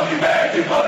[0.00, 0.87] O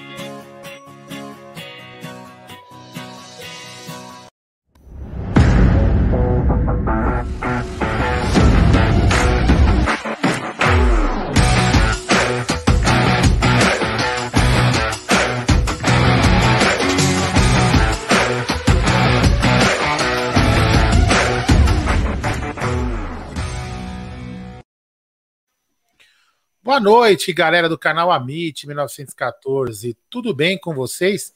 [26.71, 29.93] Boa noite, galera do canal Amit 1914.
[30.09, 31.33] Tudo bem com vocês?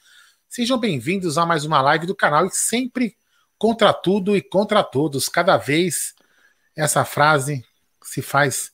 [0.47, 3.17] Sejam bem-vindos a mais uma live do canal e sempre
[3.57, 5.27] contra tudo e contra todos.
[5.27, 6.15] Cada vez
[6.73, 7.65] essa frase
[8.01, 8.71] se faz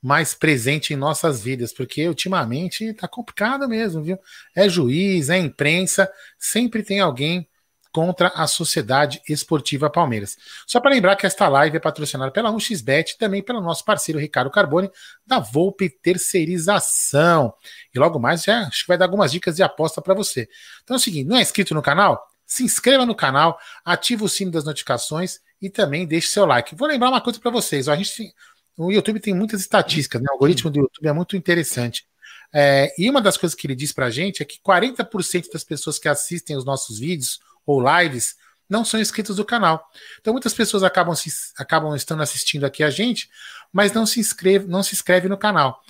[0.00, 4.16] mais presente em nossas vidas, porque ultimamente tá complicado mesmo, viu?
[4.54, 6.08] É juiz, é imprensa,
[6.38, 7.48] sempre tem alguém
[7.94, 10.36] contra a Sociedade Esportiva Palmeiras.
[10.66, 14.18] Só para lembrar que esta live é patrocinada pela 1xBet e também pelo nosso parceiro
[14.18, 14.90] Ricardo Carboni,
[15.24, 17.54] da Volpe Terceirização.
[17.94, 20.48] E logo mais já acho que vai dar algumas dicas de aposta para você.
[20.82, 22.20] Então é o seguinte, não é inscrito no canal?
[22.44, 26.74] Se inscreva no canal, ative o sino das notificações e também deixe seu like.
[26.74, 28.34] Vou lembrar uma coisa para vocês, ó, a gente
[28.76, 30.26] o YouTube tem muitas estatísticas, né?
[30.30, 32.04] o algoritmo do YouTube é muito interessante.
[32.52, 35.62] É, e uma das coisas que ele diz para a gente é que 40% das
[35.62, 38.36] pessoas que assistem os nossos vídeos ou lives
[38.68, 39.86] não são inscritos do canal.
[40.20, 43.28] Então muitas pessoas acabam, se, acabam estando assistindo aqui a gente,
[43.72, 45.80] mas não se inscreve, não se inscreve no canal.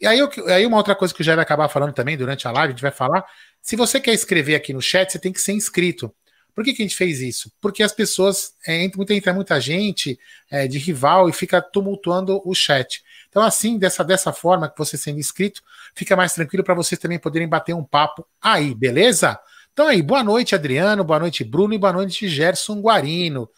[0.00, 2.46] E aí, eu, aí uma outra coisa que o Jair vai acabar falando também durante
[2.46, 3.24] a live, a gente vai falar,
[3.60, 6.14] se você quer escrever aqui no chat, você tem que ser inscrito.
[6.54, 7.52] Por que, que a gente fez isso?
[7.60, 10.18] Porque as pessoas, é, entra, entra muita gente
[10.50, 13.02] é, de rival e fica tumultuando o chat.
[13.28, 15.62] Então, assim, dessa, dessa forma, que você sendo inscrito,
[15.94, 19.38] fica mais tranquilo para vocês também poderem bater um papo aí, beleza?
[19.78, 23.48] Então aí, boa noite, Adriano, boa noite, Bruno, e boa noite, Gerson Guarino.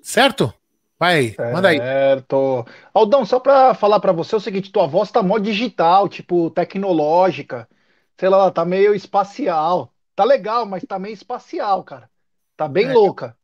[0.00, 0.50] Certo?
[0.98, 1.76] Vai, manda aí.
[1.76, 2.64] Certo.
[2.94, 7.68] Aldão, só para falar para você o seguinte, tua voz tá mó digital, tipo, tecnológica.
[8.16, 9.92] Sei lá, tá meio espacial.
[10.16, 12.08] Tá legal, mas tá meio espacial, cara.
[12.56, 12.92] Tá bem é.
[12.94, 13.36] louca.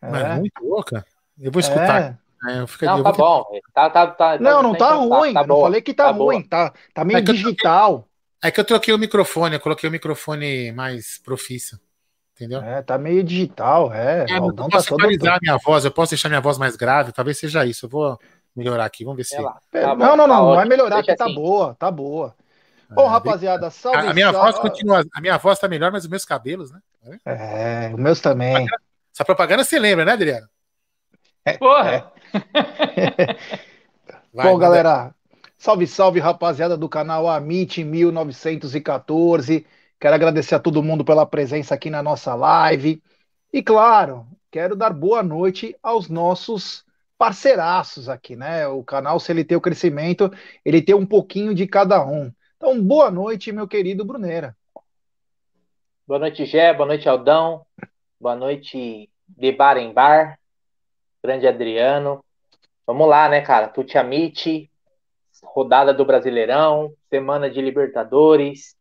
[0.00, 0.36] Mas é.
[0.36, 1.04] muito louca.
[1.38, 2.02] Eu vou escutar.
[2.02, 2.60] É.
[2.62, 3.44] É, fico, não, tá bom.
[3.74, 5.34] Tá, tá, tá, não, não tá ruim.
[5.34, 6.42] Tá, tá não falei que tá, tá ruim.
[6.42, 8.08] Tá, tá meio é digital.
[8.42, 11.78] É que eu troquei o microfone, eu coloquei o microfone mais profício.
[12.34, 12.62] Entendeu?
[12.62, 14.24] É, tá meio digital, é.
[14.26, 15.42] é eu posso tá equalizar todo...
[15.42, 17.84] minha voz, eu posso deixar minha voz mais grave, talvez seja isso.
[17.84, 18.18] Eu vou
[18.56, 19.36] melhorar aqui, vamos ver se.
[19.36, 21.34] Tá não, não, não, não, vai melhorar, que tá assim.
[21.34, 22.34] boa, tá boa.
[22.88, 26.04] Bom, é, rapaziada, salve, a, a minha voz continua, a minha voz tá melhor, mas
[26.04, 26.80] os meus cabelos, né?
[27.26, 28.66] É, os meus também.
[29.14, 30.48] Essa propaganda você lembra, né, Adriano?
[31.44, 32.10] É, Porra!
[32.34, 33.36] É.
[34.32, 35.14] Vai, Bom, galera,
[35.60, 39.66] Salve, salve, rapaziada do canal Amit 1914.
[40.00, 43.02] Quero agradecer a todo mundo pela presença aqui na nossa live.
[43.52, 46.82] E claro, quero dar boa noite aos nossos
[47.18, 48.66] parceiraços aqui, né?
[48.68, 50.32] O canal, se ele tem o crescimento,
[50.64, 52.32] ele tem um pouquinho de cada um.
[52.56, 54.56] Então, boa noite, meu querido Bruneira.
[56.06, 56.72] Boa noite, Gé.
[56.72, 57.66] Boa noite, Aldão.
[58.18, 60.40] Boa noite, de Bar em Bar.
[61.22, 62.24] Grande Adriano.
[62.86, 63.68] Vamos lá, né, cara?
[63.68, 64.69] Tuti Amit,
[65.42, 68.76] rodada do Brasileirão, semana de Libertadores,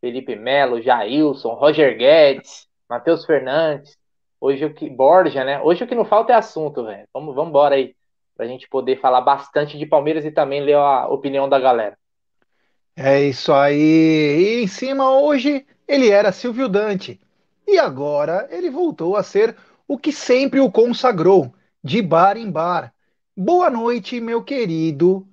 [0.00, 3.96] Felipe Melo, Jailson, Roger Guedes, Matheus Fernandes,
[4.40, 5.60] hoje o que Borja, né?
[5.62, 7.06] Hoje o que não falta é assunto, velho.
[7.12, 7.94] Vamos, vamos embora aí
[8.36, 11.96] pra gente poder falar bastante de Palmeiras e também ler a opinião da galera.
[12.96, 13.78] É isso aí.
[13.78, 17.20] E em cima hoje ele era Silvio Dante
[17.66, 19.56] e agora ele voltou a ser
[19.86, 21.52] o que sempre o consagrou,
[21.82, 22.92] de bar em bar.
[23.36, 25.26] Boa noite, meu querido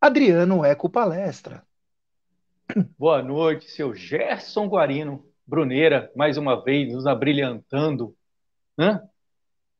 [0.00, 1.62] Adriano Eco Palestra.
[2.98, 8.14] Boa noite, seu Gerson Guarino Bruneira, mais uma vez nos abrilhantando,
[8.76, 9.00] né?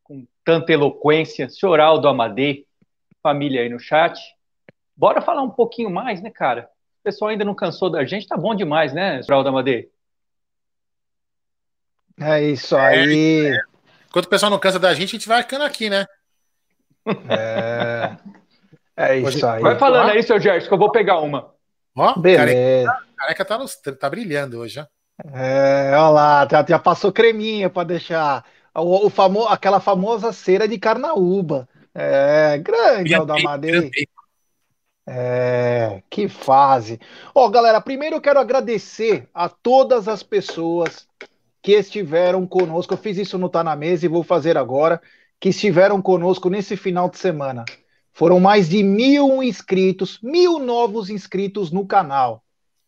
[0.07, 1.49] com tanta eloquência.
[1.49, 2.65] Senhor Aldo Amadei,
[3.23, 4.19] família aí no chat.
[4.97, 6.71] Bora falar um pouquinho mais, né, cara?
[7.01, 9.91] O pessoal ainda não cansou da gente, tá bom demais, né, senhor Aldo Amadei?
[12.19, 13.49] É isso aí.
[13.49, 13.59] É,
[14.09, 16.07] Enquanto o pessoal não cansa da gente, a gente vai ficando aqui, né?
[17.29, 18.17] É.
[18.97, 19.63] É isso aí.
[19.63, 21.53] Vai falando aí, seu Gerson, que eu vou pegar uma.
[21.95, 22.87] Ó, Beleza.
[22.87, 24.87] Careca, careca tá, nos, tá brilhando hoje, ó.
[25.35, 28.45] É, olha lá, já, já passou creminha para deixar
[28.75, 31.69] o, o famo, aquela famosa cera de carnaúba.
[31.95, 33.91] É, grande Aldamadei.
[35.09, 37.01] É, que fase.
[37.35, 41.09] Ó, galera, primeiro eu quero agradecer a todas as pessoas
[41.63, 42.93] que estiveram conosco.
[42.93, 45.01] Eu fiz isso no Tá na Mesa e vou fazer agora.
[45.41, 47.65] Que estiveram conosco nesse final de semana.
[48.17, 52.43] Foram mais de mil inscritos, mil novos inscritos no canal.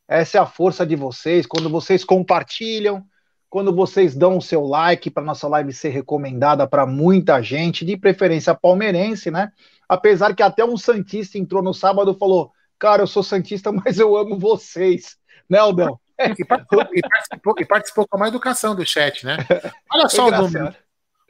[0.08, 1.44] Essa é a força de vocês.
[1.44, 3.04] Quando vocês compartilham,
[3.50, 7.94] quando vocês dão o seu like para nossa live ser recomendada para muita gente, de
[7.94, 9.52] preferência palmeirense, né?
[9.86, 13.98] Apesar que até um Santista entrou no sábado e falou: Cara, eu sou Santista, mas
[13.98, 16.00] eu amo vocês, né, Aldão?
[16.18, 19.36] E participou, e, participou, e participou, com a educação do chat, né?
[19.92, 20.74] Olha só o número.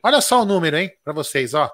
[0.05, 1.69] Olha só o número, hein, para vocês, ó.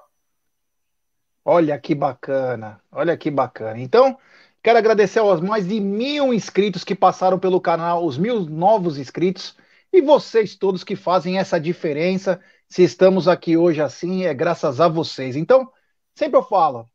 [1.45, 3.79] Olha que bacana, olha que bacana.
[3.79, 4.19] Então,
[4.63, 9.55] quero agradecer aos mais de mil inscritos que passaram pelo canal, os mil novos inscritos,
[9.93, 12.41] e vocês todos que fazem essa diferença.
[12.67, 15.37] Se estamos aqui hoje assim, é graças a vocês.
[15.37, 15.71] Então,
[16.15, 16.89] sempre eu falo,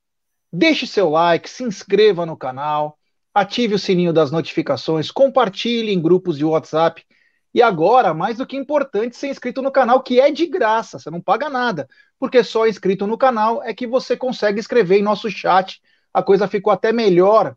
[0.51, 2.97] deixe seu like, se inscreva no canal,
[3.33, 7.05] ative o sininho das notificações, compartilhe em grupos de WhatsApp.
[7.53, 11.09] E agora, mais do que importante, ser inscrito no canal, que é de graça, você
[11.09, 11.87] não paga nada,
[12.19, 15.81] porque só inscrito no canal é que você consegue escrever em nosso chat.
[16.13, 17.55] A coisa ficou até melhor,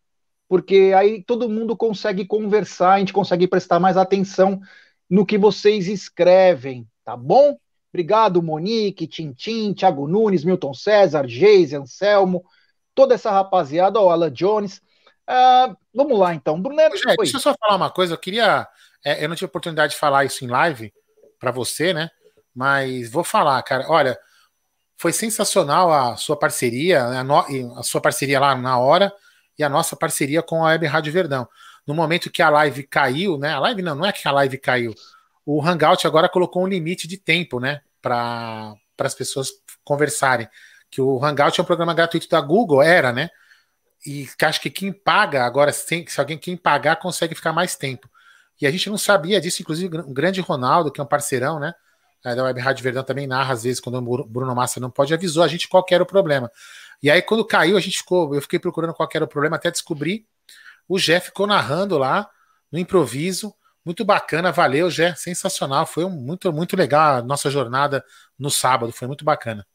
[0.48, 4.60] porque aí todo mundo consegue conversar, a gente consegue prestar mais atenção
[5.08, 7.58] no que vocês escrevem, tá bom?
[7.92, 12.42] Obrigado, Monique, Tintim, Thiago Nunes, Milton César, Geise, Anselmo,
[12.94, 14.80] toda essa rapaziada, ó, Alan Jones.
[15.28, 16.60] Uh, vamos lá, então.
[16.60, 18.14] Brunero, Gente, deixa eu só falar uma coisa.
[18.14, 18.66] Eu queria.
[19.04, 20.92] É, eu não tive oportunidade de falar isso em live
[21.38, 22.10] para você, né?
[22.54, 23.86] Mas vou falar, cara.
[23.88, 24.18] Olha,
[24.96, 27.18] foi sensacional a sua parceria, né?
[27.18, 27.38] a, no,
[27.78, 29.12] a sua parceria lá na hora
[29.58, 31.48] e a nossa parceria com a Web Rádio Verdão.
[31.86, 33.52] No momento que a live caiu, né?
[33.52, 34.94] A live não, não é que a live caiu.
[35.44, 37.80] O Hangout agora colocou um limite de tempo, né?
[38.00, 39.50] Para as pessoas
[39.82, 40.48] conversarem.
[40.90, 43.30] Que o Hangout é um programa gratuito da Google, era, né?
[44.04, 48.08] e acho que quem paga agora, se alguém quem pagar consegue ficar mais tempo.
[48.60, 51.74] E a gente não sabia disso, inclusive o grande Ronaldo, que é um parceirão, né?
[52.24, 55.12] É, da Web Rádio Verdão também narra às vezes quando o Bruno Massa não pode,
[55.12, 56.50] avisou a gente qual era o problema.
[57.02, 59.70] E aí quando caiu, a gente ficou, eu fiquei procurando qual era o problema até
[59.70, 60.24] descobrir.
[60.88, 62.30] O Jeff ficou narrando lá
[62.70, 63.52] no improviso,
[63.84, 68.04] muito bacana, valeu, Jé, sensacional, foi um, muito muito legal a nossa jornada
[68.38, 69.66] no sábado, foi muito bacana.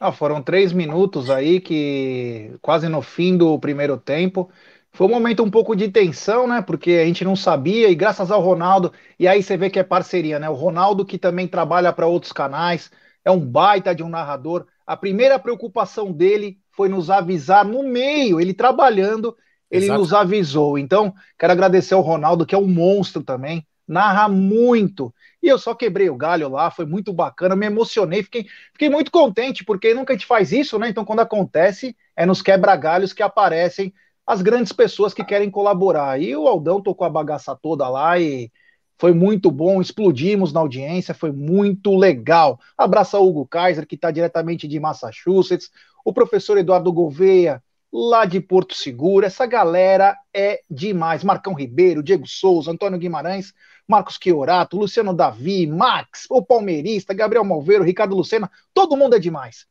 [0.00, 4.50] Ah, foram três minutos aí que quase no fim do primeiro tempo.
[4.94, 6.60] Foi um momento um pouco de tensão, né?
[6.60, 9.82] Porque a gente não sabia, e graças ao Ronaldo, e aí você vê que é
[9.82, 10.50] parceria, né?
[10.50, 12.90] O Ronaldo, que também trabalha para outros canais,
[13.24, 14.66] é um baita de um narrador.
[14.86, 19.34] A primeira preocupação dele foi nos avisar no meio, ele trabalhando,
[19.70, 19.98] ele Exato.
[19.98, 20.76] nos avisou.
[20.76, 25.14] Então, quero agradecer ao Ronaldo, que é um monstro também, narra muito.
[25.42, 29.10] E eu só quebrei o galho lá, foi muito bacana, me emocionei, fiquei, fiquei muito
[29.10, 30.90] contente, porque nunca a gente faz isso, né?
[30.90, 33.92] Então, quando acontece, é nos quebra-galhos que aparecem
[34.26, 36.20] as grandes pessoas que querem colaborar.
[36.20, 38.50] E o Aldão tocou a bagaça toda lá e
[38.98, 42.60] foi muito bom, explodimos na audiência, foi muito legal.
[42.78, 45.70] Abraço ao Hugo Kaiser, que está diretamente de Massachusetts,
[46.04, 47.62] o professor Eduardo Gouveia,
[47.92, 49.26] lá de Porto Seguro.
[49.26, 51.24] Essa galera é demais.
[51.24, 53.52] Marcão Ribeiro, Diego Souza, Antônio Guimarães.
[53.86, 59.66] Marcos Chiorato, Luciano Davi, Max, o Palmeirista, Gabriel Malveiro, Ricardo Lucena, todo mundo é demais.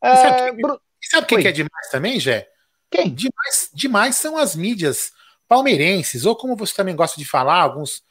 [0.00, 0.80] É, sabe, Bru...
[1.02, 2.48] sabe quem que é demais também, Jé?
[2.90, 3.14] Quem?
[3.14, 5.12] Demais, demais são as mídias
[5.46, 8.02] palmeirenses, ou como você também gosta de falar, alguns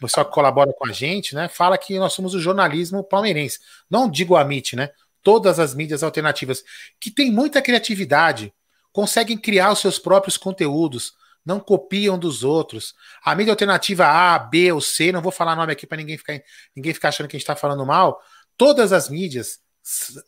[0.00, 1.48] pessoal que colabora com a gente, né?
[1.48, 3.58] Fala que nós somos o jornalismo palmeirense.
[3.88, 4.90] Não digo a MIT, né?
[5.22, 6.64] Todas as mídias alternativas,
[7.00, 8.54] que tem muita criatividade,
[8.92, 12.94] conseguem criar os seus próprios conteúdos, não copiam dos outros.
[13.24, 16.40] A mídia alternativa A, B ou C, não vou falar nome aqui para ninguém ficar,
[16.74, 18.22] ninguém ficar achando que a gente está falando mal.
[18.56, 19.60] Todas as mídias,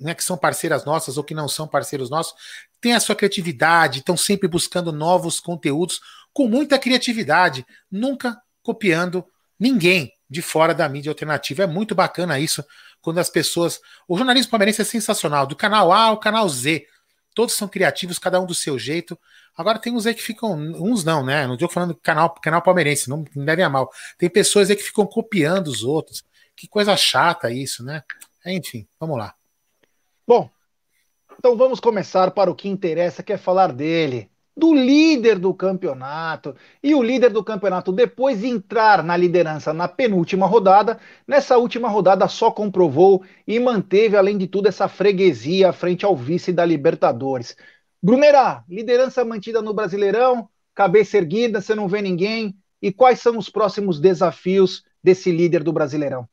[0.01, 2.35] né, que são parceiras nossas ou que não são parceiros nossos,
[2.81, 6.01] têm a sua criatividade, estão sempre buscando novos conteúdos
[6.33, 9.25] com muita criatividade, nunca copiando
[9.59, 11.65] ninguém de fora da mídia alternativa.
[11.65, 12.65] É muito bacana isso.
[13.01, 13.81] quando as pessoas.
[14.09, 16.87] O jornalismo palmeirense é sensacional, do canal A ao canal Z.
[17.35, 19.19] Todos são criativos, cada um do seu jeito.
[19.57, 20.53] Agora tem uns aí que ficam.
[20.55, 21.47] Uns não, né?
[21.47, 23.91] Não estou falando canal, canal palmeirense, não, não levem a mal.
[24.17, 26.25] Tem pessoas aí que ficam copiando os outros.
[26.57, 28.03] Que coisa chata isso, né?
[28.47, 29.35] Enfim, vamos lá.
[30.27, 30.49] Bom,
[31.39, 36.55] então vamos começar para o que interessa, que é falar dele do líder do campeonato.
[36.83, 41.89] E o líder do campeonato, depois de entrar na liderança na penúltima rodada, nessa última
[41.89, 47.57] rodada só comprovou e manteve, além de tudo, essa freguesia frente ao vice da Libertadores.
[48.03, 52.55] Brunerá, liderança mantida no Brasileirão, cabeça erguida, você não vê ninguém.
[52.81, 56.29] E quais são os próximos desafios desse líder do Brasileirão?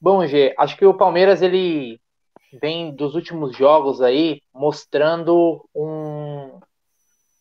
[0.00, 2.00] Bom, Gê, acho que o Palmeiras ele
[2.60, 6.60] vem dos últimos jogos aí mostrando um,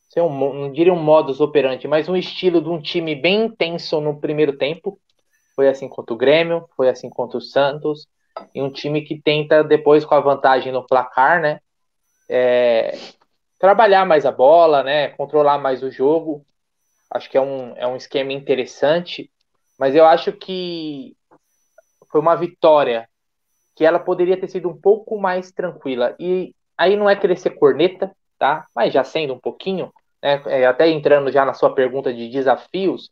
[0.09, 3.99] sei, um não diria um modus operandi, mas um estilo de um time bem intenso
[3.99, 4.99] no primeiro tempo.
[5.55, 8.07] Foi assim contra o Grêmio, foi assim contra o Santos,
[8.53, 11.59] e um time que tenta depois com a vantagem no placar, né,
[12.27, 12.97] é,
[13.59, 16.45] trabalhar mais a bola, né, controlar mais o jogo.
[17.09, 19.29] Acho que é um, é um esquema interessante,
[19.77, 21.15] mas eu acho que
[22.11, 23.07] foi uma vitória
[23.75, 26.15] que ela poderia ter sido um pouco mais tranquila.
[26.19, 28.65] E aí não é querer ser corneta, tá?
[28.75, 30.41] Mas já sendo um pouquinho, né?
[30.47, 33.11] É, até entrando já na sua pergunta de desafios,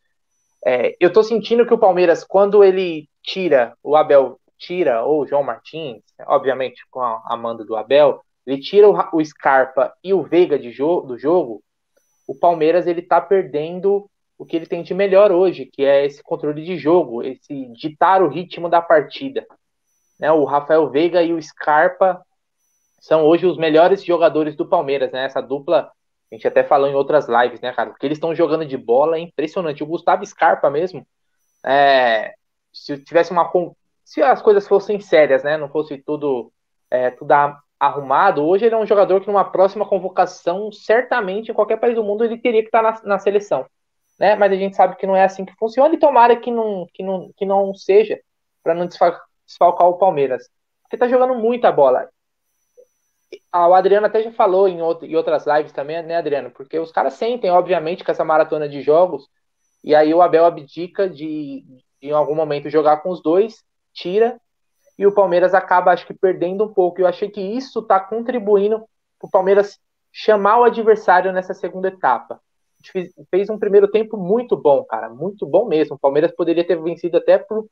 [0.66, 5.28] é, eu tô sentindo que o Palmeiras, quando ele tira, o Abel tira, ou o
[5.28, 10.24] João Martins, obviamente com a, manda do Abel, ele tira o, o Scarpa e o
[10.24, 11.64] Veiga jo do jogo,
[12.28, 16.24] o Palmeiras ele tá perdendo o que ele tem de melhor hoje, que é esse
[16.24, 19.46] controle de jogo, esse ditar o ritmo da partida.
[20.22, 20.32] Né?
[20.32, 22.24] O Rafael Veiga e o Scarpa
[23.00, 25.26] são hoje os melhores jogadores do Palmeiras, né?
[25.26, 25.92] Essa dupla,
[26.32, 27.90] a gente até falou em outras lives, né, cara?
[27.90, 29.82] Porque eles estão jogando de bola é impressionante.
[29.84, 31.06] O Gustavo Scarpa mesmo,
[31.66, 32.36] é,
[32.72, 33.52] se tivesse uma
[34.06, 35.58] se as coisas fossem sérias, né?
[35.58, 36.54] Não fosse tudo
[36.92, 37.32] é, tudo
[37.80, 42.04] arrumado, hoje ele é um jogador que numa próxima convocação, certamente em qualquer país do
[42.04, 43.66] mundo ele teria que estar na, na seleção,
[44.20, 44.36] né?
[44.36, 47.02] Mas a gente sabe que não é assim que funciona e tomara que não que
[47.02, 48.20] não, que não seja
[48.64, 48.86] para não
[49.52, 50.50] desfalcar o Palmeiras.
[50.84, 52.10] Porque tá jogando muita bola.
[53.52, 56.52] Ah, o Adriano até já falou em, outras lives também, né, Adriano?
[56.52, 59.28] Porque os caras sentem, obviamente, com essa maratona de jogos,
[59.84, 61.64] e aí o Abel abdica de,
[62.02, 64.40] em algum momento jogar com os dois, tira,
[64.98, 67.02] e o Palmeiras acaba, acho que, perdendo um pouco.
[67.02, 68.80] Eu achei que isso tá contribuindo
[69.20, 69.80] para o Palmeiras
[70.12, 72.36] chamar o adversário nessa segunda etapa.
[72.36, 75.96] A gente fez um primeiro tempo muito bom, cara, muito bom mesmo.
[75.96, 77.68] O Palmeiras poderia ter vencido até por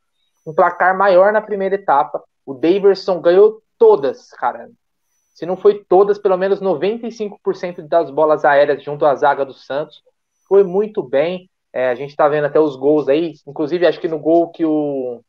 [0.46, 2.24] um placar maior na primeira etapa.
[2.46, 4.70] O Daverson ganhou todas, cara.
[5.34, 10.04] Se não foi todas, pelo menos 95% das bolas aéreas junto à zaga do Santos.
[10.48, 11.50] Foi muito bem.
[11.72, 13.34] É, a gente tá vendo até os gols aí.
[13.48, 15.22] Inclusive, acho que no gol que o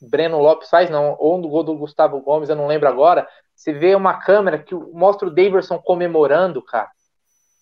[0.00, 3.28] Breno Lopes faz, não, ou no gol do Gustavo Gomes, eu não lembro agora.
[3.54, 6.90] Você vê uma câmera que mostra o Daverson comemorando, cara,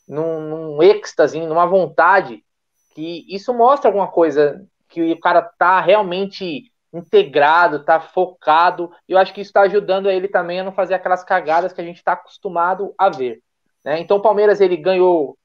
[0.07, 2.45] num, num êxtase, numa vontade,
[2.91, 4.65] que isso mostra alguma coisa
[4.97, 8.91] que o cara tá realmente integrado, tá focado.
[9.07, 11.81] E eu acho que isso está ajudando ele também a não fazer aquelas cagadas que
[11.81, 13.43] a gente está acostumado a ver.
[13.85, 14.01] Né?
[14.01, 15.37] Então o Palmeiras ele ganhou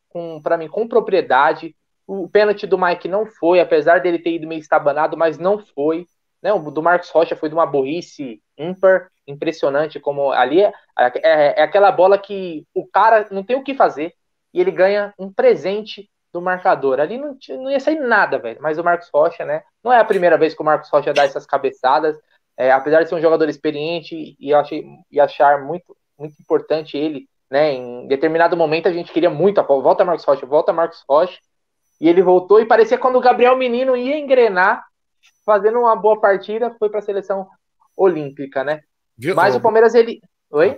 [0.42, 1.76] para mim, com propriedade.
[2.08, 6.06] O pênalti do Mike não foi, apesar dele ter ido meio estabanado, mas não foi.
[6.42, 6.54] Né?
[6.54, 11.64] O do Marcos Rocha foi de uma burrice ímpar, impressionante, como ali é, é, é
[11.64, 14.14] aquela bola que o cara não tem o que fazer
[14.54, 17.00] e ele ganha um presente do marcador.
[17.00, 18.60] Ali não, não ia sair nada, velho.
[18.62, 19.64] Mas o Marcos Rocha, né?
[19.84, 22.18] Não é a primeira vez que o Marcos Rocha dá essas cabeçadas.
[22.58, 27.28] É, apesar de ser um jogador experiente e achei e achar muito, muito importante ele,
[27.50, 27.74] né?
[27.74, 31.40] Em determinado momento a gente queria muito a volta Marcos Rocha, volta Marcos Rocha.
[32.00, 34.84] E ele voltou e parecia quando o Gabriel Menino ia engrenar,
[35.46, 37.48] fazendo uma boa partida, foi para a seleção
[37.96, 38.82] olímpica, né?
[39.36, 40.20] Mas o Palmeiras ele,
[40.50, 40.78] oi?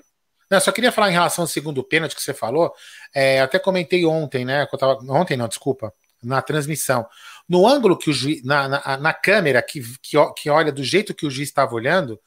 [0.53, 2.71] Não, só queria falar em relação ao segundo pênalti que você falou.
[3.11, 4.67] É, até comentei ontem, né?
[4.77, 5.91] Tava, ontem não, desculpa,
[6.21, 7.07] na transmissão.
[7.49, 11.15] No ângulo que o juiz, na, na, na câmera que, que, que, olha do jeito
[11.15, 12.19] que o juiz estava olhando,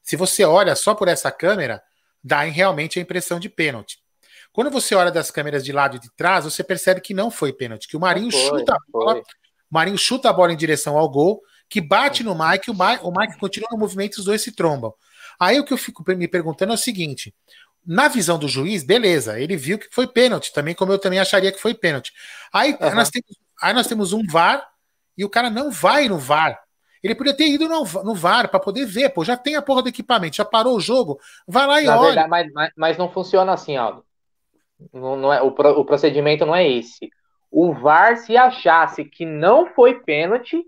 [0.00, 1.82] se você olha só por essa câmera,
[2.22, 3.98] dá realmente a impressão de pênalti.
[4.52, 7.52] Quando você olha das câmeras de lado e de trás, você percebe que não foi
[7.52, 9.22] pênalti, que o Marinho foi, chuta a bola, o
[9.68, 13.10] Marinho chuta a bola em direção ao gol, que bate no Mike, o Mike, o
[13.10, 14.94] Mike continua no movimento, os dois se trombam.
[15.42, 17.34] Aí o que eu fico me perguntando é o seguinte:
[17.86, 21.52] na visão do juiz, beleza, ele viu que foi pênalti, também como eu também acharia
[21.52, 22.12] que foi pênalti.
[22.52, 22.94] Aí, uhum.
[22.94, 24.66] nós, temos, aí nós temos um VAR
[25.16, 26.60] e o cara não vai no VAR.
[27.02, 29.82] Ele poderia ter ido no, no VAR para poder ver, pô, já tem a porra
[29.82, 32.06] do equipamento, já parou o jogo, vai lá e Na olha.
[32.06, 34.04] Verdade, mas, mas, mas, não funciona assim, Aldo.
[34.92, 37.10] Não, não é, o, o procedimento não é esse.
[37.50, 40.64] O VAR, se achasse que não foi pênalti,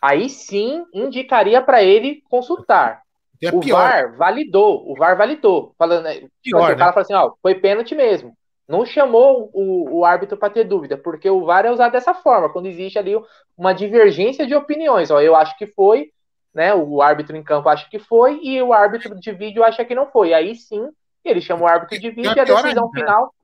[0.00, 3.02] Aí sim indicaria para ele consultar.
[3.40, 3.78] É o pior.
[3.78, 5.74] VAR validou, o VAR validou.
[5.78, 6.74] Falando, né, tipo pior, assim, né?
[6.74, 8.36] O cara falou assim: ó, foi pênalti mesmo.
[8.66, 12.50] Não chamou o, o árbitro para ter dúvida, porque o VAR é usado dessa forma,
[12.50, 13.18] quando existe ali
[13.56, 15.10] uma divergência de opiniões.
[15.10, 16.10] Ó, eu acho que foi,
[16.52, 16.74] né?
[16.74, 20.10] O árbitro em campo acha que foi, e o árbitro de vídeo acha que não
[20.10, 20.34] foi.
[20.34, 20.88] Aí sim,
[21.24, 23.00] ele chama o árbitro de vídeo e a decisão ainda.
[23.00, 23.34] final.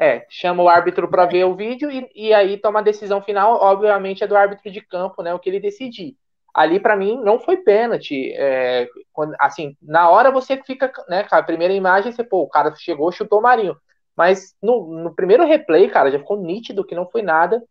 [0.00, 3.54] É, chama o árbitro para ver o vídeo e, e aí toma a decisão final,
[3.60, 5.34] obviamente, é do árbitro de campo, né?
[5.34, 6.16] O que ele decidir
[6.58, 8.32] ali para mim não foi pênalti.
[8.34, 12.48] É, quando, assim, na hora você fica, né, cara, a primeira imagem, você, pô, o
[12.48, 13.76] cara chegou, chutou o Marinho.
[14.16, 17.62] Mas no, no primeiro replay, cara, já ficou nítido que não foi nada.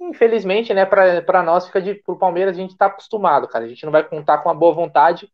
[0.00, 3.64] Infelizmente, né, para nós, fica de, pro Palmeiras, a gente tá acostumado, cara.
[3.64, 5.30] A gente não vai contar com a boa vontade.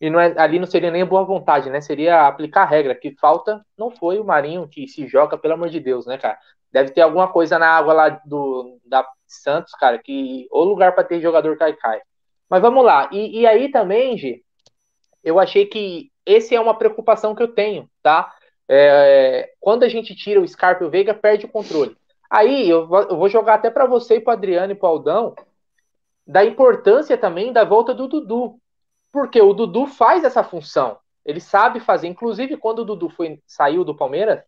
[0.00, 1.80] E não é, ali não seria nem boa vontade, né?
[1.80, 2.96] Seria aplicar a regra.
[2.96, 6.36] Que falta não foi o Marinho que se joga, pelo amor de Deus, né, cara?
[6.72, 11.04] Deve ter alguma coisa na água lá do da Santos, cara, que ou lugar para
[11.04, 12.00] ter jogador cai cai.
[12.48, 13.08] Mas vamos lá.
[13.12, 14.44] E, e aí também, Gi,
[15.22, 18.32] eu achei que esse é uma preocupação que eu tenho, tá?
[18.68, 21.96] É, quando a gente tira o Scarpa e o Veiga, perde o controle.
[22.30, 25.34] Aí eu vou, eu vou jogar até para você e para Adriano e para Aldão
[26.26, 28.58] da importância também da volta do Dudu.
[29.12, 30.98] Porque o Dudu faz essa função.
[31.24, 32.08] Ele sabe fazer.
[32.08, 34.42] Inclusive, quando o Dudu foi, saiu do Palmeiras,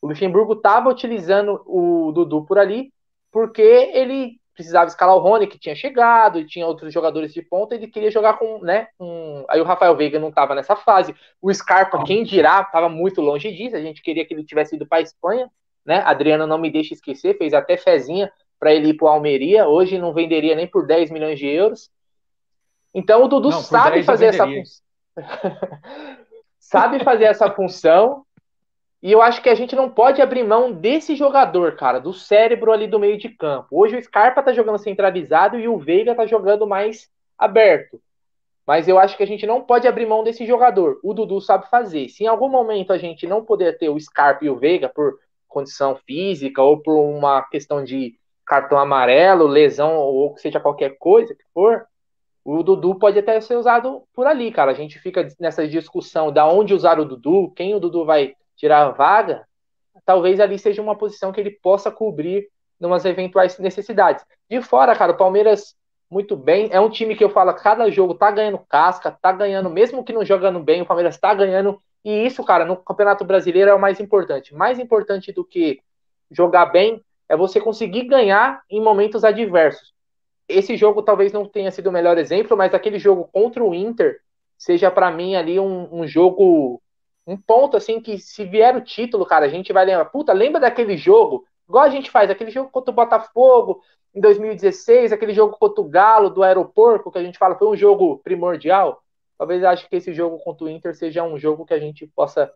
[0.00, 2.92] o Luxemburgo estava utilizando o Dudu por ali,
[3.32, 7.76] porque ele precisava escalar o Rony, que tinha chegado, e tinha outros jogadores de ponta,
[7.76, 9.44] ele queria jogar com, né, um...
[9.48, 13.52] aí o Rafael Veiga não estava nessa fase, o Scarpa, quem dirá, estava muito longe
[13.52, 15.48] disso, a gente queria que ele tivesse ido para a Espanha,
[15.86, 19.68] né, Adriano não me deixa esquecer, fez até fezinha para ele ir para o Almeria,
[19.68, 21.88] hoje não venderia nem por 10 milhões de euros,
[22.92, 24.82] então o Dudu não, sabe fazer essa função,
[26.58, 28.24] sabe fazer essa função,
[29.00, 32.72] e eu acho que a gente não pode abrir mão desse jogador, cara, do cérebro
[32.72, 33.68] ali do meio de campo.
[33.70, 38.00] Hoje o Scarpa tá jogando centralizado e o Veiga tá jogando mais aberto.
[38.66, 40.98] Mas eu acho que a gente não pode abrir mão desse jogador.
[41.02, 42.08] O Dudu sabe fazer.
[42.08, 45.18] Se em algum momento a gente não puder ter o Scarpa e o Veiga por
[45.46, 51.44] condição física ou por uma questão de cartão amarelo, lesão ou seja qualquer coisa que
[51.54, 51.86] for,
[52.44, 54.72] o Dudu pode até ser usado por ali, cara.
[54.72, 58.82] A gente fica nessa discussão da onde usar o Dudu, quem o Dudu vai tirar
[58.82, 59.46] a vaga,
[60.04, 64.24] talvez ali seja uma posição que ele possa cobrir numas eventuais necessidades.
[64.50, 65.74] De fora, cara, o Palmeiras
[66.10, 66.68] muito bem.
[66.72, 70.12] É um time que eu falo, cada jogo tá ganhando casca, tá ganhando, mesmo que
[70.12, 71.80] não jogando bem, o Palmeiras tá ganhando.
[72.04, 74.54] E isso, cara, no Campeonato Brasileiro é o mais importante.
[74.54, 75.80] Mais importante do que
[76.30, 79.92] jogar bem é você conseguir ganhar em momentos adversos.
[80.48, 84.20] Esse jogo talvez não tenha sido o melhor exemplo, mas aquele jogo contra o Inter
[84.56, 86.80] seja para mim ali um, um jogo
[87.28, 90.06] um ponto assim que se vier o título, cara, a gente vai lembrar.
[90.06, 91.44] Puta, lembra daquele jogo?
[91.68, 93.82] Igual a gente faz, aquele jogo contra o Botafogo
[94.14, 97.76] em 2016, aquele jogo contra o Galo do aeroporto, que a gente fala foi um
[97.76, 99.02] jogo primordial.
[99.36, 102.50] Talvez acho que esse jogo contra o Inter seja um jogo que a gente possa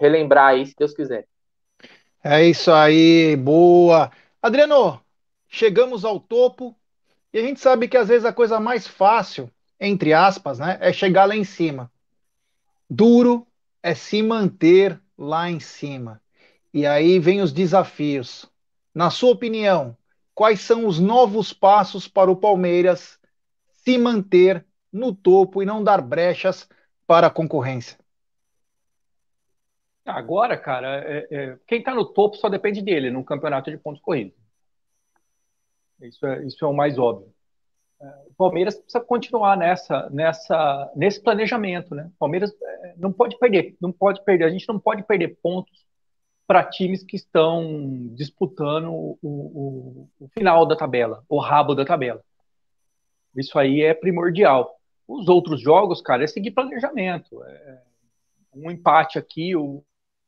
[0.00, 1.26] relembrar aí, se Deus quiser.
[2.22, 4.10] É isso aí, boa.
[4.42, 5.00] Adriano,
[5.48, 6.74] chegamos ao topo
[7.32, 10.92] e a gente sabe que às vezes a coisa mais fácil, entre aspas, né, é
[10.92, 11.90] chegar lá em cima.
[12.90, 13.46] Duro,
[13.84, 16.18] é se manter lá em cima.
[16.72, 18.50] E aí vem os desafios.
[18.94, 19.94] Na sua opinião,
[20.34, 23.20] quais são os novos passos para o Palmeiras
[23.68, 26.66] se manter no topo e não dar brechas
[27.06, 27.98] para a concorrência?
[30.06, 34.00] Agora, cara, é, é, quem está no topo só depende dele no campeonato de pontos
[34.00, 34.34] corridos.
[36.00, 37.33] Isso é, isso é o mais óbvio
[38.00, 42.10] o Palmeiras precisa continuar nessa, nessa, nesse planejamento, né?
[42.14, 44.44] O Palmeiras é, não pode perder, não pode perder.
[44.44, 45.84] A gente não pode perder pontos
[46.46, 52.22] para times que estão disputando o, o, o, final da tabela, o rabo da tabela.
[53.34, 54.78] Isso aí é primordial.
[55.08, 57.42] Os outros jogos, cara, é seguir planejamento.
[57.44, 57.82] É
[58.54, 59.82] um empate aqui, um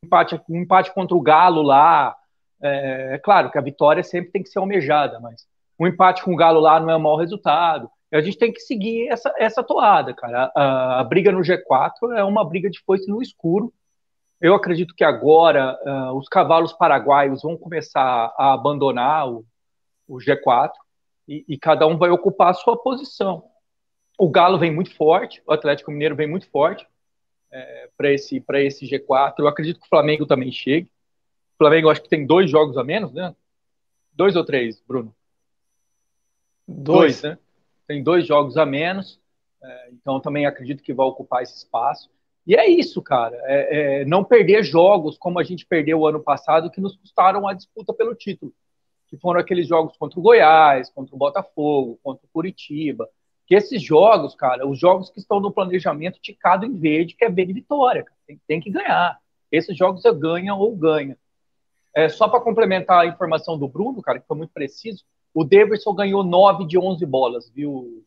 [0.04, 2.16] empate, um empate contra o Galo lá.
[2.62, 5.46] É, é claro que a vitória sempre tem que ser almejada, mas
[5.78, 7.90] um empate com o Galo lá não é um mau resultado.
[8.12, 10.50] A gente tem que seguir essa, essa toada, cara.
[10.54, 13.72] A, a, briga no G4 é uma briga de foice no escuro.
[14.40, 19.44] Eu acredito que agora uh, os cavalos paraguaios vão começar a abandonar o,
[20.06, 20.72] o G4
[21.26, 23.44] e, e, cada um vai ocupar a sua posição.
[24.18, 26.86] O Galo vem muito forte, o Atlético Mineiro vem muito forte
[27.50, 29.34] é, para esse, esse G4.
[29.38, 30.88] Eu acredito que o Flamengo também chegue.
[31.54, 33.34] O Flamengo acho que tem dois jogos a menos, né?
[34.12, 35.15] Dois ou três, Bruno?
[36.66, 37.38] Dois, né?
[37.86, 39.20] Tem dois jogos a menos,
[39.62, 42.10] é, então também acredito que vai ocupar esse espaço.
[42.46, 43.36] E é isso, cara.
[43.44, 47.46] É, é, não perder jogos como a gente perdeu o ano passado, que nos custaram
[47.46, 48.52] a disputa pelo título.
[49.08, 53.08] que foram aqueles jogos contra o Goiás, contra o Botafogo, contra o Curitiba.
[53.46, 57.30] Que esses jogos, cara, os jogos que estão no planejamento ticado em verde, que é
[57.30, 59.18] B de vitória, tem, tem, que ganhar.
[59.50, 61.16] Esses jogos eu ganha ou ganha.
[61.94, 65.04] É, só para complementar a informação do Bruno, cara, que foi muito preciso,
[65.36, 68.02] o Davidson ganhou 9 de 11 bolas, viu,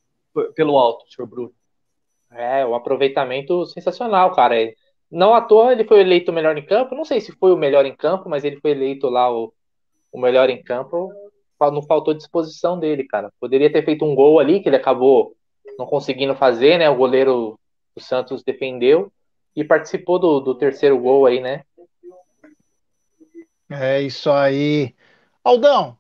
[0.56, 1.54] pelo alto, senhor Bruno.
[2.32, 4.56] É, um aproveitamento sensacional, cara.
[5.12, 6.96] Não à toa ele foi eleito o melhor em campo.
[6.96, 9.54] Não sei se foi o melhor em campo, mas ele foi eleito lá o,
[10.12, 11.14] o melhor em campo.
[11.62, 13.32] Não faltou disposição dele, cara.
[13.40, 15.36] Poderia ter feito um gol ali, que ele acabou
[15.78, 16.90] não conseguindo fazer, né?
[16.90, 17.60] O goleiro
[17.96, 19.12] do Santos defendeu
[19.56, 21.62] e participou do, do terceiro gol aí, né?
[23.70, 24.96] É isso aí.
[25.44, 25.99] Aldão,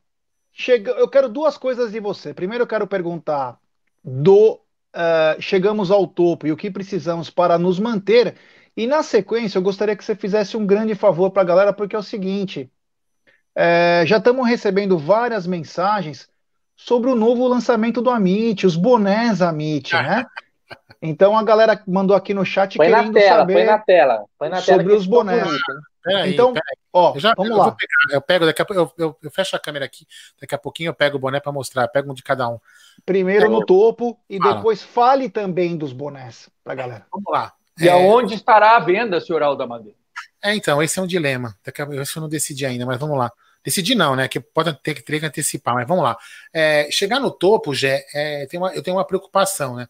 [0.59, 0.91] chega...
[0.91, 2.33] eu quero duas coisas de você.
[2.33, 3.57] Primeiro, eu quero perguntar
[4.03, 4.59] do
[4.95, 8.35] uh, chegamos ao topo e o que precisamos para nos manter.
[8.75, 11.95] E na sequência, eu gostaria que você fizesse um grande favor para a galera, porque
[11.95, 12.69] é o seguinte:
[13.55, 16.29] é, já estamos recebendo várias mensagens
[16.75, 20.25] sobre o novo lançamento do Amit, os bonés Amit, né?
[21.01, 24.25] Então a galera mandou aqui no chat põe querendo na tela, saber põe na tela,
[24.37, 25.47] põe na sobre os bonés.
[26.03, 26.77] Peraí, então, peraí.
[26.91, 27.71] ó, eu já, vamos eu lá.
[27.71, 30.05] Pegar, eu pego daqui a pouco, eu, eu, fecho a câmera aqui,
[30.39, 32.57] daqui a pouquinho eu pego o boné para mostrar, eu pego um de cada um.
[33.05, 37.05] Primeiro é, no topo e depois fale também dos bonés pra galera.
[37.11, 37.53] Vamos lá.
[37.79, 37.91] E é...
[37.91, 39.97] aonde estará a venda, senhor Alda Madeira?
[40.43, 41.55] É, então, esse é um dilema.
[41.65, 43.31] Eu acho que eu não decidi ainda, mas vamos lá.
[43.63, 44.27] Decidi não, né?
[44.27, 46.17] Que pode ter que, ter que antecipar, mas vamos lá.
[46.53, 49.87] É, chegar no topo, Gé, é, tem uma, eu tenho uma preocupação, né?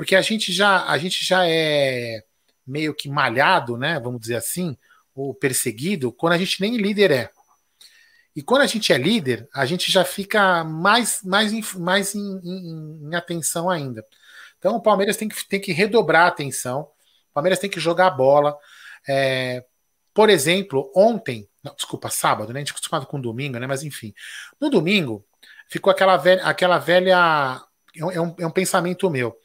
[0.00, 2.24] Porque a gente já, a gente já é
[2.66, 4.00] meio que malhado, né?
[4.00, 4.74] Vamos dizer assim,
[5.14, 7.30] ou perseguido, quando a gente nem líder é.
[8.34, 13.10] E quando a gente é líder, a gente já fica mais, mais, mais em, em,
[13.10, 14.02] em atenção ainda.
[14.58, 16.88] Então o Palmeiras tem que, tem que redobrar a atenção.
[17.30, 18.56] O Palmeiras tem que jogar a bola.
[19.06, 19.62] É,
[20.14, 22.60] por exemplo, ontem, não, desculpa, sábado, né?
[22.60, 23.66] A gente é acostumado com domingo, né?
[23.66, 24.14] Mas enfim.
[24.58, 25.26] No domingo,
[25.68, 26.42] ficou aquela velha.
[26.42, 27.60] Aquela velha
[27.94, 29.36] é um, é um pensamento meu.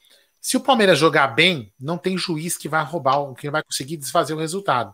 [0.46, 4.36] Se o Palmeiras jogar bem, não tem juiz que vai roubar, que vai conseguir desfazer
[4.36, 4.94] o resultado.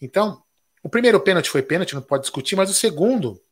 [0.00, 0.40] Então,
[0.80, 3.42] o primeiro pênalti foi pênalti, não pode discutir, mas o segundo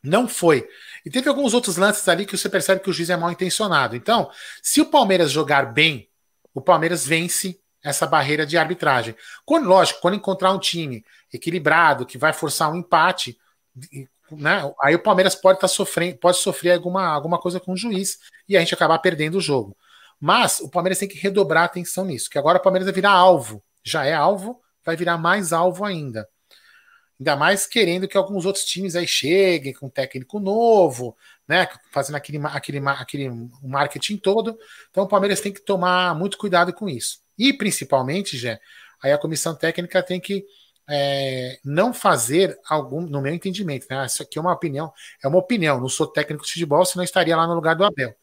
[0.00, 0.64] não foi.
[1.04, 3.96] E teve alguns outros lances ali que você percebe que o juiz é mal intencionado.
[3.96, 4.30] Então,
[4.62, 6.08] se o Palmeiras jogar bem,
[6.54, 9.16] o Palmeiras vence essa barreira de arbitragem.
[9.44, 13.36] Quando, lógico, quando encontrar um time equilibrado, que vai forçar um empate,
[14.30, 17.76] né, aí o Palmeiras pode estar tá sofrendo, pode sofrer alguma, alguma coisa com o
[17.76, 19.76] juiz e a gente acabar perdendo o jogo.
[20.20, 23.12] Mas o Palmeiras tem que redobrar a atenção nisso, que agora o Palmeiras vai virar
[23.12, 23.62] alvo.
[23.84, 26.28] Já é alvo, vai virar mais alvo ainda.
[27.18, 31.16] Ainda mais querendo que alguns outros times aí cheguem com técnico novo,
[31.48, 31.66] né?
[31.90, 33.30] Fazendo aquele, aquele, aquele
[33.62, 34.58] marketing todo.
[34.90, 37.20] Então o Palmeiras tem que tomar muito cuidado com isso.
[37.38, 38.58] E principalmente, já
[39.02, 40.44] aí a comissão técnica tem que
[40.88, 44.04] é, não fazer algum, no meu entendimento, né?
[44.06, 45.80] Isso aqui é uma opinião, é uma opinião.
[45.80, 48.14] Não sou técnico de futebol, senão estaria lá no lugar do Abel.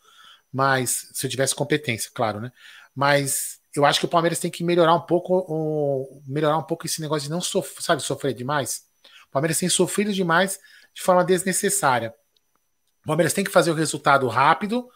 [0.53, 2.51] Mas se eu tivesse competência, claro, né?
[2.95, 6.85] Mas eu acho que o Palmeiras tem que melhorar um pouco, o, melhorar um pouco
[6.85, 8.83] esse negócio de não sof sabe, sofrer demais.
[9.27, 10.59] O Palmeiras tem sofrido demais
[10.93, 12.13] de forma desnecessária.
[13.03, 14.87] O Palmeiras tem que fazer o resultado rápido.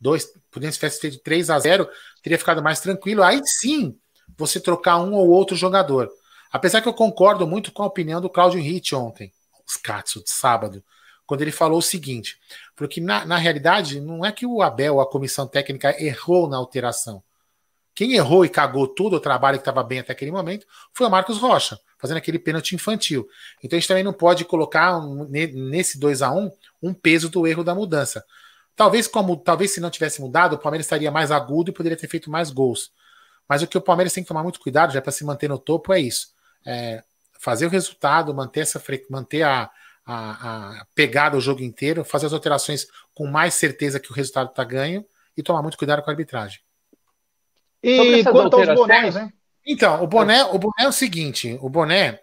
[0.00, 1.88] Dois, podendo tivesse feito 3 a 0
[2.22, 3.22] teria ficado mais tranquilo.
[3.22, 3.98] Aí sim,
[4.38, 6.10] você trocar um ou outro jogador.
[6.50, 9.32] Apesar que eu concordo muito com a opinião do Claudio Henrique ontem,
[9.66, 10.82] os Katsu, de sábado,
[11.26, 12.38] quando ele falou o seguinte:
[12.76, 17.22] porque na, na realidade não é que o Abel, a comissão técnica, errou na alteração.
[17.94, 21.10] Quem errou e cagou todo o trabalho que estava bem até aquele momento foi o
[21.10, 23.28] Marcos Rocha, fazendo aquele pênalti infantil.
[23.62, 26.50] Então a gente também não pode colocar nesse 2 a 1
[26.82, 28.24] um peso do erro da mudança.
[28.74, 32.08] Talvez como talvez se não tivesse mudado, o Palmeiras estaria mais agudo e poderia ter
[32.08, 32.90] feito mais gols.
[33.48, 35.58] Mas o que o Palmeiras tem que tomar muito cuidado já para se manter no
[35.58, 36.34] topo é isso:
[36.66, 37.04] é
[37.38, 39.70] fazer o resultado, manter essa manter a,
[40.04, 44.50] a, a pegada o jogo inteiro, fazer as alterações com mais certeza que o resultado
[44.50, 45.04] está ganho
[45.36, 46.60] e tomar muito cuidado com a arbitragem.
[47.82, 49.32] E quanto aos bonés, né?
[49.66, 52.20] Então, o boné, o boné é o seguinte: o boné,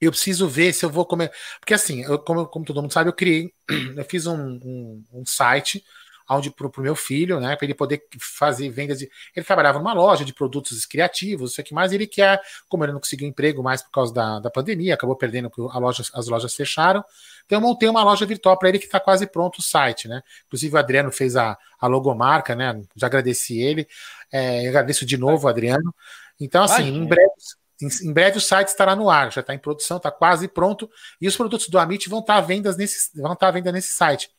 [0.00, 1.32] eu preciso ver se eu vou comer.
[1.60, 3.52] Porque assim, eu, como, como todo mundo sabe, eu criei,
[3.96, 5.84] eu fiz um, um, um site
[6.28, 9.10] onde para o meu filho, né, para ele poder fazer vendas de.
[9.34, 13.00] Ele trabalhava numa loja de produtos criativos, isso aqui mais, ele quer, como ele não
[13.00, 17.04] conseguiu emprego mais por causa da, da pandemia, acabou perdendo a loja, as lojas fecharam.
[17.44, 20.22] Então eu montei uma loja virtual para ele que está quase pronto o site, né?
[20.46, 22.80] Inclusive o Adriano fez a, a logomarca, né?
[22.96, 23.86] Já agradeci ele.
[24.32, 25.94] É, agradeço de novo, Adriano.
[26.40, 27.30] Então, assim, em breve,
[27.80, 30.90] em, em, breve o site estará no ar, já está em produção, está quase pronto.
[31.20, 33.52] E os produtos do Amit vão estar tá à venda nesse, vão estar tá à
[33.52, 34.30] venda nesse site.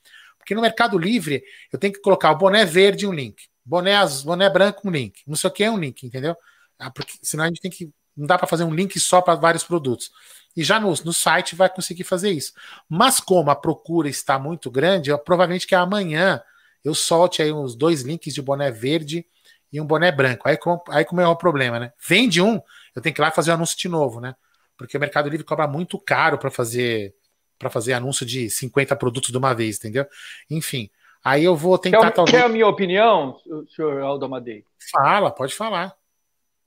[0.46, 4.28] Porque no Mercado Livre eu tenho que colocar o boné verde um link, boné azul,
[4.28, 6.38] boné branco um link, não sei o que é um link, entendeu?
[6.78, 9.36] Ah, porque senão a gente tem que não dá para fazer um link só para
[9.36, 10.12] vários produtos.
[10.56, 12.54] E já no, no site vai conseguir fazer isso.
[12.88, 16.42] Mas como a procura está muito grande, eu, provavelmente que amanhã
[16.84, 19.26] eu solte aí uns dois links de boné verde
[19.74, 20.48] e um boné branco.
[20.48, 21.92] Aí, com, aí como é o problema, né?
[22.08, 22.62] Vende um,
[22.96, 24.36] eu tenho que ir lá fazer o um anúncio de novo, né?
[24.78, 27.14] Porque o Mercado Livre cobra muito caro para fazer
[27.58, 30.06] para fazer anúncio de 50 produtos de uma vez, entendeu?
[30.50, 30.90] Enfim,
[31.24, 32.38] aí eu vou tentar quer, talvez...
[32.38, 33.38] Quer a minha opinião,
[33.76, 34.64] senhor Aldo Amadei?
[34.92, 35.96] Fala, pode falar.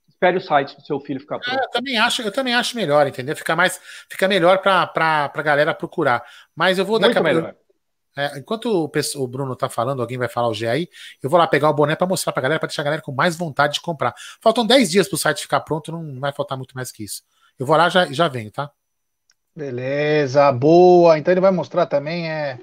[0.09, 1.57] Espere o site do seu filho ficar pronto.
[1.57, 3.37] É, eu também acho, eu também acho melhor, entendeu?
[3.37, 6.25] Fica mais, fica melhor para a galera procurar.
[6.57, 7.55] Mas eu vou dar melhor.
[8.17, 8.91] É, enquanto o,
[9.23, 10.89] o, Bruno tá falando, alguém vai falar o G aí,
[11.23, 13.13] eu vou lá pegar o boné para mostrar pra galera, para deixar a galera com
[13.13, 14.13] mais vontade de comprar.
[14.43, 17.23] Faltam 10 dias pro site ficar pronto, não vai faltar muito mais que isso.
[17.57, 18.73] Eu vou lá e já, já venho, tá?
[19.59, 21.19] Beleza, boa.
[21.19, 22.61] Então ele vai mostrar também, é,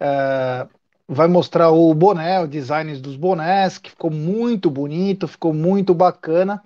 [0.00, 0.66] é,
[1.06, 6.62] vai mostrar o boné, o design dos bonés, que ficou muito bonito, ficou muito bacana.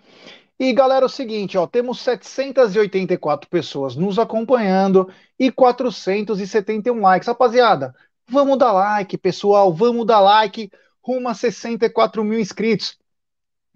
[0.60, 7.28] E galera, é o seguinte, ó, temos 784 pessoas nos acompanhando e 471 likes.
[7.28, 7.94] Rapaziada,
[8.28, 10.70] Vamos dar like, pessoal, vamos dar like
[11.02, 12.96] rumo a 64 mil inscritos.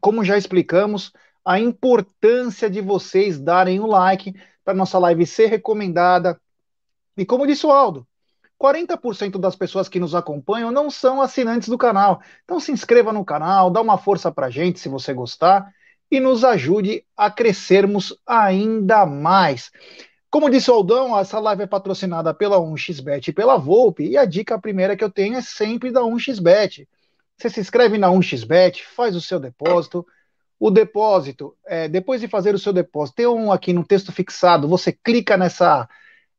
[0.01, 1.13] Como já explicamos,
[1.45, 4.35] a importância de vocês darem o like
[4.69, 6.39] para nossa live ser recomendada.
[7.17, 8.07] E como disse o Aldo,
[8.63, 12.21] 40% das pessoas que nos acompanham não são assinantes do canal.
[12.45, 15.73] Então se inscreva no canal, dá uma força para a gente se você gostar
[16.11, 19.71] e nos ajude a crescermos ainda mais.
[20.29, 24.27] Como disse o Aldão, essa live é patrocinada pela 1xBet e pela Volpe, e a
[24.27, 26.87] dica primeira que eu tenho é sempre da 1xBet.
[27.39, 30.07] Você se inscreve na 1xBet, faz o seu depósito.
[30.59, 34.69] O depósito, é, depois de fazer o seu depósito, tem um aqui no texto fixado,
[34.69, 35.89] você clica nessa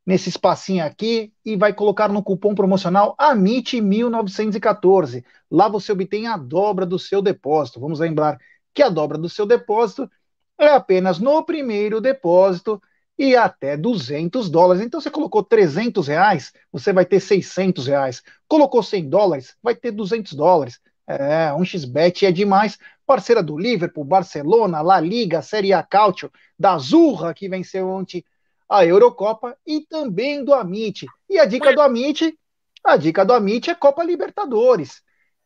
[0.06, 5.24] nesse espacinho aqui e vai colocar no cupom promocional AMIT1914.
[5.52, 7.80] Lá você obtém a dobra do seu depósito.
[7.80, 8.40] Vamos lembrar
[8.74, 10.10] que a dobra do seu depósito
[10.58, 12.82] é apenas no primeiro depósito
[13.20, 14.82] e até 200 dólares.
[14.82, 18.24] Então você colocou 300 reais, você vai ter 600 reais.
[18.48, 20.80] Colocou 100 dólares, vai ter 200 dólares.
[21.10, 22.78] É, um xbet é demais.
[23.04, 28.24] Parceira do Liverpool, Barcelona, La Liga, Série A Calcio, da Zurra, que venceu ontem
[28.70, 31.08] a Eurocopa, e também do Amit.
[31.28, 32.38] E a dica do Amit,
[32.84, 35.02] a dica do Amit é Copa Libertadores.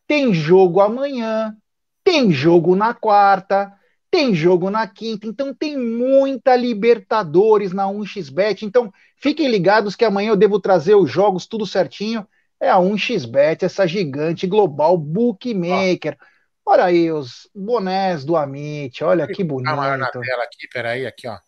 [0.06, 1.56] Tem jogo amanhã,
[2.04, 3.72] tem jogo na quarta,
[4.10, 8.66] tem jogo na quinta, então tem muita Libertadores na 1xBet.
[8.66, 12.26] Então fiquem ligados que amanhã eu devo trazer os jogos tudo certinho.
[12.64, 16.16] É a 1xBet, essa gigante global bookmaker.
[16.64, 19.68] Olha aí os bonés do Amit, olha que bonito.
[19.68, 21.38] Ah, na tela aqui, peraí, aqui, ó.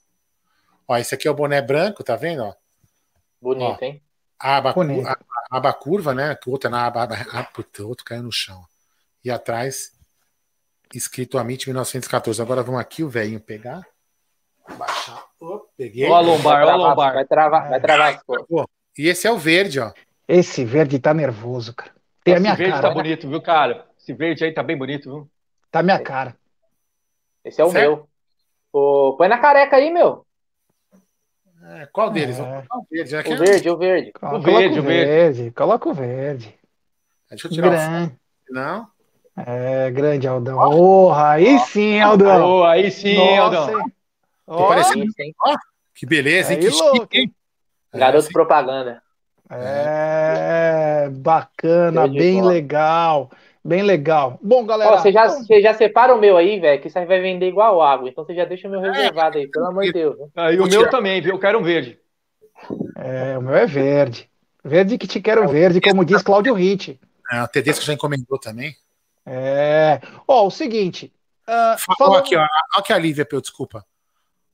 [0.87, 2.45] Ó, esse aqui é o boné branco, tá vendo?
[2.45, 2.55] Ó?
[3.41, 4.03] Bonito, ó, hein?
[4.39, 5.09] A aba, bonito.
[5.09, 5.13] A,
[5.51, 6.37] a aba curva, né?
[6.47, 8.63] Outra na aba, aba ah, puta, outro caiu no chão.
[9.25, 9.93] E atrás
[10.95, 12.43] escrito Amit 1914.
[12.43, 13.81] Agora vamos aqui, o velhinho pegar.
[14.77, 15.25] Baixar.
[15.41, 16.11] Oh, peguei.
[16.11, 17.15] Ó, a lombar, ó, a lombar.
[17.15, 18.23] Vai travar, vai travar.
[18.47, 19.95] Pô, e esse é o verde, ó.
[20.29, 21.93] Esse verde tá nervoso, cara.
[22.25, 22.89] Tem Esse a minha verde cara.
[22.89, 23.87] tá bonito, viu, cara?
[23.99, 25.31] Esse verde aí tá bem bonito, viu?
[25.71, 26.37] Tá a minha cara.
[27.45, 27.89] Esse é o certo?
[27.89, 28.09] meu.
[28.73, 30.27] Pô, põe na careca aí, meu.
[31.63, 32.39] É, qual deles?
[32.39, 32.43] É.
[32.43, 33.21] O verde, né?
[33.21, 34.13] o verde, o verde.
[34.21, 35.51] o verde, o verde.
[35.53, 36.55] Coloca o verde.
[37.29, 38.07] Deixa eu tirar Gran...
[38.07, 38.53] o...
[38.53, 38.89] Não?
[39.37, 40.59] É, grande Aldão.
[40.59, 42.61] Oh, aí sim, Aldão.
[42.61, 43.85] Oh, aí sim, Nossa, Aldão.
[44.47, 45.05] Oh, parecendo...
[45.45, 45.57] oh,
[45.95, 46.61] que beleza, hein?
[46.61, 47.35] Que chique, hein?
[47.93, 49.03] Garoto é, propaganda.
[49.51, 52.53] É, bacana, bem bola.
[52.53, 53.31] legal.
[53.65, 54.39] Bem legal.
[54.41, 54.93] Bom, galera.
[54.93, 55.43] Ó, você, já, então...
[55.43, 58.09] você já separa o meu aí, velho, que isso aí vai vender igual água.
[58.09, 60.17] Então você já deixa o meu reservado aí, pelo amor de Deus.
[60.37, 61.35] Ah, e o meu também, viu?
[61.35, 61.99] Eu quero um verde.
[62.97, 64.31] É, o meu é verde.
[64.65, 67.01] Verde que te quero verde, como diz Cláudio Ritt.
[67.33, 68.73] É, a Tedesco já encomendou também.
[69.25, 70.01] É.
[70.29, 71.13] Ó, o seguinte.
[71.49, 72.19] Uh, falando...
[72.19, 73.85] aqui, ó, ó, que a Lívia, desculpa.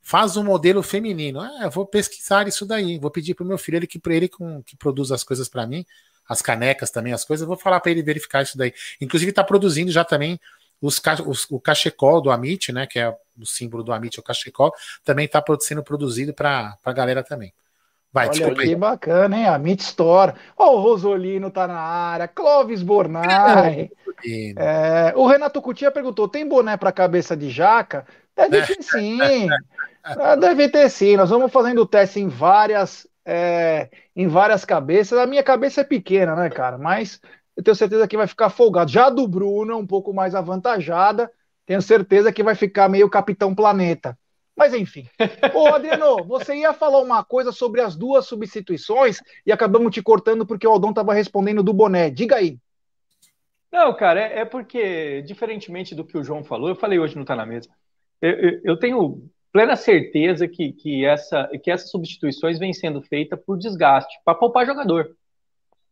[0.03, 1.41] Faz um modelo feminino.
[1.62, 2.99] Eu vou pesquisar isso daí.
[2.99, 5.67] Vou pedir pro meu filho, ele que para ele com, que produz as coisas para
[5.67, 5.87] mim,
[6.29, 7.47] as canecas também, as coisas.
[7.47, 8.75] Vou falar para ele verificar isso daí.
[9.01, 10.41] Inclusive está produzindo já também
[10.81, 12.87] os, os, o cachecol do Amit, né?
[12.87, 17.23] Que é o símbolo do Amit, o cachecol, também está sendo produzido para a galera
[17.23, 17.55] também.
[18.12, 19.47] Vai, Olha que bacana, hein?
[19.47, 20.35] A Meat Store.
[20.59, 22.29] Ó, o Rosolino tá na área.
[22.29, 23.91] Clóvis Bornai.
[24.57, 28.07] É, o Renato Cutia perguntou: tem boné para cabeça de jaca?
[28.37, 29.18] Deve ter sim.
[30.03, 31.16] Ah, deve ter sim.
[31.16, 35.18] Nós vamos fazendo o teste em várias, é, em várias cabeças.
[35.18, 36.79] A minha cabeça é pequena, né, cara?
[36.79, 37.21] Mas
[37.57, 38.90] eu tenho certeza que vai ficar folgado.
[38.90, 41.31] Já a do Bruno, um pouco mais avantajada.
[41.66, 44.18] Tenho certeza que vai ficar meio Capitão Planeta.
[44.57, 45.09] Mas enfim.
[45.55, 50.47] Ô, Adriano, você ia falar uma coisa sobre as duas substituições e acabamos te cortando
[50.47, 52.11] porque o Aldão estava respondendo do boné.
[52.11, 52.59] Diga aí.
[53.71, 57.23] Não, cara, é, é, porque, diferentemente do que o João falou, eu falei hoje não
[57.23, 57.71] está na mesa.
[58.23, 63.59] Eu, eu, tenho plena certeza que, que, essa, que essas substituições vêm sendo feitas por
[63.59, 65.17] desgaste, para poupar jogador,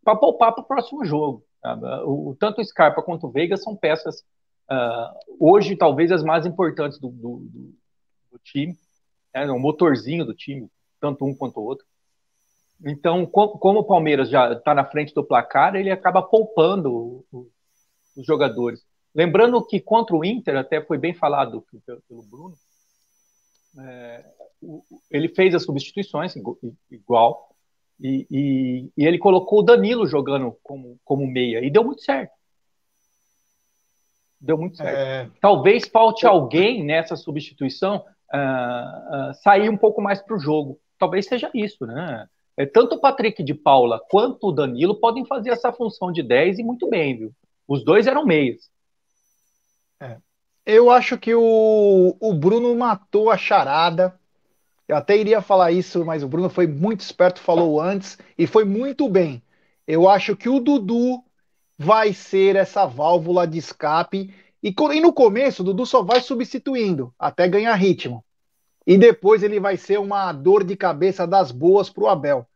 [0.05, 1.45] para poupar para o próximo jogo.
[2.07, 4.21] O, tanto o Scarpa quanto o Veiga são peças,
[4.71, 7.75] uh, hoje, talvez as mais importantes do, do, do,
[8.31, 8.77] do time,
[9.35, 11.85] né, o motorzinho do time, tanto um quanto o outro.
[12.83, 17.25] Então, como o Palmeiras já está na frente do placar, ele acaba poupando
[18.17, 18.83] os jogadores.
[19.15, 21.65] Lembrando que contra o Inter, até foi bem falado
[22.09, 22.55] pelo Bruno,
[23.79, 24.25] é,
[25.11, 26.35] ele fez as substituições
[26.91, 27.49] igual,
[28.01, 32.33] e, e, e, ele colocou o Danilo jogando como, como meia, e deu muito certo.
[34.41, 34.97] Deu muito certo.
[34.97, 35.31] É...
[35.41, 37.97] Talvez falte alguém nessa substituição
[38.33, 40.81] uh, uh, sair um pouco mais para o jogo.
[40.99, 42.27] Talvez seja isso, né?
[42.57, 46.59] É, tanto o Patrick de Paula quanto o Danilo podem fazer essa função de 10
[46.59, 47.33] e muito bem, viu?
[47.69, 48.71] Os dois eram meias.
[50.01, 50.17] É.
[50.65, 54.19] Eu acho que o, o Bruno matou a charada.
[54.89, 58.65] Eu até iria falar isso, mas o Bruno foi muito esperto, falou antes, e foi
[58.65, 59.43] muito bem.
[59.87, 61.23] Eu acho que o Dudu
[61.79, 64.35] vai ser essa válvula de escape.
[64.63, 68.25] E, e no começo, o Dudu só vai substituindo até ganhar ritmo.
[68.87, 72.47] E depois ele vai ser uma dor de cabeça das boas para o Abel.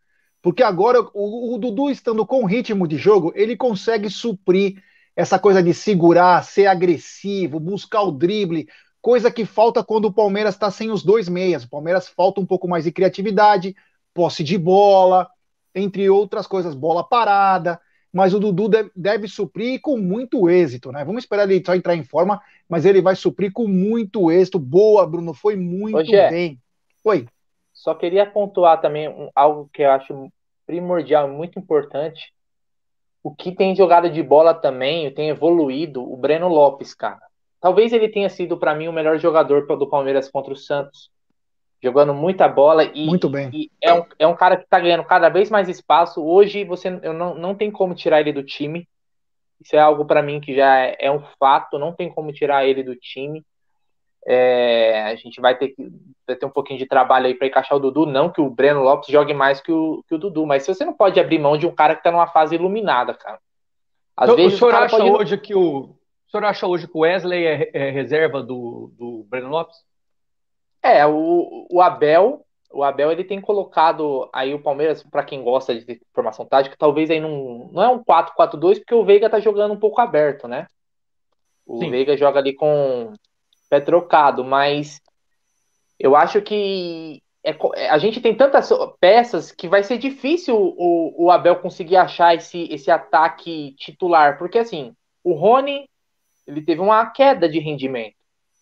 [0.43, 4.83] Porque agora o, o Dudu estando com ritmo de jogo, ele consegue suprir
[5.17, 8.69] essa coisa de segurar, ser agressivo, buscar o drible,
[9.01, 11.65] coisa que falta quando o Palmeiras está sem os dois meias.
[11.65, 13.77] O Palmeiras falta um pouco mais de criatividade,
[14.13, 15.29] posse de bola,
[15.75, 17.81] entre outras coisas, bola parada.
[18.13, 21.05] Mas o Dudu deve, deve suprir com muito êxito, né?
[21.05, 24.59] Vamos esperar ele só entrar em forma, mas ele vai suprir com muito êxito.
[24.59, 26.59] Boa, Bruno, foi muito Ô, bem.
[27.03, 27.27] Oi.
[27.73, 30.33] Só queria pontuar também algo que eu acho
[30.65, 32.33] primordial, muito importante,
[33.25, 37.23] o que tem jogada de bola também, tem evoluído, o Breno Lopes, cara.
[37.59, 41.11] Talvez ele tenha sido, para mim, o melhor jogador do Palmeiras contra o Santos.
[41.83, 43.49] Jogando muita bola e, Muito bem.
[43.51, 46.23] E é, um, é um cara que tá ganhando cada vez mais espaço.
[46.23, 48.87] Hoje você eu não, não tem como tirar ele do time.
[49.59, 52.67] Isso é algo para mim que já é, é um fato, não tem como tirar
[52.67, 53.43] ele do time.
[54.27, 55.89] É, a gente vai ter que
[56.27, 58.07] vai ter um pouquinho de trabalho aí para encaixar o Dudu.
[58.07, 60.95] Não que o Breno Lopes jogue mais que o, que o Dudu, mas você não
[60.95, 63.39] pode abrir mão de um cara que está numa fase iluminada, cara.
[64.17, 65.11] Às então, vezes, o senhor acha pode...
[65.11, 69.27] hoje que o, o senhor acha hoje que o Wesley é, é reserva do, do
[69.29, 69.77] Breno Lopes?
[70.83, 75.75] É, o, o Abel, o Abel ele tem colocado aí o Palmeiras, para quem gosta
[75.75, 79.73] de formação tática, talvez aí não, não é um 4-4-2, porque o Veiga tá jogando
[79.73, 80.67] um pouco aberto, né?
[81.67, 81.91] O Sim.
[81.91, 83.15] Veiga joga ali com
[83.75, 85.01] pé trocado, mas
[85.99, 91.25] eu acho que é, é, a gente tem tantas peças que vai ser difícil o,
[91.25, 95.89] o Abel conseguir achar esse, esse ataque titular, porque assim, o Rony
[96.47, 98.15] ele teve uma queda de rendimento,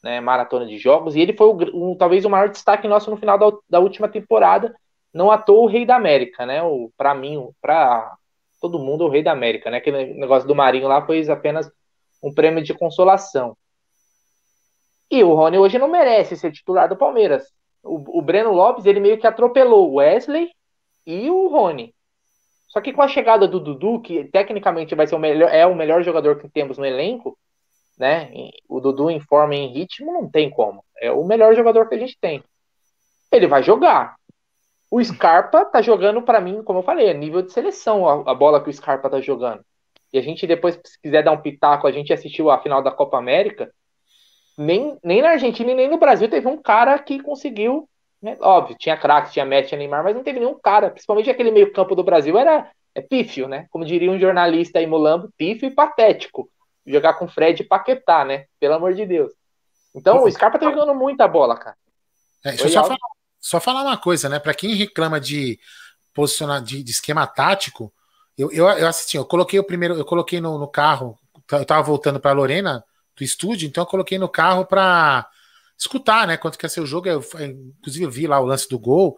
[0.03, 3.39] né, maratona de jogos, e ele foi o, talvez o maior destaque nosso no final
[3.39, 4.75] da, da última temporada,
[5.13, 6.61] não à toa o Rei da América, né,
[6.97, 8.15] para mim, para
[8.61, 11.71] todo mundo o Rei da América, né, aquele negócio do Marinho lá foi apenas
[12.23, 13.57] um prêmio de consolação.
[15.13, 17.45] E o Rony hoje não merece ser titular do Palmeiras.
[17.83, 20.51] O, o Breno Lopes, ele meio que atropelou o Wesley
[21.07, 21.95] e o Rony.
[22.69, 25.75] Só que com a chegada do Dudu, que tecnicamente vai ser o melhor, é o
[25.75, 27.39] melhor jogador que temos no elenco,
[27.99, 28.33] né?
[28.67, 30.83] O Dudu em forma e em ritmo não tem como.
[30.99, 32.43] É o melhor jogador que a gente tem.
[33.31, 34.17] Ele vai jogar.
[34.91, 38.35] O Scarpa tá jogando para mim, como eu falei, é nível de seleção a, a,
[38.35, 39.63] bola que o Scarpa tá jogando.
[40.11, 42.91] E a gente depois, se quiser dar um pitaco, a gente assistiu a final da
[42.91, 43.71] Copa América
[44.57, 47.89] nem, nem na Argentina e nem no Brasil teve um cara que conseguiu.
[48.21, 48.37] Né?
[48.41, 50.91] Óbvio, tinha craques, tinha Messi, tinha Neymar, mas não teve nenhum cara.
[50.91, 53.67] Principalmente aquele meio-campo do Brasil era é pífio, né?
[53.71, 56.49] Como diria um jornalista aí Mulambo, pífio e patético.
[56.87, 58.45] Jogar com Fred e Paquetá, né?
[58.61, 59.33] Pelo amor de Deus.
[59.95, 61.77] Então o Scarpa tá jogando muita bola, cara.
[62.45, 62.99] É, deixa eu só falar,
[63.41, 64.39] só falar, uma coisa, né?
[64.39, 65.59] Para quem reclama de
[66.13, 67.93] posicionar de, de esquema tático,
[68.37, 71.19] eu, eu, eu assisti, eu coloquei o primeiro, eu coloquei no, no carro,
[71.51, 72.85] eu tava voltando para Lorena,
[73.17, 75.29] do estúdio, então eu coloquei no carro para
[75.77, 77.09] escutar, né, quanto que ia ser o jogo.
[77.09, 79.17] Eu, inclusive eu vi lá o lance do gol.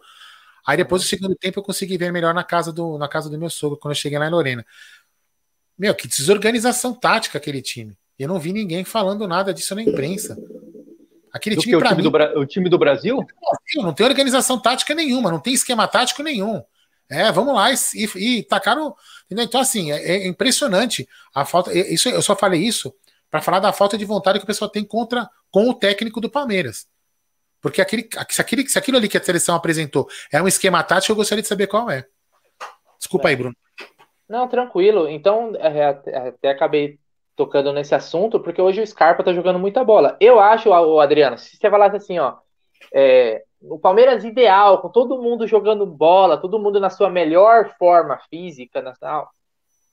[0.65, 3.37] Aí depois do segundo tempo eu consegui ver melhor na casa do, na casa do
[3.37, 4.65] meu sogro, quando eu cheguei lá em Lorena.
[5.77, 7.95] Meu, que desorganização tática aquele time.
[8.17, 10.37] Eu não vi ninguém falando nada disso na imprensa.
[11.31, 13.19] Aquele do time, o, time mim, do o time do Brasil?
[13.75, 16.63] Não tem organização tática nenhuma, não tem esquema tático nenhum.
[17.09, 18.95] É, vamos lá e, e, e tacaram.
[19.29, 21.77] Então, assim, é, é, impressionante a falta.
[21.77, 22.93] Isso, eu só falei isso
[23.35, 26.29] para falar da falta de vontade que o pessoal tem contra com o técnico do
[26.29, 26.87] Palmeiras.
[27.61, 31.11] Porque aquele, se, aquele, se aquilo ali que a seleção apresentou é um esquema tático,
[31.11, 32.05] eu gostaria de saber qual é.
[32.97, 33.31] Desculpa é.
[33.31, 33.53] aí, Bruno.
[34.29, 35.09] Não, tranquilo.
[35.09, 36.97] Então, é, é, até acabei
[37.35, 40.15] tocando nesse assunto, porque hoje o Scarpa tá jogando muita bola.
[40.21, 42.37] Eu acho, o Adriano, se você falasse assim, ó,
[42.93, 48.17] é, o Palmeiras ideal, com todo mundo jogando bola, todo mundo na sua melhor forma
[48.29, 49.29] física, nacional,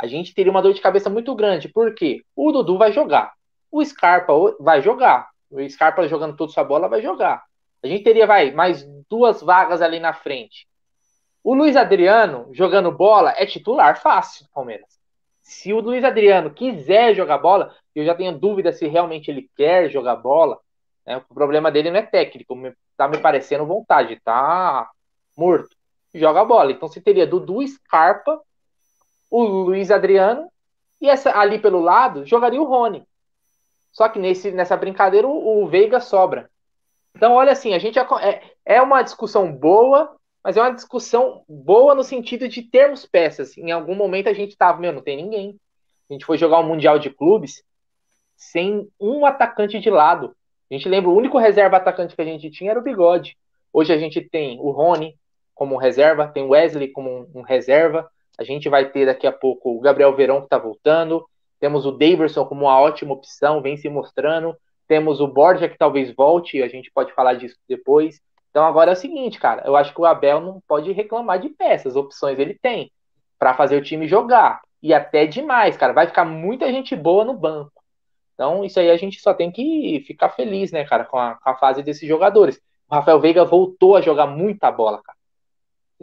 [0.02, 1.68] a gente teria uma dor de cabeça muito grande.
[1.68, 2.24] Por quê?
[2.34, 3.34] O Dudu vai jogar.
[3.70, 5.30] O Scarpa vai jogar.
[5.48, 7.44] O Scarpa jogando toda sua bola vai jogar.
[7.80, 10.66] A gente teria, vai, mais duas vagas ali na frente.
[11.44, 14.88] O Luiz Adriano jogando bola é titular fácil Palmeiras.
[15.40, 19.88] Se o Luiz Adriano quiser jogar bola, eu já tenho dúvida se realmente ele quer
[19.88, 20.58] jogar bola.
[21.06, 21.22] Né?
[21.30, 22.56] O problema dele não é técnico,
[22.96, 24.90] tá me parecendo vontade, tá
[25.36, 25.76] morto.
[26.12, 26.72] Joga bola.
[26.72, 28.40] Então você teria Dudu Scarpa,
[29.32, 30.48] o Luiz Adriano,
[31.00, 33.06] e essa ali pelo lado jogaria o Rony.
[33.90, 36.50] Só que nesse, nessa brincadeira o, o Veiga sobra.
[37.14, 40.14] Então, olha assim, a gente é, é uma discussão boa,
[40.44, 43.56] mas é uma discussão boa no sentido de termos peças.
[43.56, 45.58] Em algum momento a gente tava, meu, não tem ninguém.
[46.08, 47.62] A gente foi jogar um Mundial de Clubes
[48.36, 50.34] sem um atacante de lado.
[50.70, 53.36] A gente lembra, o único reserva atacante que a gente tinha era o Bigode.
[53.72, 55.16] Hoje a gente tem o Rony
[55.54, 58.10] como reserva, tem o Wesley como um, um reserva.
[58.38, 61.26] A gente vai ter daqui a pouco o Gabriel Verão que está voltando.
[61.60, 64.56] Temos o Daverson como uma ótima opção, vem se mostrando.
[64.88, 68.20] Temos o Borja que talvez volte, a gente pode falar disso depois.
[68.50, 71.48] Então agora é o seguinte, cara, eu acho que o Abel não pode reclamar de
[71.48, 72.92] peças, opções ele tem
[73.38, 74.60] para fazer o time jogar.
[74.82, 77.72] E até demais, cara, vai ficar muita gente boa no banco.
[78.34, 81.50] Então isso aí a gente só tem que ficar feliz, né, cara, com a, com
[81.50, 82.60] a fase desses jogadores.
[82.90, 85.16] O Rafael Veiga voltou a jogar muita bola, cara.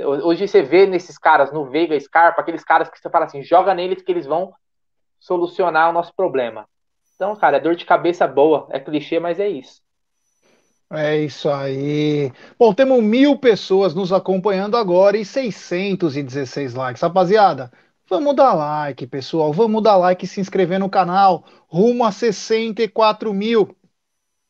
[0.05, 3.73] Hoje você vê nesses caras, no Veiga, Scarpa, aqueles caras que você fala assim, joga
[3.73, 4.53] neles que eles vão
[5.19, 6.67] solucionar o nosso problema.
[7.15, 9.81] Então, cara, é dor de cabeça boa, é clichê, mas é isso.
[10.91, 12.31] É isso aí.
[12.57, 17.01] Bom, temos mil pessoas nos acompanhando agora e 616 likes.
[17.01, 17.71] Rapaziada,
[18.09, 19.53] vamos dar like, pessoal.
[19.53, 21.45] Vamos dar like e se inscrever no canal.
[21.67, 23.75] Rumo a 64 mil.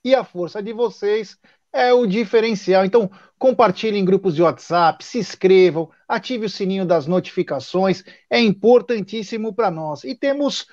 [0.01, 1.37] E a força de vocês
[1.73, 2.85] é o diferencial.
[2.85, 8.03] Então, compartilhem em grupos de WhatsApp, se inscrevam, ative o sininho das notificações.
[8.29, 10.03] É importantíssimo para nós.
[10.03, 10.67] E temos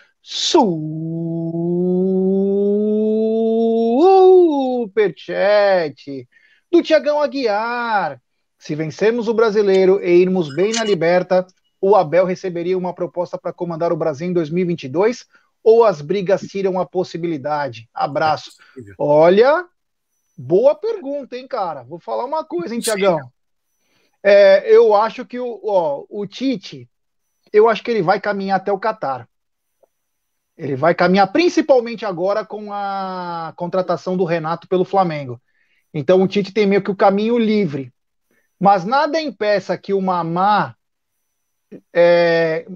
[4.86, 6.28] superchat
[6.70, 8.20] do Tiagão Aguiar.
[8.58, 11.46] Se vencermos o brasileiro e irmos bem na liberta,
[11.80, 15.26] o Abel receberia uma proposta para comandar o Brasil em 2022
[15.62, 17.88] ou as brigas tiram a possibilidade?
[17.94, 18.52] Abraço.
[18.98, 19.64] Olha,
[20.36, 21.82] boa pergunta, hein, cara?
[21.82, 23.18] Vou falar uma coisa, hein, Tiagão?
[24.22, 26.88] É, eu acho que o, ó, o Tite,
[27.52, 29.28] eu acho que ele vai caminhar até o Catar.
[30.56, 35.40] Ele vai caminhar principalmente agora com a contratação do Renato pelo Flamengo.
[35.92, 37.92] Então o Tite tem meio que o caminho livre.
[38.58, 40.74] Mas nada impeça que o Mamá,
[41.92, 42.66] é,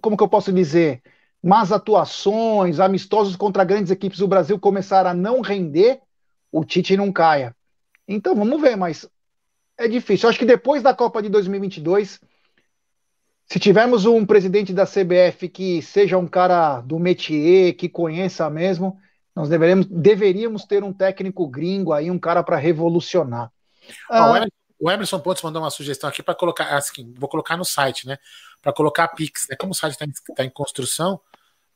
[0.00, 1.02] como que eu posso dizer,
[1.42, 6.00] más atuações, amistosos contra grandes equipes do Brasil começar a não render,
[6.52, 7.54] o Tite não caia.
[8.06, 9.08] Então vamos ver, mas
[9.78, 10.26] é difícil.
[10.26, 12.20] Eu acho que depois da Copa de 2022
[13.50, 18.96] se tivermos um presidente da CBF que seja um cara do métier, que conheça mesmo,
[19.34, 23.50] nós deveremos, deveríamos ter um técnico gringo aí, um cara para revolucionar.
[24.08, 24.46] Ah,
[24.78, 28.18] o Emerson Pontes mandou uma sugestão aqui para colocar, assim, vou colocar no site, né?
[28.62, 29.56] Para colocar Pix, né?
[29.56, 31.20] Como o site está em, tá em, construção,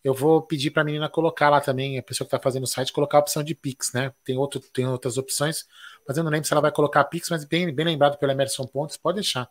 [0.05, 2.67] eu vou pedir para a menina colocar lá também, a pessoa que está fazendo o
[2.67, 4.13] site, colocar a opção de Pix, né?
[4.23, 5.65] Tem, outro, tem outras opções,
[6.07, 8.67] mas eu não lembro se ela vai colocar Pix, mas bem, bem lembrado pelo Emerson
[8.67, 9.49] Pontes, pode deixar.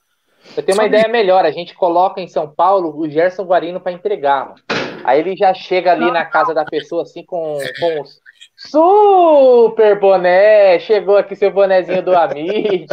[0.55, 3.93] Eu tenho uma ideia melhor, a gente coloca em São Paulo o Gerson Guarino para
[3.93, 4.49] entregar.
[4.49, 4.61] Mano.
[5.03, 8.21] Aí ele já chega ali na casa da pessoa assim com, com os
[8.55, 12.87] super boné, chegou aqui seu bonezinho do Amit.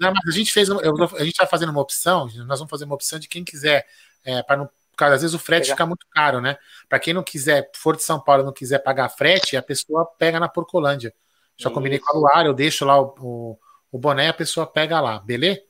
[0.00, 2.94] Não, mas a gente fez, a gente tá fazendo uma opção, nós vamos fazer uma
[2.94, 3.86] opção de quem quiser,
[4.24, 4.68] é, para não
[5.00, 5.74] porque às vezes o frete Pegar.
[5.74, 6.58] fica muito caro, né?
[6.88, 10.38] Para quem não quiser, for de São Paulo, não quiser pagar frete, a pessoa pega
[10.38, 11.14] na Porcolândia.
[11.56, 11.74] Já Isso.
[11.74, 13.58] combinei com a Luar, eu deixo lá o, o,
[13.92, 15.62] o boné, a pessoa pega lá, beleza?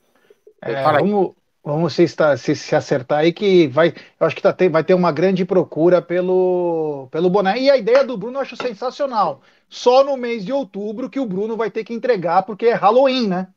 [0.61, 3.95] É, vamos, vamos se, se, se, acertar aí que vai.
[4.19, 7.59] Eu acho que tá, vai ter uma grande procura pelo, pelo boné.
[7.59, 9.41] E a ideia do Bruno eu acho sensacional.
[9.69, 13.29] Só no mês de outubro que o Bruno vai ter que entregar, porque é Halloween,
[13.29, 13.49] né?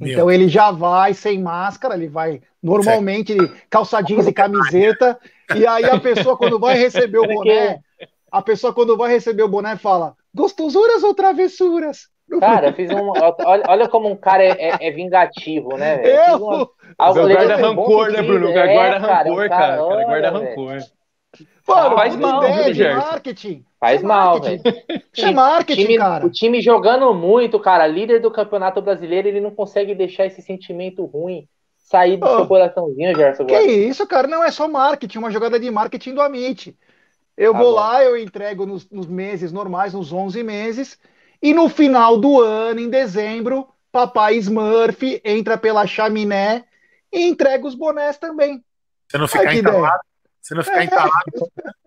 [0.00, 0.12] Meu.
[0.12, 3.36] Então ele já vai sem máscara, ele vai normalmente
[3.68, 5.18] calça jeans e camiseta.
[5.54, 7.80] e aí a pessoa, quando vai receber o boné,
[8.32, 12.08] a pessoa, quando vai receber o boné, fala: gostosuras ou travessuras?
[12.38, 13.10] Cara, eu fiz um.
[13.44, 16.00] Olha, olha como um cara é, é, é vingativo, né?
[16.04, 16.36] Eu?
[16.36, 18.50] Uma, algo guarda rancor, né, Bruno?
[18.50, 19.84] O cara guarda rancor, cara.
[19.84, 20.78] O cara guarda rancor.
[21.66, 23.64] Mano, faz mal, ideia de marketing.
[23.78, 24.62] Faz mal, velho.
[25.16, 26.26] É marketing, time, cara.
[26.26, 31.04] O time jogando muito, cara, líder do Campeonato Brasileiro, ele não consegue deixar esse sentimento
[31.04, 33.46] ruim sair do oh, seu coraçãozinho, Gerson.
[33.46, 34.28] Que isso, cara?
[34.28, 36.76] Não é só marketing, uma jogada de marketing do Amit.
[37.36, 37.76] Eu tá vou bom.
[37.76, 40.98] lá, eu entrego nos, nos meses normais, nos 11 meses,
[41.42, 46.64] E no final do ano, em dezembro, papai Smurf entra pela chaminé
[47.12, 48.62] e entrega os bonés também.
[49.08, 50.00] Você não ficar entalado.
[50.40, 50.84] Você não ficar é.
[50.84, 51.12] entalado.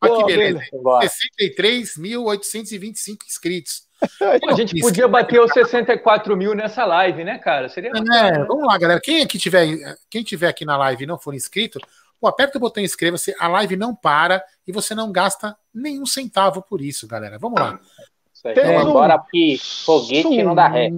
[0.00, 0.60] Olha que beleza.
[1.58, 3.86] 63.825 inscritos.
[4.20, 7.68] a gente podia bater os 64 mil nessa live, né, cara?
[7.68, 9.00] Seria é, vamos lá, galera.
[9.00, 9.66] Quem aqui tiver,
[10.08, 11.80] quem tiver aqui na live e não for inscrito,
[12.20, 13.34] pô, aperta o botão inscreva-se.
[13.38, 17.38] A live não para e você não gasta nenhum centavo por isso, galera.
[17.38, 17.80] Vamos lá.
[18.32, 18.54] Isso aí.
[18.56, 20.90] Então, agora que foguete não dá ré.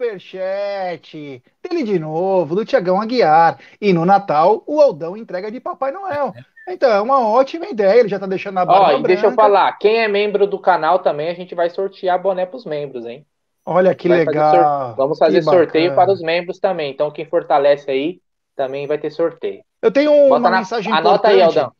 [0.00, 3.58] Superchat dele de novo, do Tiagão Aguiar.
[3.78, 6.32] E no Natal, o Aldão entrega de Papai Noel.
[6.66, 9.32] Então, é uma ótima ideia, ele já tá deixando a barba Ó, e deixa eu
[9.32, 13.26] falar, quem é membro do canal também, a gente vai sortear boné pros membros, hein?
[13.66, 14.52] Olha que legal.
[14.52, 16.90] Fazer Vamos fazer sorteio para os membros também.
[16.90, 18.20] Então, quem fortalece aí,
[18.56, 19.62] também vai ter sorteio.
[19.82, 20.98] Eu tenho uma Bota mensagem na...
[20.98, 21.72] Anota aí, Aldão.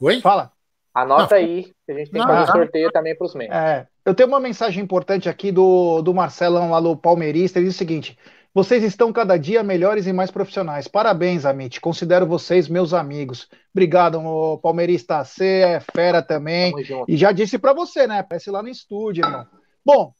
[0.00, 0.20] Oi?
[0.20, 0.52] Fala.
[0.92, 3.56] Anota aí, que a gente tem que fazer sorteio também para os membros.
[3.56, 7.58] É, eu tenho uma mensagem importante aqui do, do Marcelão lá do Palmeirista.
[7.58, 8.18] Ele diz o seguinte:
[8.54, 10.86] vocês estão cada dia melhores e mais profissionais.
[10.86, 11.80] Parabéns, Amit.
[11.80, 13.48] Considero vocês meus amigos.
[13.72, 14.20] Obrigado,
[14.62, 15.24] Palmeirista.
[15.24, 16.74] Você é fera também.
[17.08, 18.18] E já disse para você, né?
[18.18, 19.46] Aparece lá no estúdio, irmão.
[19.84, 20.12] Bom,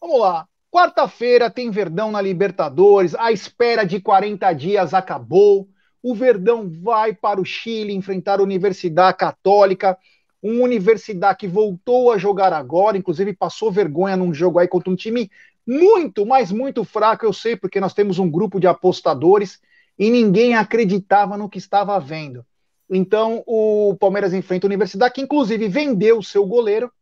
[0.00, 0.46] vamos lá.
[0.70, 3.16] Quarta-feira tem Verdão na Libertadores.
[3.16, 5.68] A espera de 40 dias acabou.
[6.00, 9.98] O Verdão vai para o Chile enfrentar a Universidade Católica,
[10.42, 14.96] uma universidade que voltou a jogar agora, inclusive passou vergonha num jogo aí contra um
[14.96, 15.30] time
[15.64, 19.60] muito, mas muito fraco, eu sei, porque nós temos um grupo de apostadores
[19.96, 22.44] e ninguém acreditava no que estava vendo.
[22.90, 26.92] Então, o Palmeiras enfrenta a Universidade, que inclusive vendeu o seu goleiro,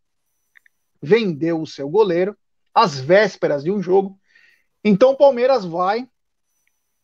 [1.00, 2.36] vendeu o seu goleiro
[2.74, 4.18] às vésperas de um jogo.
[4.84, 6.06] Então, o Palmeiras vai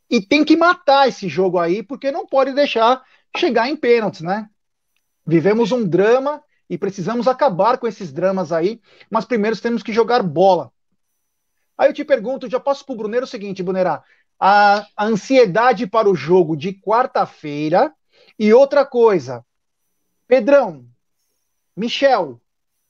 [0.08, 3.02] e tem que matar esse jogo aí, porque não pode deixar
[3.36, 4.48] chegar em pênaltis, né?
[5.26, 10.22] Vivemos um drama e precisamos acabar com esses dramas aí, mas primeiro temos que jogar
[10.22, 10.72] bola.
[11.76, 14.02] Aí eu te pergunto, já passo para o Bruneiro o seguinte, Brunerá,
[14.38, 17.94] a, a ansiedade para o jogo de quarta-feira
[18.38, 19.44] e outra coisa,
[20.26, 20.86] Pedrão,
[21.76, 22.40] Michel,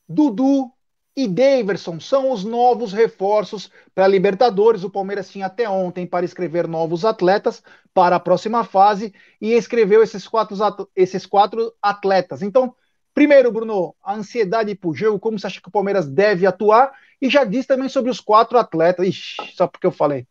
[0.08, 0.72] Dudu,
[1.16, 4.84] e Daverson são os novos reforços para Libertadores.
[4.84, 7.62] O Palmeiras tinha até ontem para escrever novos atletas
[7.94, 12.42] para a próxima fase e escreveu esses quatro, esses quatro atletas.
[12.42, 12.76] Então,
[13.14, 16.92] primeiro, Bruno, a ansiedade para o jogo, como você acha que o Palmeiras deve atuar?
[17.18, 19.06] E já disse também sobre os quatro atletas.
[19.06, 20.26] Ixi, só porque eu falei.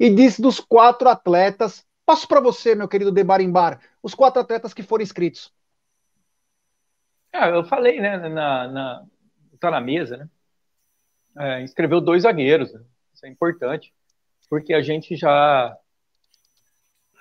[0.00, 1.84] E disse dos quatro atletas.
[2.06, 5.52] Passo para você, meu querido Debarimbar, os quatro atletas que foram inscritos.
[7.32, 9.04] Ah, eu falei, né, na, na
[9.62, 10.28] está na mesa, né?
[11.38, 12.82] É, inscreveu dois zagueiros, né?
[13.14, 13.94] isso é importante,
[14.50, 15.76] porque a gente já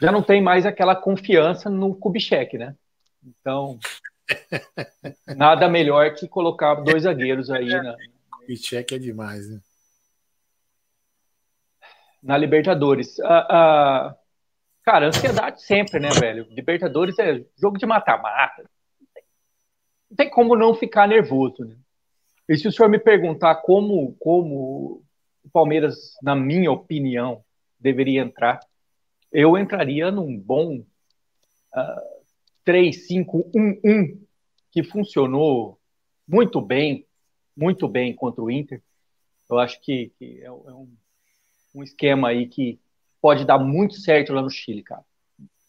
[0.01, 2.75] já não tem mais aquela confiança no Kubitschek, né?
[3.23, 3.79] Então,
[5.37, 7.95] nada melhor que colocar dois zagueiros aí na.
[8.31, 9.61] Kubitschek é demais, né?
[12.23, 13.19] Na Libertadores.
[13.19, 14.15] A, a...
[14.83, 16.47] Cara, ansiedade sempre, né, velho?
[16.49, 18.67] Libertadores é jogo de mata-mata.
[20.09, 21.75] Não tem como não ficar nervoso, né?
[22.47, 25.03] E se o senhor me perguntar como, como
[25.43, 27.43] o Palmeiras, na minha opinião,
[27.79, 28.59] deveria entrar,
[29.31, 32.21] eu entraria num bom uh,
[32.65, 34.19] 3-5-1-1
[34.71, 35.79] que funcionou
[36.27, 37.05] muito bem,
[37.55, 38.81] muito bem contra o Inter.
[39.49, 40.89] Eu acho que, que é, é um,
[41.75, 42.79] um esquema aí que
[43.21, 45.03] pode dar muito certo lá no Chile, cara.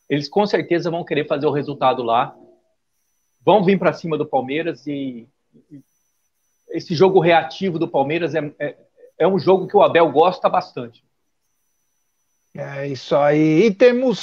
[0.08, 2.36] Eles com certeza vão querer fazer o resultado lá,
[3.44, 5.26] vão vir para cima do Palmeiras e,
[5.70, 5.80] e
[6.72, 8.76] esse jogo reativo do Palmeiras é, é,
[9.18, 11.04] é um jogo que o Abel gosta bastante.
[12.54, 13.66] É isso aí.
[13.66, 14.18] E temos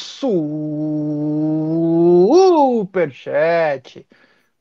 [2.89, 4.05] superchat.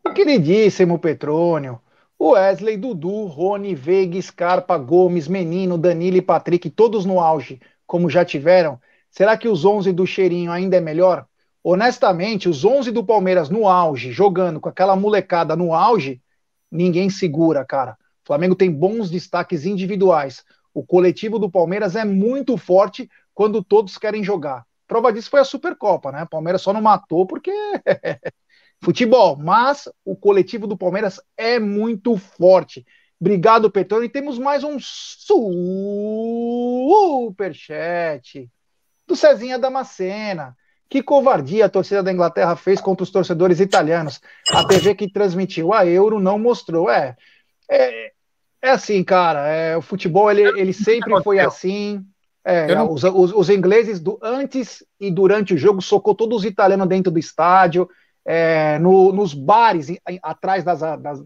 [0.04, 1.80] O queridíssimo Petrônio.
[2.20, 8.24] Wesley, Dudu, Rony, Veiga, Scarpa, Gomes, Menino, Danilo e Patrick, todos no auge, como já
[8.24, 8.80] tiveram.
[9.08, 11.26] Será que os 11 do Cheirinho ainda é melhor?
[11.62, 16.20] Honestamente, os 11 do Palmeiras no auge, jogando com aquela molecada no auge,
[16.70, 17.92] ninguém segura, cara.
[18.24, 20.44] O Flamengo tem bons destaques individuais.
[20.74, 24.66] O coletivo do Palmeiras é muito forte quando todos querem jogar.
[24.86, 26.22] Prova disso foi a Supercopa, né?
[26.22, 27.52] O Palmeiras só não matou porque
[28.82, 32.86] futebol, mas o coletivo do Palmeiras é muito forte.
[33.20, 34.06] Obrigado, Petrone.
[34.06, 34.78] E temos mais um
[37.18, 38.48] superchat
[39.06, 40.56] do Cezinha Damascena.
[40.88, 44.20] Que covardia a torcida da Inglaterra fez contra os torcedores italianos.
[44.50, 46.90] A TV que transmitiu a Euro não mostrou.
[46.90, 47.16] É,
[47.70, 48.12] é,
[48.62, 49.46] é assim, cara.
[49.48, 52.04] É, o futebol ele, ele sempre foi assim.
[52.44, 52.90] É, não...
[52.90, 57.12] os, os, os, ingleses do, antes e durante o jogo socou todos os italianos dentro
[57.12, 57.88] do estádio.
[58.24, 61.22] é, no, nos bares em, em, atrás das, das,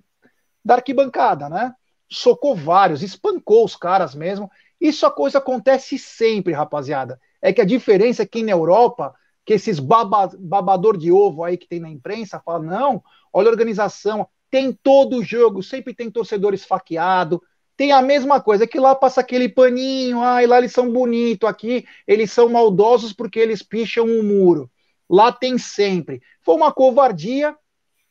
[0.64, 1.74] da arquibancada, né?
[2.08, 4.50] Socou vários, espancou os caras mesmo.
[4.80, 7.20] Isso a coisa acontece sempre, rapaziada.
[7.40, 9.14] É que a diferença é que na Europa,
[9.45, 13.51] que esses baba, babador de ovo aí que tem na imprensa fala, não, olha a
[13.51, 17.43] organização, tem todo o jogo, sempre tem torcedor esfaqueado,
[17.76, 21.84] tem a mesma coisa, que lá passa aquele paninho, ai, lá eles são bonitos, aqui
[22.07, 24.70] eles são maldosos porque eles picham o um muro.
[25.09, 26.22] Lá tem sempre.
[26.43, 27.57] Foi uma covardia,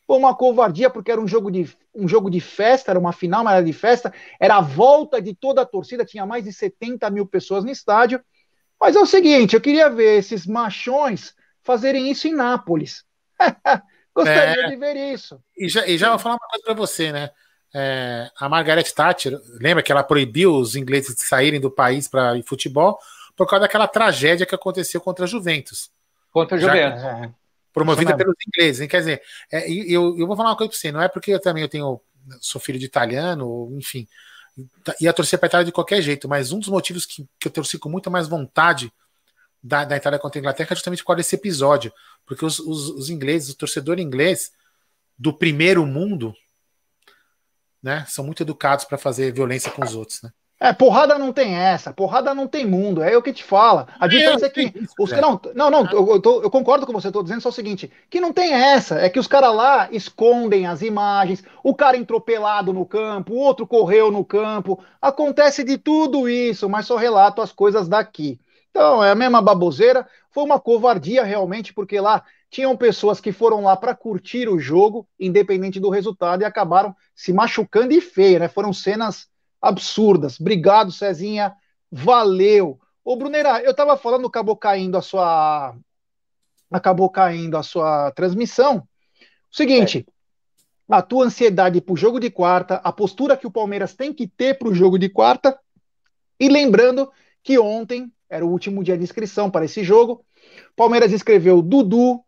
[0.06, 3.44] foi uma covardia porque era um jogo de um jogo de festa, era uma final,
[3.44, 7.08] mas era de festa, era a volta de toda a torcida, tinha mais de 70
[7.10, 8.20] mil pessoas no estádio.
[8.82, 13.04] Mas é o seguinte, eu queria ver esses machões fazerem isso em Nápoles.
[14.12, 15.40] Gostaria é, de ver isso.
[15.56, 17.30] E já, e já vou falar uma coisa para você, né?
[17.72, 22.36] É, a Margaret Thatcher, lembra que ela proibiu os ingleses de saírem do país para
[22.36, 22.98] ir futebol
[23.36, 25.88] por causa daquela tragédia que aconteceu contra a Juventus.
[26.32, 27.02] Contra a Juventus.
[27.02, 27.30] Já, é,
[27.72, 28.88] promovida pelos ingleses.
[28.88, 29.22] Quer dizer,
[29.52, 31.68] é, eu, eu vou falar uma coisa para você, não é porque eu também eu
[31.68, 32.00] tenho,
[32.40, 34.08] sou filho de italiano, enfim,
[35.00, 37.52] ia torcer para a Itália de qualquer jeito, mas um dos motivos que, que eu
[37.52, 38.92] torci com muita mais vontade
[39.62, 41.92] da, da Itália contra a Inglaterra é justamente por desse episódio,
[42.26, 44.52] porque os, os, os ingleses, o torcedor inglês
[45.16, 46.34] do primeiro mundo,
[47.82, 48.04] né?
[48.08, 50.32] São muito educados para fazer violência com os outros, né?
[50.62, 53.88] É, porrada não tem essa, porrada não tem mundo, é o que te fala.
[53.98, 57.24] A diferença é, que os não, não, não, eu, tô, eu, concordo com você, estou
[57.24, 60.80] dizendo só o seguinte, que não tem essa, é que os caras lá escondem as
[60.80, 66.28] imagens, o cara entrou pelado no campo, o outro correu no campo, acontece de tudo
[66.28, 68.38] isso, mas só relato as coisas daqui.
[68.70, 73.64] Então, é a mesma baboseira, foi uma covardia realmente, porque lá tinham pessoas que foram
[73.64, 78.46] lá para curtir o jogo, independente do resultado, e acabaram se machucando e feio, né?
[78.46, 79.31] Foram cenas
[79.62, 80.40] absurdas.
[80.40, 81.54] Obrigado, Cezinha.
[81.90, 82.80] Valeu.
[83.04, 85.74] Ô, Brunera, eu tava falando, acabou caindo a sua.
[86.70, 88.78] Acabou caindo a sua transmissão.
[89.50, 90.94] O seguinte, é.
[90.94, 94.58] a tua ansiedade pro jogo de quarta, a postura que o Palmeiras tem que ter
[94.58, 95.58] pro jogo de quarta,
[96.40, 100.24] e lembrando que ontem era o último dia de inscrição para esse jogo.
[100.74, 102.24] Palmeiras inscreveu Dudu,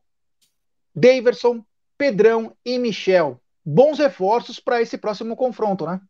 [0.95, 1.65] Daverson,
[1.97, 3.41] Pedrão e Michel.
[3.65, 6.01] Bons reforços para esse próximo confronto, né?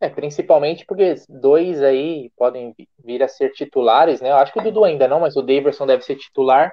[0.00, 2.74] É, principalmente porque dois aí podem
[3.04, 4.30] vir a ser titulares, né?
[4.30, 6.72] Eu acho que o Dudu ainda não, mas o Daverson deve ser titular.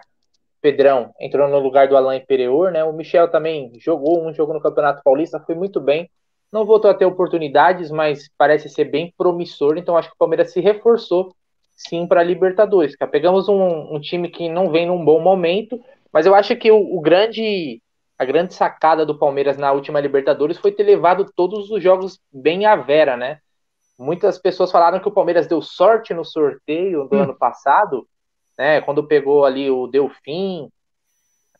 [0.61, 2.83] Pedrão entrou no lugar do Alain Pereur, né?
[2.83, 6.09] O Michel também jogou um jogo no Campeonato Paulista, foi muito bem.
[6.51, 9.77] Não voltou a ter oportunidades, mas parece ser bem promissor.
[9.77, 11.33] Então acho que o Palmeiras se reforçou
[11.75, 12.95] sim para a Libertadores.
[13.11, 15.79] Pegamos um, um, time que não vem num bom momento,
[16.11, 17.81] mas eu acho que o, o, grande
[18.17, 22.65] a grande sacada do Palmeiras na última Libertadores foi ter levado todos os jogos bem
[22.65, 23.39] à vera, né?
[23.97, 27.23] Muitas pessoas falaram que o Palmeiras deu sorte no sorteio do hum.
[27.23, 28.07] ano passado,
[28.57, 28.81] né?
[28.81, 30.69] Quando pegou ali o Delfim,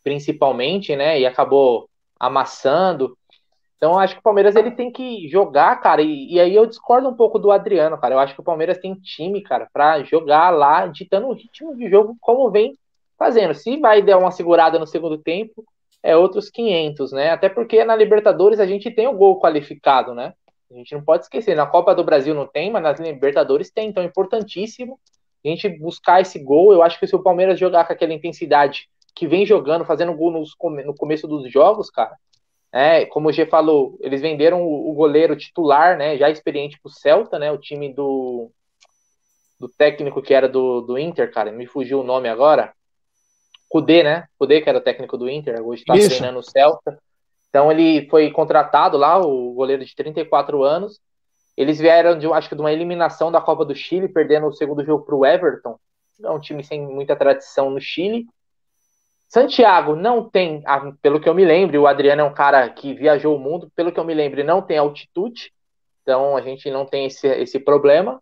[0.04, 1.20] principalmente, né?
[1.20, 1.90] E acabou
[2.20, 3.18] amassando.
[3.76, 6.02] Então, acho que o Palmeiras ele tem que jogar, cara.
[6.02, 8.16] E, e, aí eu discordo um pouco do Adriano, cara.
[8.16, 11.90] Eu acho que o Palmeiras tem time, cara, para jogar lá, ditando o ritmo de
[11.90, 12.78] jogo como vem
[13.18, 13.54] fazendo.
[13.54, 15.66] Se vai dar uma segurada no segundo tempo,
[16.06, 17.32] é outros 500, né?
[17.32, 20.36] Até porque na Libertadores a gente tem o gol qualificado, né?
[20.72, 21.56] A gente não pode esquecer.
[21.56, 23.90] Na Copa do Brasil não tem, mas nas Libertadores tem.
[23.90, 25.00] Então é importantíssimo
[25.44, 26.72] a gente buscar esse gol.
[26.72, 30.30] Eu acho que se o Palmeiras jogar com aquela intensidade que vem jogando, fazendo gol
[30.30, 30.52] nos,
[30.86, 32.16] no começo dos jogos, cara,
[32.72, 37.40] é, como o G falou, eles venderam o, goleiro titular, né, já experiente pro Celta,
[37.40, 38.52] né, o time do,
[39.60, 42.74] do técnico que era do, do Inter, cara, me fugiu o nome agora.
[43.70, 44.28] Kudê, né?
[44.38, 47.00] Kudê, que era o técnico do Inter, hoje está treinando o Celta.
[47.50, 51.00] Então ele foi contratado lá, o goleiro de 34 anos.
[51.56, 54.84] Eles vieram de, acho que de uma eliminação da Copa do Chile, perdendo o segundo
[54.84, 55.80] jogo para o Everton.
[56.24, 58.28] É um time sem muita tradição no Chile.
[59.28, 60.64] Santiago não tem,
[61.02, 63.92] pelo que eu me lembro, o Adriano é um cara que viajou o mundo, pelo
[63.92, 65.52] que eu me lembro, não tem altitude,
[66.02, 68.22] então a gente não tem esse, esse problema.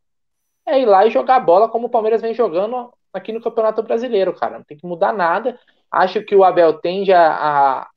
[0.66, 4.34] É ir lá e jogar bola como o Palmeiras vem jogando aqui no Campeonato Brasileiro,
[4.34, 4.58] cara.
[4.58, 5.60] Não tem que mudar nada.
[5.92, 7.90] Acho que o Abel tende a, a,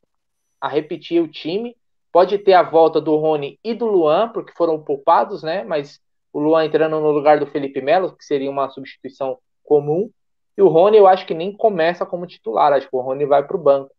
[0.60, 1.76] a repetir o time.
[2.12, 5.64] Pode ter a volta do Rony e do Luan, porque foram poupados, né?
[5.64, 6.00] Mas
[6.32, 10.10] o Luan entrando no lugar do Felipe Melo, que seria uma substituição comum.
[10.56, 13.46] E o Rony eu acho que nem começa como titular, acho que o Rony vai
[13.46, 13.90] para o banco.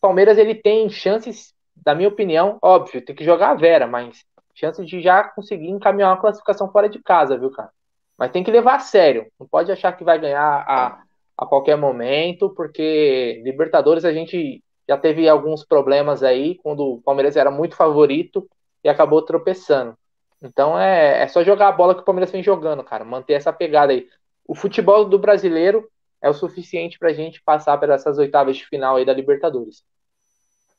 [0.00, 4.22] Palmeiras ele tem chances, da minha opinião, óbvio, tem que jogar a Vera, mas
[4.54, 7.70] chances de já conseguir encaminhar uma classificação fora de casa, viu, cara?
[8.18, 9.26] Mas tem que levar a sério.
[9.38, 11.02] Não pode achar que vai ganhar a,
[11.36, 17.36] a qualquer momento, porque Libertadores a gente já teve alguns problemas aí, quando o Palmeiras
[17.36, 18.48] era muito favorito
[18.82, 19.96] e acabou tropeçando.
[20.42, 23.04] Então é, é só jogar a bola que o Palmeiras vem jogando, cara.
[23.04, 24.06] Manter essa pegada aí
[24.46, 25.88] o futebol do brasileiro
[26.20, 29.82] é o suficiente para a gente passar por essas oitavas de final aí da Libertadores.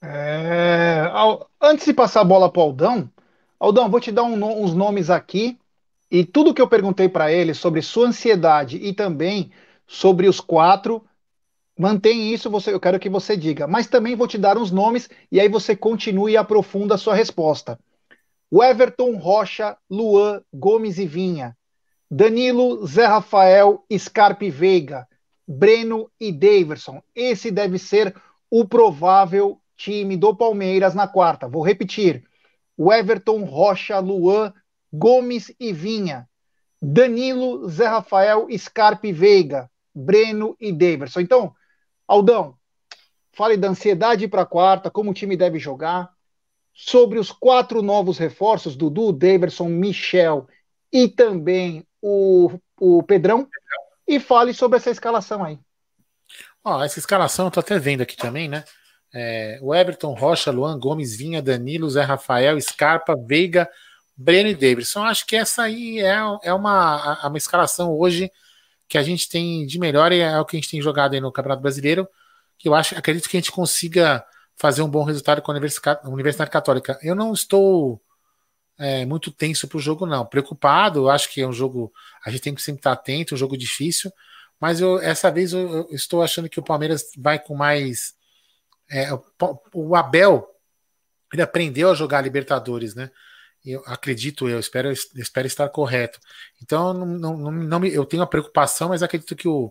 [0.01, 1.11] É,
[1.61, 3.09] antes de passar a bola para Aldão,
[3.59, 5.57] Aldão, vou te dar um, uns nomes aqui
[6.09, 9.51] e tudo que eu perguntei para ele sobre sua ansiedade e também
[9.87, 11.03] sobre os quatro,
[11.77, 13.67] mantém isso, você, eu quero que você diga.
[13.67, 17.15] Mas também vou te dar uns nomes e aí você continue e aprofunda a sua
[17.15, 17.79] resposta.
[18.49, 21.57] O Everton, Rocha, Luan, Gomes e Vinha,
[22.09, 25.07] Danilo, Zé Rafael, Scarpe Veiga,
[25.47, 27.01] Breno e Daverson.
[27.13, 28.15] Esse deve ser
[28.49, 31.47] o provável time do Palmeiras na quarta.
[31.47, 32.23] Vou repetir:
[32.77, 34.53] o Everton, Rocha, Luan,
[34.97, 36.27] Gomes e Vinha,
[36.81, 41.21] Danilo, Zé Rafael, Scarpe Veiga, Breno e Daverson.
[41.21, 41.53] Então,
[42.07, 42.55] Aldão,
[43.33, 46.13] fale da ansiedade para quarta, como o time deve jogar,
[46.73, 50.47] sobre os quatro novos reforços, Dudu, Daverson, Michel
[50.91, 53.47] e também o, o Pedrão,
[54.07, 55.57] e fale sobre essa escalação aí.
[56.63, 58.63] Ó, essa escalação eu tô até vendo aqui também, né?
[59.13, 63.69] É, o Everton, Rocha, Luan, Gomes, Vinha, Danilo, Zé Rafael, Scarpa, Veiga,
[64.15, 65.03] Breno e Davidson.
[65.03, 68.31] Acho que essa aí é, é uma, uma escalação hoje
[68.87, 71.19] que a gente tem de melhor e é o que a gente tem jogado aí
[71.19, 72.07] no Campeonato Brasileiro,
[72.57, 74.23] que eu acho, acredito que a gente consiga
[74.55, 75.55] fazer um bom resultado com a
[76.05, 76.97] Universidade Católica.
[77.01, 78.01] Eu não estou
[78.77, 80.25] é, muito tenso para o jogo, não.
[80.25, 81.91] Preocupado, eu acho que é um jogo.
[82.25, 84.11] A gente tem que sempre estar atento, um jogo difícil.
[84.59, 88.13] Mas eu, essa vez eu, eu estou achando que o Palmeiras vai com mais.
[88.89, 89.21] É, o,
[89.73, 90.47] o Abel
[91.33, 93.11] ele aprendeu a jogar Libertadores, né?
[93.65, 96.19] Eu acredito, eu espero, espero estar correto.
[96.61, 99.69] Então, não, não, não, me, eu tenho a preocupação, mas acredito que, o,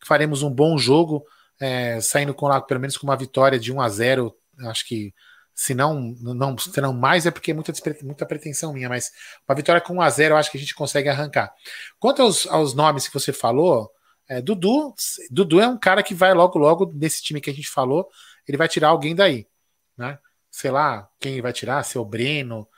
[0.00, 1.24] que faremos um bom jogo,
[1.60, 5.14] é, saindo com lá, pelo menos com uma vitória de 1 a 0 Acho que
[5.54, 7.72] se não, não mais, é porque é muita,
[8.02, 9.10] muita pretensão minha, mas
[9.48, 11.50] uma vitória com 1 a 0 eu acho que a gente consegue arrancar.
[11.98, 13.90] Quanto aos, aos nomes que você falou,
[14.28, 14.94] é, Dudu,
[15.30, 18.06] Dudu é um cara que vai logo, logo, nesse time que a gente falou,
[18.46, 19.46] ele vai tirar alguém daí,
[19.96, 20.18] né?
[20.50, 22.68] Sei lá, quem vai tirar, se é o Breno,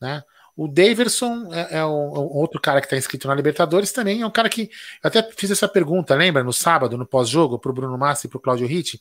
[0.00, 0.22] né?
[0.58, 4.22] O Daverson é, é um, um outro cara que está inscrito na Libertadores também.
[4.22, 4.62] É um cara que.
[5.04, 6.42] Eu até fiz essa pergunta, lembra?
[6.42, 9.00] No sábado, no pós-jogo, para o Bruno Massa e para o Claudio Ritt.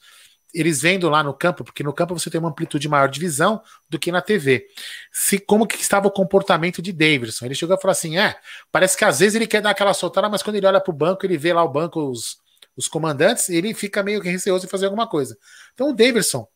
[0.53, 3.59] Eles vendo lá no campo, porque no campo você tem uma amplitude maior de visão
[3.89, 4.67] do que na TV.
[5.11, 7.45] Se como que estava o comportamento de Daverson?
[7.45, 8.35] Ele chegou a falar assim: é,
[8.71, 10.95] parece que às vezes ele quer dar aquela soltada, mas quando ele olha para o
[10.95, 12.37] banco, ele vê lá o banco, os,
[12.75, 15.35] os comandantes, ele fica meio que receoso de fazer alguma coisa.
[15.73, 16.47] Então o Daverson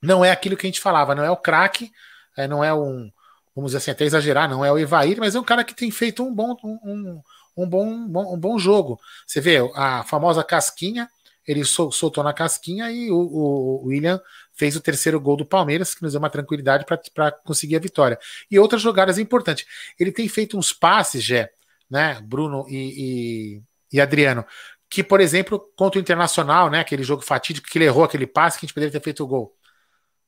[0.00, 1.90] não é aquilo que a gente falava, não é o craque,
[2.36, 3.10] é, não é um
[3.56, 5.90] vamos dizer assim, até exagerar, não é o Evair, mas é um cara que tem
[5.90, 7.22] feito um bom, um,
[7.56, 9.00] um bom, um bom jogo.
[9.26, 11.08] Você vê a famosa casquinha,
[11.46, 14.20] ele sol, soltou na casquinha e o, o, William
[14.52, 16.84] fez o terceiro gol do Palmeiras, que nos deu uma tranquilidade
[17.14, 18.18] para conseguir a vitória.
[18.50, 19.64] E outras jogadas importantes.
[19.98, 21.50] Ele tem feito uns passes, Jé,
[21.90, 24.44] né, Bruno e, e, e Adriano,
[24.90, 28.58] que, por exemplo, contra o Internacional, né, aquele jogo fatídico que ele errou aquele passe
[28.58, 29.56] que a gente poderia ter feito o gol.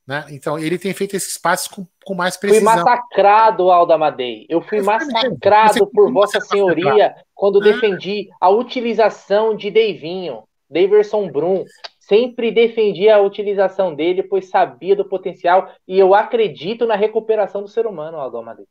[0.09, 0.25] Né?
[0.31, 2.73] Então, ele tem feito esses passes com, com mais precisão.
[2.73, 4.47] Fui massacrado, Alda Madei.
[4.49, 11.63] Eu fui massacrado por Vossa Senhoria quando defendi a utilização de Deivinho, Daverson Brum.
[12.01, 17.69] Sempre defendi a utilização dele, pois sabia do potencial e eu acredito na recuperação do
[17.69, 18.65] ser humano, Aldo Madei.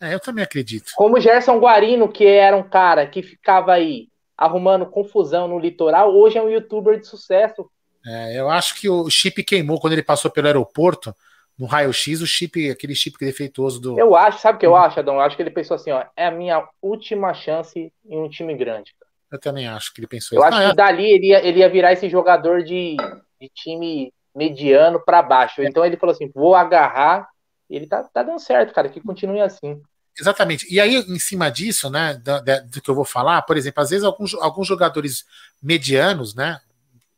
[0.00, 0.90] É, eu também acredito.
[0.96, 4.08] Como Gerson Guarino, que era um cara que ficava aí
[4.38, 7.70] arrumando confusão no litoral, hoje é um youtuber de sucesso
[8.06, 11.14] é, eu acho que o chip queimou quando ele passou pelo aeroporto,
[11.58, 13.98] no raio-x, o chip, aquele chip defeituoso do.
[13.98, 15.14] Eu acho, sabe o que eu acho, Adão?
[15.14, 18.56] Eu acho que ele pensou assim: ó, é a minha última chance em um time
[18.56, 18.94] grande.
[19.30, 20.48] Eu também acho que ele pensou eu isso.
[20.48, 20.74] Eu acho ah, que é.
[20.74, 22.96] dali ele ia, ele ia virar esse jogador de,
[23.40, 25.62] de time mediano para baixo.
[25.62, 25.66] É.
[25.66, 27.28] Então ele falou assim: vou agarrar.
[27.70, 29.80] E ele tá, tá dando certo, cara, que continue assim.
[30.18, 30.66] Exatamente.
[30.70, 33.88] E aí, em cima disso, né, do, do, que eu vou falar, por exemplo, às
[33.88, 35.24] vezes alguns, alguns jogadores
[35.62, 36.60] medianos, né,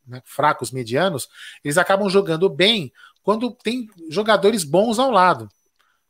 [0.07, 1.27] né, fracos, medianos,
[1.63, 2.91] eles acabam jogando bem
[3.23, 5.49] quando tem jogadores bons ao lado,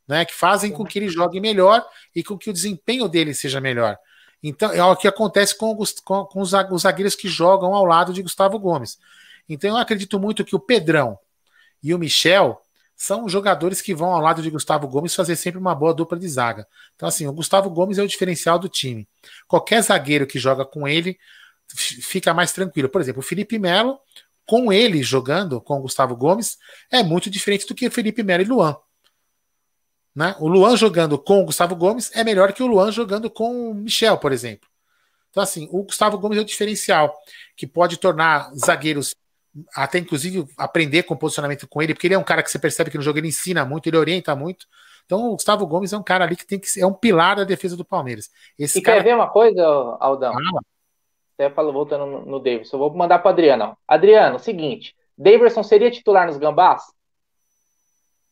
[0.07, 1.85] né, que fazem com que ele jogue melhor
[2.15, 3.97] e com que o desempenho dele seja melhor.
[4.43, 8.21] Então, é o que acontece com, com, com os zagueiros que jogam ao lado de
[8.21, 8.99] Gustavo Gomes.
[9.49, 11.17] Então, eu acredito muito que o Pedrão
[11.81, 12.61] e o Michel
[12.95, 16.27] são jogadores que vão ao lado de Gustavo Gomes fazer sempre uma boa dupla de
[16.27, 16.67] zaga.
[16.95, 19.07] Então, assim, o Gustavo Gomes é o diferencial do time.
[19.47, 21.17] Qualquer zagueiro que joga com ele
[21.73, 22.89] fica mais tranquilo.
[22.89, 23.99] Por exemplo, o Felipe Melo,
[24.47, 26.57] com ele jogando, com o Gustavo Gomes,
[26.91, 28.77] é muito diferente do que o Felipe Melo e Luan.
[30.15, 30.35] Né?
[30.39, 33.73] O Luan jogando com o Gustavo Gomes é melhor que o Luan jogando com o
[33.73, 34.69] Michel, por exemplo.
[35.29, 37.13] Então, assim, o Gustavo Gomes é o diferencial
[37.57, 39.15] que pode tornar zagueiros
[39.73, 42.91] até inclusive aprender com posicionamento com ele, porque ele é um cara que você percebe
[42.91, 44.67] que no jogo ele ensina muito, ele orienta muito.
[45.05, 47.37] Então o Gustavo Gomes é um cara ali que tem que ser, é um pilar
[47.37, 48.29] da defesa do Palmeiras.
[48.57, 48.97] Esse e cara...
[48.97, 49.63] quer ver uma coisa,
[49.99, 50.33] Aldão?
[50.33, 50.59] Ah,
[51.37, 53.77] até falo, voltando no, no Davidson, vou mandar para Adriano.
[53.87, 56.83] Adriano, seguinte, Davidson seria titular nos Gambás?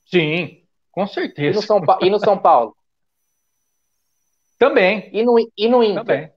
[0.06, 1.52] Sim, com certeza.
[1.52, 2.76] E no São, pa e no São Paulo?
[4.58, 5.10] Também.
[5.12, 6.06] E no, e no Inter?
[6.06, 6.32] Também.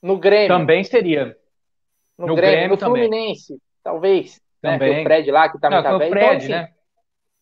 [0.00, 0.48] No Grêmio?
[0.48, 1.36] Também seria.
[2.16, 3.62] No, no Grêmio, Grêmio, no Fluminense, também.
[3.82, 4.40] talvez.
[4.62, 4.94] Também.
[4.94, 5.00] Né?
[5.00, 6.10] o Fred lá, que também não, tá velho.
[6.10, 6.72] Fred, então, assim, né?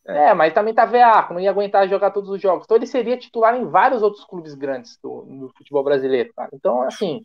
[0.07, 2.65] É, mas também tá veaco, não ia aguentar jogar todos os jogos.
[2.65, 6.51] Então ele seria titular em vários outros clubes grandes do, do futebol brasileiro, cara.
[6.53, 7.23] Então, assim,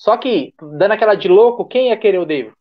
[0.00, 2.54] só que, dando aquela de louco, quem ia querer o David?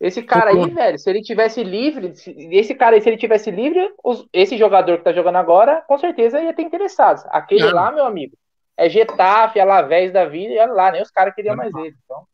[0.00, 2.12] Esse cara aí, velho, se ele tivesse livre,
[2.50, 5.96] esse cara aí, se ele tivesse livre, os, esse jogador que tá jogando agora, com
[5.96, 7.24] certeza ia ter interessados.
[7.28, 7.72] Aquele não.
[7.72, 8.36] lá, meu amigo,
[8.76, 11.94] é Getafe, Alavés da vida, e olha lá, nem os caras queriam mais ele.
[12.04, 12.24] Então.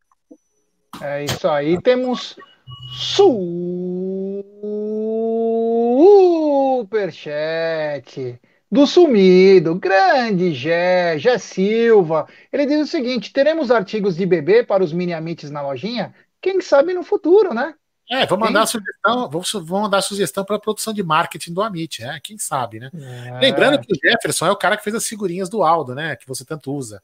[1.02, 2.38] É isso aí, temos
[6.80, 8.40] superchat
[8.74, 12.26] do sumido, grande Gé, Gé Silva.
[12.52, 16.12] Ele diz o seguinte: teremos artigos de bebê para os mini amites na lojinha?
[16.42, 17.72] Quem sabe no futuro, né?
[18.10, 22.02] É, vou mandar sugestão, vou, vou mandar sugestão para a produção de marketing do Amit,
[22.02, 22.18] né?
[22.20, 22.90] Quem sabe, né?
[22.92, 23.38] É.
[23.40, 26.16] Lembrando que o Jefferson é o cara que fez as figurinhas do Aldo, né?
[26.16, 27.00] Que você tanto usa.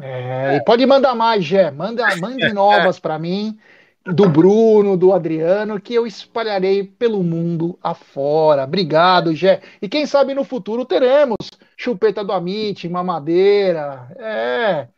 [0.00, 1.72] É, e pode mandar mais, Gé.
[1.72, 3.58] Manda, mande novas para mim,
[4.06, 8.64] do Bruno, do Adriano, que eu espalharei pelo mundo afora.
[8.64, 9.62] Obrigado, Gé.
[9.80, 11.36] E quem sabe no futuro teremos
[11.76, 14.08] chupeta do Amit, mamadeira.
[14.18, 14.88] É.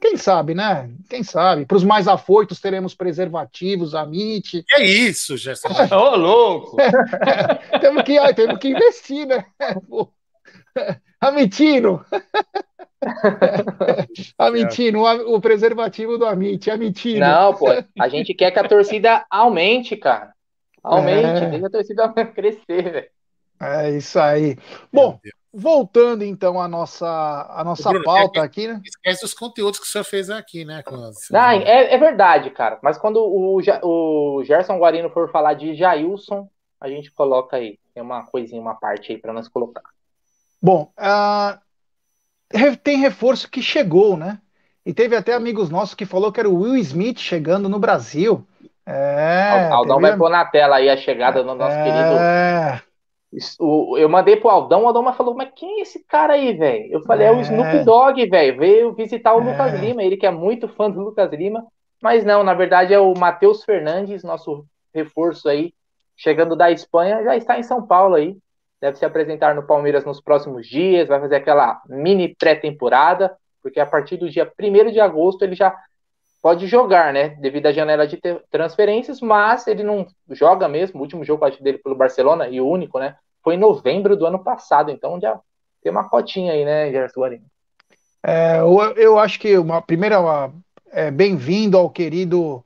[0.00, 0.90] Quem sabe, né?
[1.08, 1.66] Quem sabe?
[1.66, 4.64] Para os mais afoitos, teremos preservativos, Amit.
[4.66, 5.68] Que é isso, Gerson?
[5.94, 6.76] Ô, louco!
[7.80, 9.44] temos, que, temos que investir, né?
[11.20, 12.04] Amitino!
[14.38, 17.20] Amitino, o, o preservativo do Amit, Amitino.
[17.20, 17.66] Não, pô,
[17.98, 20.32] a gente quer que a torcida aumente, cara.
[20.82, 21.50] Aumente, é.
[21.50, 23.08] deixa a torcida crescer, velho.
[23.60, 24.56] É isso aí.
[24.92, 25.20] Bom,
[25.52, 27.06] voltando então à nossa,
[27.50, 28.80] à nossa Bruno, pauta é, aqui, né?
[28.84, 30.82] Esquece os conteúdos que o senhor fez aqui, né?
[31.32, 32.80] Ah, é, é, verdade, cara.
[32.82, 36.48] Mas quando o, o Gerson Guarino for falar de Jailson,
[36.80, 37.78] a gente coloca aí.
[37.94, 39.82] Tem uma coisinha, uma parte aí para nós colocar.
[40.60, 41.58] Bom, uh,
[42.82, 44.38] tem reforço que chegou, né?
[44.84, 48.44] E teve até amigos nossos que falou que era o Will Smith chegando no Brasil.
[48.84, 49.68] É.
[49.70, 50.08] Aldão teve...
[50.08, 51.84] vai pôr na tela aí a chegada do nosso é...
[51.84, 52.82] querido
[53.98, 56.92] eu mandei pro Aldão, o Aldão falou, mas quem é esse cara aí, velho?
[56.92, 59.44] Eu falei, é, é o Snoop Dogg, velho, veio visitar o é.
[59.44, 61.66] Lucas Lima, ele que é muito fã do Lucas Lima,
[62.02, 65.72] mas não, na verdade é o Matheus Fernandes, nosso reforço aí,
[66.14, 68.36] chegando da Espanha, já está em São Paulo aí,
[68.82, 73.86] deve se apresentar no Palmeiras nos próximos dias, vai fazer aquela mini pré-temporada, porque a
[73.86, 75.72] partir do dia 1 de agosto ele já
[76.42, 77.28] pode jogar, né?
[77.40, 78.18] Devido à janela de
[78.50, 80.98] transferências, mas ele não joga mesmo.
[80.98, 83.14] O último jogo dele pelo Barcelona, e o único, né?
[83.44, 84.90] Foi em novembro do ano passado.
[84.90, 85.38] Então já
[85.80, 87.44] tem uma cotinha aí, né, Gerson Guarino?
[88.24, 90.16] É, eu, eu, acho que uma primeira
[90.90, 92.64] é, bem-vindo ao querido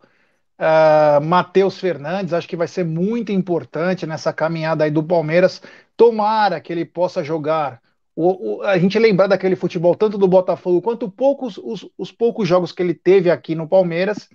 [0.59, 2.33] uh, Matheus Fernandes.
[2.33, 5.61] Acho que vai ser muito importante nessa caminhada aí do Palmeiras.
[5.97, 7.80] Tomara que ele possa jogar
[8.16, 12.49] o, o, a gente lembrar daquele futebol, tanto do Botafogo quanto poucos, os, os, poucos
[12.49, 14.26] jogos que ele teve aqui no Palmeiras,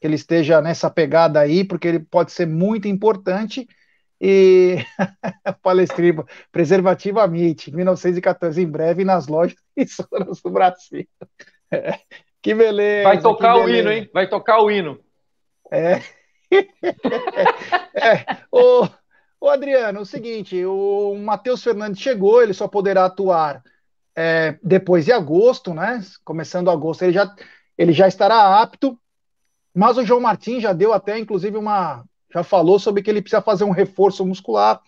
[0.00, 3.68] que ele esteja nessa pegada aí, porque ele pode ser muito importante.
[4.20, 4.76] E
[5.62, 11.04] Palestriba, preservativo Amit, 1914, em breve nas lojas e zonas do Brasil.
[12.40, 13.08] que beleza.
[13.08, 14.08] Vai tocar o hino, hein?
[14.14, 15.00] Vai tocar o hino.
[15.72, 16.00] É.
[17.94, 18.24] é.
[18.52, 18.88] O,
[19.44, 23.62] Ô, Adriano, o seguinte, o Matheus Fernandes chegou, ele só poderá atuar
[24.16, 26.02] é, depois de agosto, né?
[26.24, 27.30] Começando agosto, ele já,
[27.76, 28.98] ele já estará apto.
[29.74, 32.06] Mas o João Martins já deu até, inclusive, uma.
[32.32, 34.80] Já falou sobre que ele precisa fazer um reforço muscular,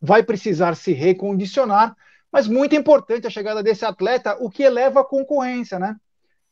[0.00, 1.94] vai precisar se recondicionar,
[2.32, 5.94] mas muito importante a chegada desse atleta, o que eleva a concorrência, né?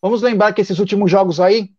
[0.02, 1.72] Vamos lembrar que esses últimos jogos aí,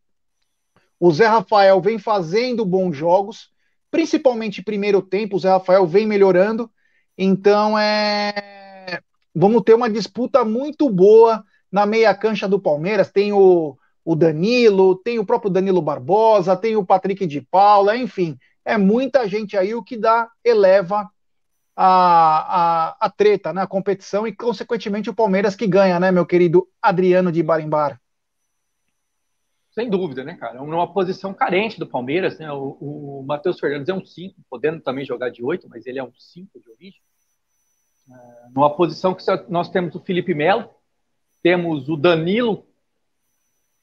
[0.99, 3.50] o Zé Rafael vem fazendo bons jogos,
[3.91, 6.71] principalmente primeiro tempo, o Zé Rafael vem melhorando,
[7.17, 9.01] então é
[9.33, 14.95] vamos ter uma disputa muito boa na meia cancha do Palmeiras, tem o, o Danilo,
[14.95, 19.73] tem o próprio Danilo Barbosa, tem o Patrick de Paula, enfim, é muita gente aí
[19.73, 21.09] o que dá, eleva
[21.75, 26.25] a, a, a treta, né, a competição e consequentemente o Palmeiras que ganha, né, meu
[26.25, 27.99] querido Adriano de Barimbar.
[29.71, 30.57] Sem dúvida, né, cara?
[30.57, 32.51] É uma posição carente do Palmeiras, né?
[32.51, 36.03] O, o Matheus Fernandes é um 5, podendo também jogar de 8, mas ele é
[36.03, 36.99] um 5 de origem.
[38.09, 40.69] É, numa posição que nós temos o Felipe Melo,
[41.41, 42.65] temos o Danilo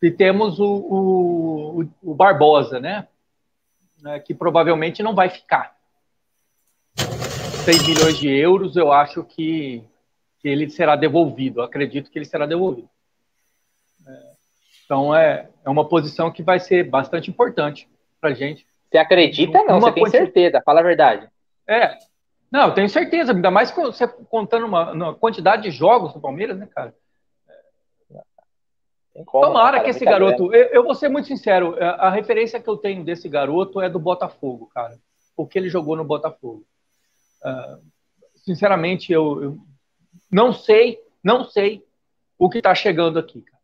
[0.03, 3.09] e temos o, o, o Barbosa, né?
[4.05, 5.74] É, que provavelmente não vai ficar.
[7.64, 9.82] 6 milhões de euros, eu acho que,
[10.41, 11.62] que ele será devolvido.
[11.62, 12.91] Acredito que ele será devolvido.
[14.89, 17.86] Então é, é uma posição que vai ser bastante importante
[18.18, 18.66] para gente.
[18.91, 19.62] Você acredita?
[19.64, 21.28] Não, você tem certeza, fala a verdade.
[21.68, 21.99] É,
[22.51, 26.57] não, eu tenho certeza, ainda mais você contando uma, uma quantidade de jogos do Palmeiras,
[26.59, 26.95] né, cara?
[29.26, 30.55] Como, Tomara cara, que esse garoto.
[30.55, 33.91] Eu, eu, vou ser muito sincero, a, a, referência que eu tenho desse garoto é
[33.91, 34.97] do Botafogo, cara.
[35.36, 36.64] O que ele jogou no Botafogo.
[37.45, 37.82] Uh,
[38.36, 39.59] sinceramente, eu, eu,
[40.30, 41.84] não sei, não sei
[42.39, 43.57] o que está chegando aqui, cara.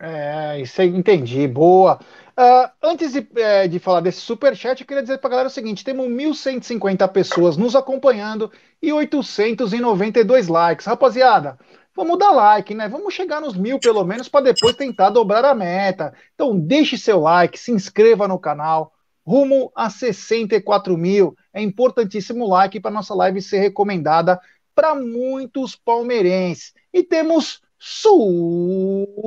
[0.00, 1.46] É, isso aí, entendi.
[1.46, 2.00] Boa.
[2.36, 5.52] Uh, antes de, é, de, falar desse superchat, eu queria dizer para a galera o
[5.52, 8.50] seguinte: temos 1.150 pessoas nos acompanhando
[8.82, 10.86] e 892 likes.
[10.86, 11.56] Rapaziada,
[11.94, 12.88] vamos dar like, né?
[12.88, 16.12] Vamos chegar nos mil pelo menos para depois tentar dobrar a meta.
[16.34, 18.92] Então, deixe seu like, se inscreva no canal.
[19.24, 21.36] Rumo a 64 mil.
[21.52, 24.40] É importantíssimo like para nossa live ser recomendada
[24.74, 26.74] para muitos palmeirenses.
[26.92, 29.18] E temos superchat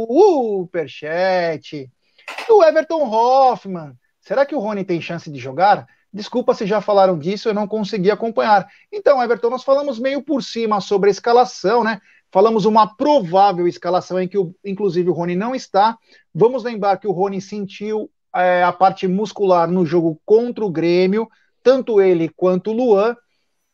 [2.47, 3.93] do Everton Hoffman.
[4.19, 5.85] Será que o Rony tem chance de jogar?
[6.11, 8.67] Desculpa se já falaram disso, eu não consegui acompanhar.
[8.91, 12.01] Então, Everton, nós falamos meio por cima sobre a escalação, né?
[12.31, 15.95] Falamos uma provável escalação em que, o, inclusive, o Rony não está.
[16.33, 21.29] Vamos lembrar que o Rony sentiu é, a parte muscular no jogo contra o Grêmio,
[21.61, 23.15] tanto ele quanto o Luan.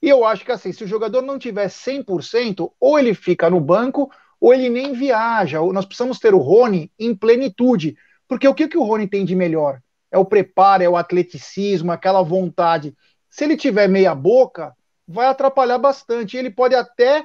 [0.02, 3.62] E eu acho que assim, se o jogador não tiver 100%, ou ele fica no
[3.62, 4.12] banco,
[4.44, 5.62] ou ele nem viaja.
[5.62, 7.96] Nós precisamos ter o Rony em plenitude.
[8.28, 9.80] Porque o que, que o Rony tem de melhor?
[10.12, 12.94] É o preparo, é o atleticismo, aquela vontade.
[13.30, 14.74] Se ele tiver meia boca,
[15.08, 16.36] vai atrapalhar bastante.
[16.36, 17.24] Ele pode até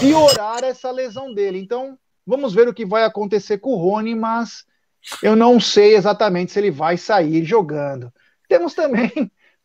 [0.00, 1.58] piorar essa lesão dele.
[1.58, 4.64] Então, vamos ver o que vai acontecer com o Rony, mas
[5.22, 8.10] eu não sei exatamente se ele vai sair jogando.
[8.48, 9.30] Temos também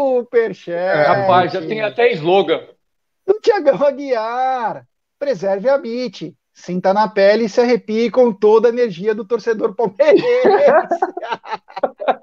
[0.00, 1.08] Superchat.
[1.08, 2.77] Rapaz, já tem até slogan.
[3.28, 4.86] Do Tiagão Aguiar.
[5.18, 6.34] Preserve a BIT.
[6.54, 10.24] Sinta na pele e se arrepie com toda a energia do torcedor palmeirense.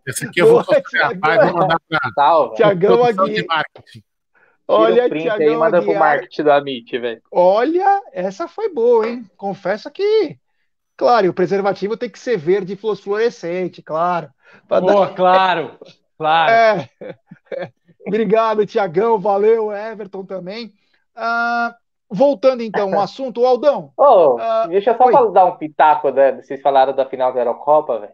[0.06, 3.66] Esse aqui eu vou rapaz, vou mandar para Tiagão Aguiar.
[4.68, 5.84] Olha, Tiagão aí, manda Aguiar.
[5.84, 7.22] pro marketing da MIT, velho.
[7.32, 9.30] Olha, essa foi boa, hein?
[9.38, 10.38] Confesso que,
[10.98, 14.30] claro, o preservativo tem que ser verde fluorescente, claro.
[14.68, 15.16] Boa, dar...
[15.16, 15.80] claro,
[16.18, 16.52] claro.
[16.52, 16.90] É.
[18.08, 20.74] Obrigado, Tiagão, valeu, Everton também.
[21.16, 21.74] Uh,
[22.10, 23.92] Voltando então ao assunto, Aldão.
[23.98, 24.38] Oh,
[24.68, 26.34] deixa eu só dar um pitaco, né?
[26.34, 28.14] Vocês falaram da final da Eurocopa, velho.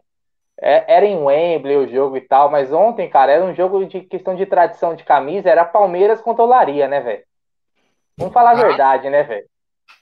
[0.60, 4.00] É, era em Wembley o jogo e tal, mas ontem, cara, era um jogo de
[4.02, 7.22] questão de tradição de camisa, era Palmeiras contra Olaria, né, velho?
[8.16, 8.66] Vamos falar a ah.
[8.66, 9.46] verdade, né, velho?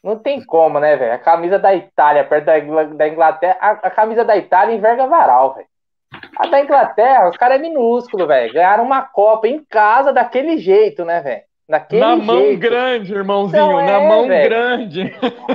[0.02, 1.14] Não tem como, né, velho?
[1.14, 5.54] A camisa da Itália perto da, da Inglaterra, a, a, camisa da Itália enverga varal,
[5.54, 5.66] velho.
[6.36, 8.52] A da Inglaterra, os caras é minúsculo, velho.
[8.52, 11.42] Ganharam uma Copa em casa daquele jeito, né, velho?
[11.70, 12.58] Daquele na mão jeito.
[12.58, 14.48] grande, irmãozinho, então, na é, mão velho.
[14.48, 15.14] grande.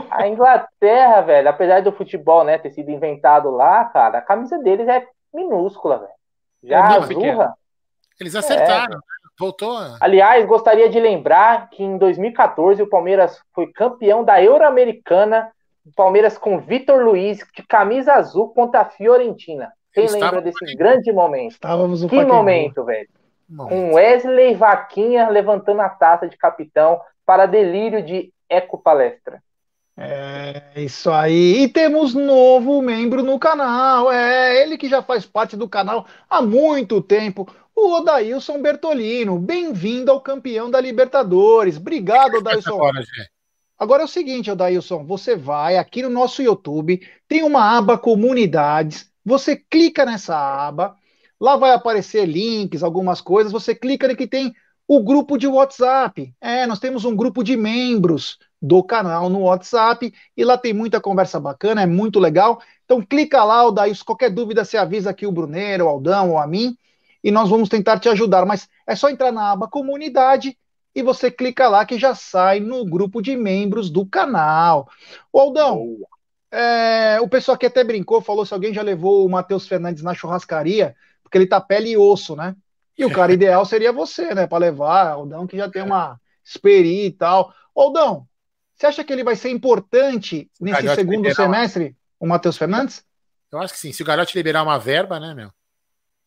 [0.10, 4.88] A Inglaterra, velho, apesar do futebol, né, ter sido inventado lá, cara, a camisa deles
[4.88, 6.12] é minúscula, velho.
[6.64, 7.54] Já é azurra.
[8.18, 9.00] Eles acertaram, é,
[9.38, 9.78] voltou.
[10.00, 15.52] Aliás, gostaria de lembrar que em 2014 o Palmeiras foi campeão da Euro-Americana,
[15.98, 19.70] Palmeiras com Vitor Luiz, de camisa azul contra a Fiorentina.
[19.94, 21.52] Quem lembra desse grande momento?
[21.52, 23.10] Estávamos no Que momento, velho
[23.48, 29.42] com Wesley Vaquinha levantando a taça de capitão para delírio de Eco Palestra.
[29.98, 31.64] É isso aí.
[31.64, 34.12] E temos novo membro no canal.
[34.12, 37.48] É ele que já faz parte do canal há muito tempo.
[37.74, 39.40] O Odailson Bertolino.
[39.40, 41.78] Bem-vindo ao campeão da Libertadores.
[41.78, 42.76] Obrigado, Odailson.
[42.76, 43.04] Agora,
[43.78, 49.12] Agora é o seguinte, Odailson, você vai aqui no nosso YouTube, tem uma aba comunidades,
[49.24, 50.96] você clica nessa aba,
[51.40, 53.52] Lá vai aparecer links, algumas coisas.
[53.52, 54.54] Você clica em que tem
[54.88, 56.34] o grupo de WhatsApp.
[56.40, 61.02] É, nós temos um grupo de membros do canal no WhatsApp e lá tem muita
[61.02, 62.62] conversa bacana, é muito legal.
[62.84, 66.48] Então clica lá, daí qualquer dúvida você avisa aqui o Bruneiro, o Aldão ou a
[66.48, 66.78] mim
[67.24, 68.46] e nós vamos tentar te ajudar.
[68.46, 70.56] Mas é só entrar na aba comunidade
[70.94, 74.88] e você clica lá que já sai no grupo de membros do canal.
[75.34, 75.98] O Aldão,
[76.52, 80.14] é, o pessoal aqui até brincou, falou se alguém já levou o Matheus Fernandes na
[80.14, 80.96] churrascaria
[81.36, 82.56] porque ele tá pele e osso, né?
[82.98, 84.48] E o cara ideal seria você, né?
[84.48, 87.54] Para levar, Aldão, que já tem uma experi e tal.
[87.76, 88.26] Aldão,
[88.74, 93.04] você acha que ele vai ser importante nesse segundo semestre, o Matheus Fernandes?
[93.52, 93.92] Eu acho que sim.
[93.92, 95.50] Se o garoto liberar uma verba, né, meu?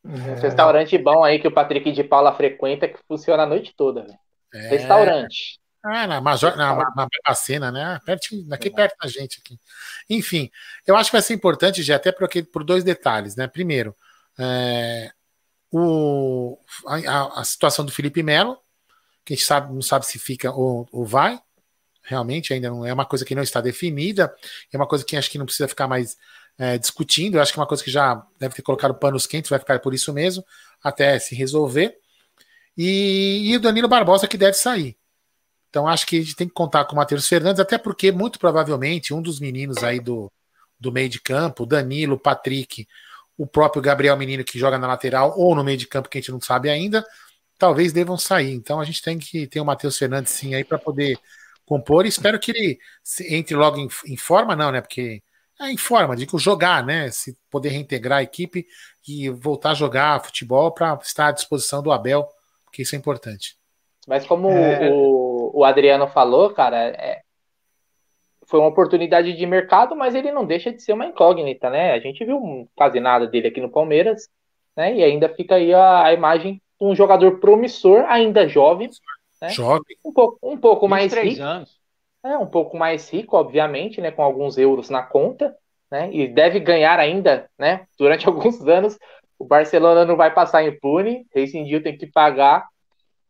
[0.05, 0.09] É.
[0.09, 4.03] Um restaurante bom aí que o Patrick de Paula frequenta que funciona a noite toda,
[4.03, 4.19] velho.
[4.55, 4.69] É...
[4.69, 5.59] Restaurante.
[5.83, 7.99] Ah, na, Major, na, na, na cena, né?
[8.05, 9.57] Pertinho, aqui perto da gente aqui.
[10.11, 10.51] Enfim,
[10.87, 13.47] eu acho que vai ser importante, já até por, por dois detalhes, né?
[13.47, 13.95] Primeiro,
[14.39, 15.11] é,
[15.71, 18.59] o, a, a, situação do Felipe Melo,
[19.25, 21.41] que a gente sabe, não sabe se fica ou, ou vai.
[22.03, 24.35] Realmente ainda não é uma coisa que não está definida,
[24.73, 26.17] é uma coisa que acho que não precisa ficar mais
[26.57, 27.39] é, discutindo.
[27.39, 29.93] Acho que é uma coisa que já deve ter colocado panos quentes, vai ficar por
[29.93, 30.45] isso mesmo,
[30.83, 31.99] até se resolver.
[32.77, 34.97] E, e o Danilo Barbosa que deve sair.
[35.69, 38.39] Então acho que a gente tem que contar com o Matheus Fernandes, até porque muito
[38.39, 40.33] provavelmente um dos meninos aí do,
[40.81, 42.87] do meio de campo, Danilo, Patrick,
[43.39, 46.21] o próprio Gabriel Menino que joga na lateral ou no meio de campo que a
[46.21, 47.07] gente não sabe ainda,
[47.57, 48.53] talvez devam sair.
[48.53, 51.17] Então a gente tem que ter o Matheus Fernandes sim aí para poder
[51.65, 52.79] compor e espero que ele
[53.31, 54.81] entre logo em, em forma, não, né?
[54.81, 55.23] Porque
[55.61, 57.11] é em forma, digo jogar, né?
[57.11, 58.67] Se poder reintegrar a equipe
[59.07, 62.29] e voltar a jogar futebol para estar à disposição do Abel,
[62.65, 63.57] porque isso é importante.
[64.07, 64.91] Mas como é...
[64.91, 67.21] o, o Adriano falou, cara, é,
[68.49, 71.93] foi uma oportunidade de mercado, mas ele não deixa de ser uma incógnita, né?
[71.93, 74.29] A gente viu quase nada dele aqui no Palmeiras,
[74.75, 74.95] né?
[74.97, 78.89] E ainda fica aí a, a imagem de um jogador promissor, ainda jovem,
[79.41, 79.51] né?
[79.51, 79.97] Jovem.
[80.05, 81.43] Um pouco, um pouco mais rico.
[81.43, 81.79] Anos.
[82.25, 84.11] É, um pouco mais rico, obviamente, né?
[84.11, 85.55] Com alguns euros na conta,
[85.91, 86.11] né?
[86.11, 87.87] E deve ganhar ainda, né?
[87.99, 88.99] Durante alguns anos.
[89.39, 92.67] O Barcelona não vai passar impune, rescindiu, tem que pagar.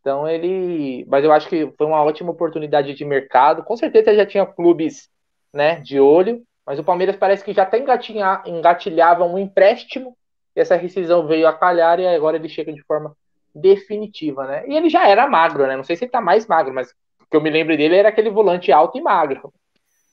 [0.01, 1.05] Então ele.
[1.09, 3.63] Mas eu acho que foi uma ótima oportunidade de mercado.
[3.63, 5.09] Com certeza já tinha clubes
[5.53, 10.17] né, de olho, mas o Palmeiras parece que já até engatilhava um empréstimo,
[10.55, 13.17] e essa rescisão veio a calhar, e agora ele chega de forma
[13.55, 14.65] definitiva, né?
[14.69, 15.77] E ele já era magro, né?
[15.77, 16.91] Não sei se ele tá mais magro, mas
[17.21, 19.53] o que eu me lembro dele era aquele volante alto e magro.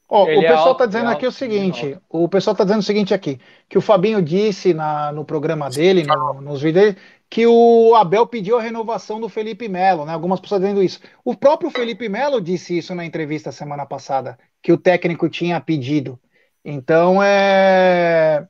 [0.07, 3.13] Oh, o pessoal está é dizendo aqui o seguinte: o pessoal está dizendo o seguinte
[3.13, 6.97] aqui, que o Fabinho disse na, no programa dele, no, nos vídeos dele,
[7.29, 10.13] que o Abel pediu a renovação do Felipe Melo, né?
[10.13, 10.99] Algumas pessoas dizendo isso.
[11.23, 16.19] O próprio Felipe Melo disse isso na entrevista semana passada, que o técnico tinha pedido.
[16.63, 18.47] Então é.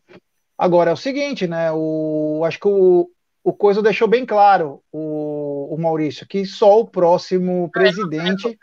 [0.58, 1.72] Agora é o seguinte, né?
[1.74, 3.10] O, acho que o,
[3.44, 8.58] o Coisa deixou bem claro, o, o Maurício, que só o próximo presidente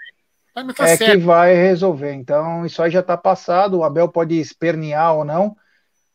[0.54, 2.12] tá é que vai resolver.
[2.12, 3.78] Então, isso aí já está passado.
[3.78, 5.56] O Abel pode espernear ou não.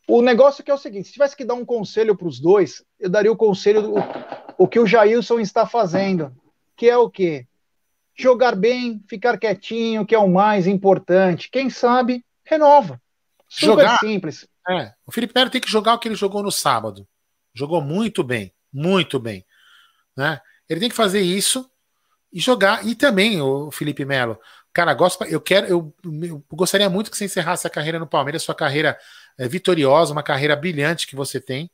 [0.07, 2.83] O negócio que é o seguinte: se tivesse que dar um conselho para os dois,
[2.99, 3.95] eu daria o conselho do
[4.57, 6.35] o que o Jailson está fazendo,
[6.75, 7.45] que é o quê?
[8.15, 11.49] Jogar bem, ficar quietinho, que é o mais importante.
[11.51, 12.99] Quem sabe, renova.
[13.47, 14.47] Super jogar, simples.
[14.67, 17.07] É, o Felipe Melo tem que jogar o que ele jogou no sábado.
[17.53, 19.45] Jogou muito bem muito bem.
[20.15, 20.39] Né?
[20.69, 21.69] Ele tem que fazer isso
[22.37, 22.85] e jogar.
[22.85, 24.39] E também o Felipe Melo.
[24.71, 28.43] Cara, gosto, eu quero, eu, eu, gostaria muito que você encerrasse a carreira no Palmeiras,
[28.43, 28.95] sua carreira
[29.39, 31.67] é, vitoriosa, uma carreira brilhante que você tem.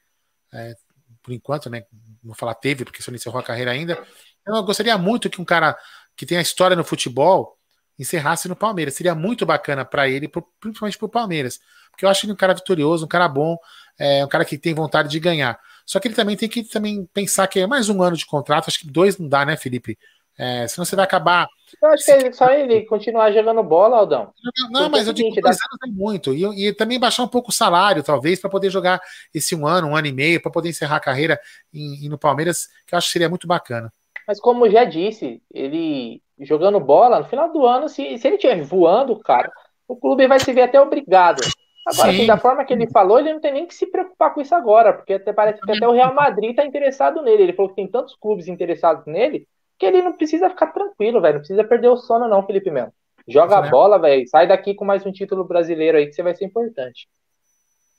[0.53, 0.74] É,
[1.22, 1.84] por enquanto, né?
[2.24, 4.01] Vou falar teve, porque você não encerrou a carreira ainda.
[4.47, 5.78] Eu gostaria muito que um cara
[6.16, 7.57] que tem a história no futebol
[7.99, 8.93] encerrasse no Palmeiras.
[8.93, 11.59] Seria muito bacana para ele, principalmente para o Palmeiras.
[11.91, 13.57] Porque eu acho ele um cara vitorioso, um cara bom,
[13.99, 15.59] é, um cara que tem vontade de ganhar.
[15.86, 18.70] Só que ele também tem que também pensar que é mais um ano de contrato.
[18.70, 19.97] Acho que dois não dá, né, Felipe?
[20.38, 21.48] É, senão você vai acabar.
[21.82, 24.34] Eu acho que é só ele continuar jogando bola, Aldão.
[24.72, 26.34] Não, mas eu digo que dois anos é muito.
[26.34, 29.00] E, e, também baixar um pouco o salário, talvez, para poder jogar
[29.34, 31.40] esse um ano, um ano e meio, para poder encerrar a carreira
[31.74, 33.92] em, em, no Palmeiras, que eu acho que seria muito bacana.
[34.28, 38.62] Mas como já disse, ele jogando bola, no final do ano, se, se ele estiver
[38.64, 39.52] voando, cara,
[39.88, 41.42] o clube vai se ver até obrigado
[41.86, 44.40] Agora, assim, da forma que ele falou, ele não tem nem que se preocupar com
[44.40, 47.44] isso agora, porque até parece que até o Real Madrid está interessado nele.
[47.44, 49.46] Ele falou que tem tantos clubes interessados nele
[49.84, 51.34] que ele não precisa ficar tranquilo, velho.
[51.34, 52.94] Não precisa perder o sono, não, Felipe Melo.
[53.28, 54.26] Joga a bola, velho.
[54.28, 57.08] Sai daqui com mais um título brasileiro aí que você vai ser importante.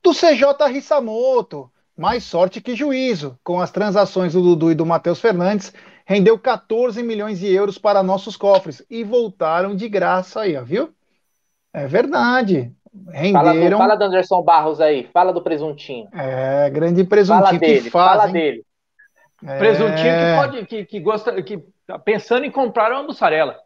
[0.03, 1.71] do CJ Rissamoto.
[1.97, 3.37] Mais sorte que juízo.
[3.43, 5.73] Com as transações do Dudu e do Matheus Fernandes,
[6.05, 10.93] rendeu 14 milhões de euros para nossos cofres e voltaram de graça aí, ó, viu?
[11.73, 12.73] É verdade.
[13.09, 13.33] Renderam.
[13.33, 16.09] Fala do, fala do Anderson Barros aí, fala do presuntinho.
[16.13, 18.33] É, grande presuntinho fala dele, que faz, Fala hein?
[18.33, 18.65] dele.
[19.45, 19.57] É...
[19.57, 23.57] Presuntinho que pode, que, que gosta, que tá pensando em comprar uma mussarela.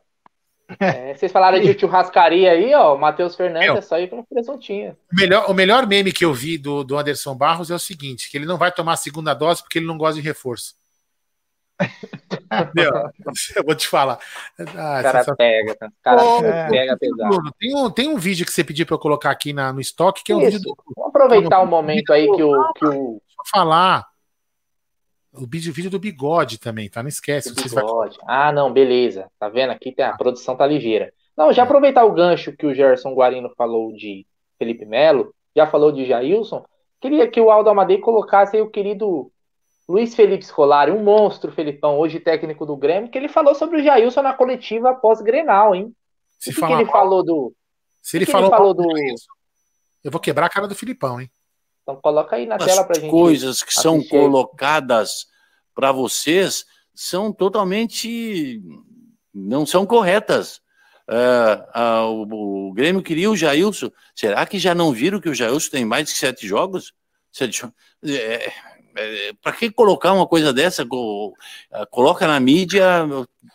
[0.79, 2.97] É, vocês falaram de churrascaria aí, ó.
[2.97, 4.95] Matheus Fernandes Meu, é só ir com presuntinho.
[5.11, 8.29] O melhor, o melhor meme que eu vi do, do Anderson Barros é o seguinte:
[8.29, 10.75] que ele não vai tomar a segunda dose porque ele não gosta de reforço.
[13.55, 14.19] Eu vou te falar.
[14.59, 17.51] Ah, cara pega, cara oh, pega pesado.
[17.59, 20.23] Tem um, tem um vídeo que você pediu para eu colocar aqui na, no estoque,
[20.23, 20.51] que é um Isso.
[20.51, 20.77] vídeo do.
[20.95, 22.73] Vamos aproveitar o um momento aí que o.
[22.73, 22.91] Que o...
[22.91, 24.05] Deixa eu falar.
[25.33, 27.03] O vídeo, vídeo do bigode também, tá?
[27.03, 27.53] Não esquece.
[27.53, 28.17] Bigode.
[28.23, 28.47] Vai...
[28.47, 29.29] Ah, não, beleza.
[29.37, 29.71] Tá vendo?
[29.71, 31.11] Aqui tem, a produção tá ligeira.
[31.35, 34.25] Não, já aproveitar o gancho que o Gerson Guarino falou de
[34.57, 36.63] Felipe Melo, já falou de Jailson.
[37.01, 39.29] Queria que o Aldo Amadei colocasse aí o querido
[39.87, 43.83] Luiz Felipe Scolari, um monstro, Felipão, hoje técnico do Grêmio, que ele falou sobre o
[43.83, 45.95] Jailson na coletiva após Grenal, hein?
[46.39, 47.53] Se o que, que ele falou do.
[48.01, 48.87] Se ele, falou, ele falou do.
[50.03, 51.29] Eu vou quebrar a cara do Filipão, hein?
[51.83, 53.11] Então coloca aí na As tela pra gente.
[53.11, 55.27] coisas que são colocadas
[55.75, 58.61] para vocês são totalmente
[59.33, 60.61] não são corretas.
[61.07, 63.91] Uh, uh, o, o, Grêmio queria o Jailson.
[64.15, 66.93] Será que já não viram que o Jailson tem mais de sete jogos?
[67.31, 67.67] Sete,
[68.03, 68.51] é,
[68.95, 70.87] é, para que colocar uma coisa dessa?
[71.71, 73.05] Ah, coloca na mídia,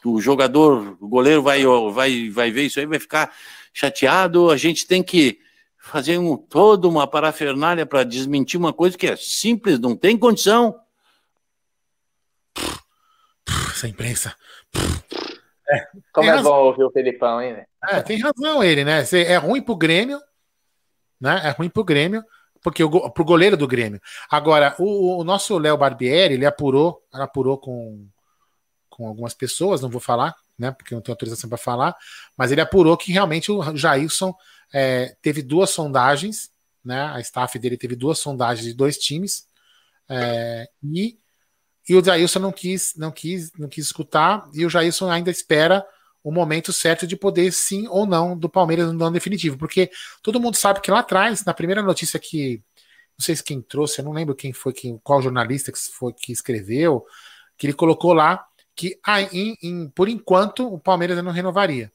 [0.05, 3.33] o jogador, o goleiro vai, vai, vai ver isso aí, vai ficar
[3.73, 4.51] chateado.
[4.51, 5.41] A gente tem que
[5.79, 10.79] fazer um, toda uma parafernália para desmentir uma coisa que é simples, não tem condição.
[13.71, 14.37] Essa imprensa.
[15.71, 16.53] É, Como é razão.
[16.53, 17.55] bom ouvir o Felipão, hein?
[17.55, 17.65] Né?
[17.89, 19.05] É, tem razão ele, né?
[19.13, 20.21] É ruim pro Grêmio,
[21.19, 21.41] né?
[21.45, 22.23] É ruim pro Grêmio
[22.63, 24.01] porque o pro goleiro do Grêmio.
[24.31, 28.07] Agora, o, o nosso Léo Barbieri, ele apurou, ele apurou com,
[28.89, 31.97] com algumas pessoas, não vou falar, né, porque não tenho autorização para falar,
[32.37, 34.35] mas ele apurou que realmente o Jailson
[34.73, 36.51] é, teve duas sondagens,
[36.85, 39.47] né, a staff dele teve duas sondagens de dois times,
[40.09, 41.19] é, e,
[41.89, 45.85] e o Jailson não quis, não quis, não quis escutar, e o Jailson ainda espera
[46.23, 49.91] o momento certo de poder sim ou não do Palmeiras no ano definitivo, porque
[50.23, 52.63] todo mundo sabe que lá atrás, na primeira notícia que
[53.19, 56.13] não sei se quem trouxe, eu não lembro quem foi, quem, qual jornalista que foi
[56.13, 57.05] que escreveu,
[57.57, 61.93] que ele colocou lá que ah, em, em, por enquanto o Palmeiras não renovaria,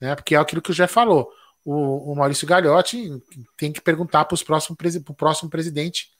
[0.00, 0.16] né?
[0.16, 1.30] Porque é aquilo que o Jé falou.
[1.64, 3.08] O, o Maurício Gagliotti
[3.56, 4.76] tem que perguntar para o próximo,
[5.16, 6.10] próximo presidente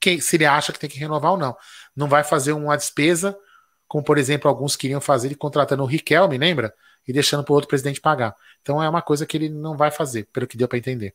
[0.00, 1.56] quem, se ele acha que tem que renovar ou não.
[1.94, 3.38] Não vai fazer uma despesa,
[3.86, 6.74] como por exemplo alguns queriam fazer, contratando o Riquelme, lembra?
[7.10, 8.36] E deixando para o outro presidente pagar.
[8.62, 11.12] Então é uma coisa que ele não vai fazer, pelo que deu para entender.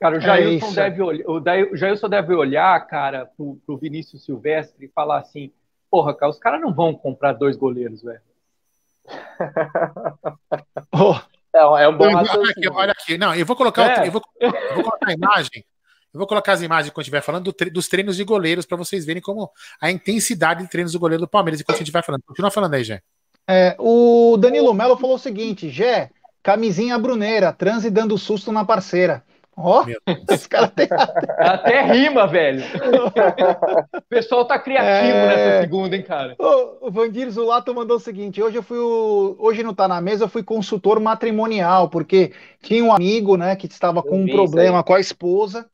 [0.00, 4.24] Cara, o é Jailson, é deve, olhar, o Jailson deve olhar, cara, pro, pro Vinícius
[4.24, 5.52] Silvestre e falar assim:
[5.90, 8.20] porra, cara, os caras não vão comprar dois goleiros, velho.
[10.94, 11.18] oh.
[11.52, 14.08] É, é um bom olha aqui, olha aqui, não, eu vou colocar, é.
[14.08, 15.64] eu, vou, eu vou colocar a imagem.
[16.12, 19.04] Eu vou colocar as imagens quando estiver falando do, dos treinos de goleiros para vocês
[19.04, 19.50] verem como
[19.80, 22.22] a intensidade de treinos do goleiro do Palmeiras enquanto a gente vai falando.
[22.22, 23.02] Continua falando aí, Jé.
[23.48, 26.10] É, o Danilo Melo falou o seguinte: Gé,
[26.42, 29.22] camisinha bruneira, transe dando susto na parceira.
[29.56, 30.88] Ó, oh, esse cara tem
[31.38, 32.64] até rima, velho.
[33.96, 35.26] o pessoal tá criativo é...
[35.28, 36.34] nessa segunda, hein, cara.
[36.38, 40.00] O, o Vandir Zulato mandou o seguinte: hoje eu fui o, hoje não tá na
[40.00, 44.82] mesa, eu fui consultor matrimonial, porque tinha um amigo, né, que estava com um problema
[44.82, 45.66] com a esposa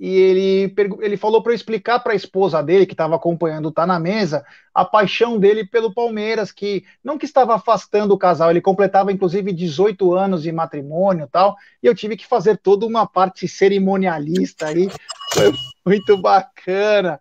[0.00, 3.86] e ele, ele falou para eu explicar para a esposa dele, que estava acompanhando Tá
[3.86, 4.42] na Mesa,
[4.74, 9.52] a paixão dele pelo Palmeiras, que não que estava afastando o casal, ele completava inclusive
[9.52, 14.88] 18 anos de matrimônio tal, e eu tive que fazer toda uma parte cerimonialista aí,
[15.34, 15.52] foi
[15.84, 17.20] muito bacana.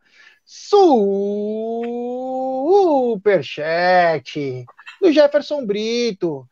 [3.19, 4.65] Superchat
[5.01, 6.47] do Jefferson Brito.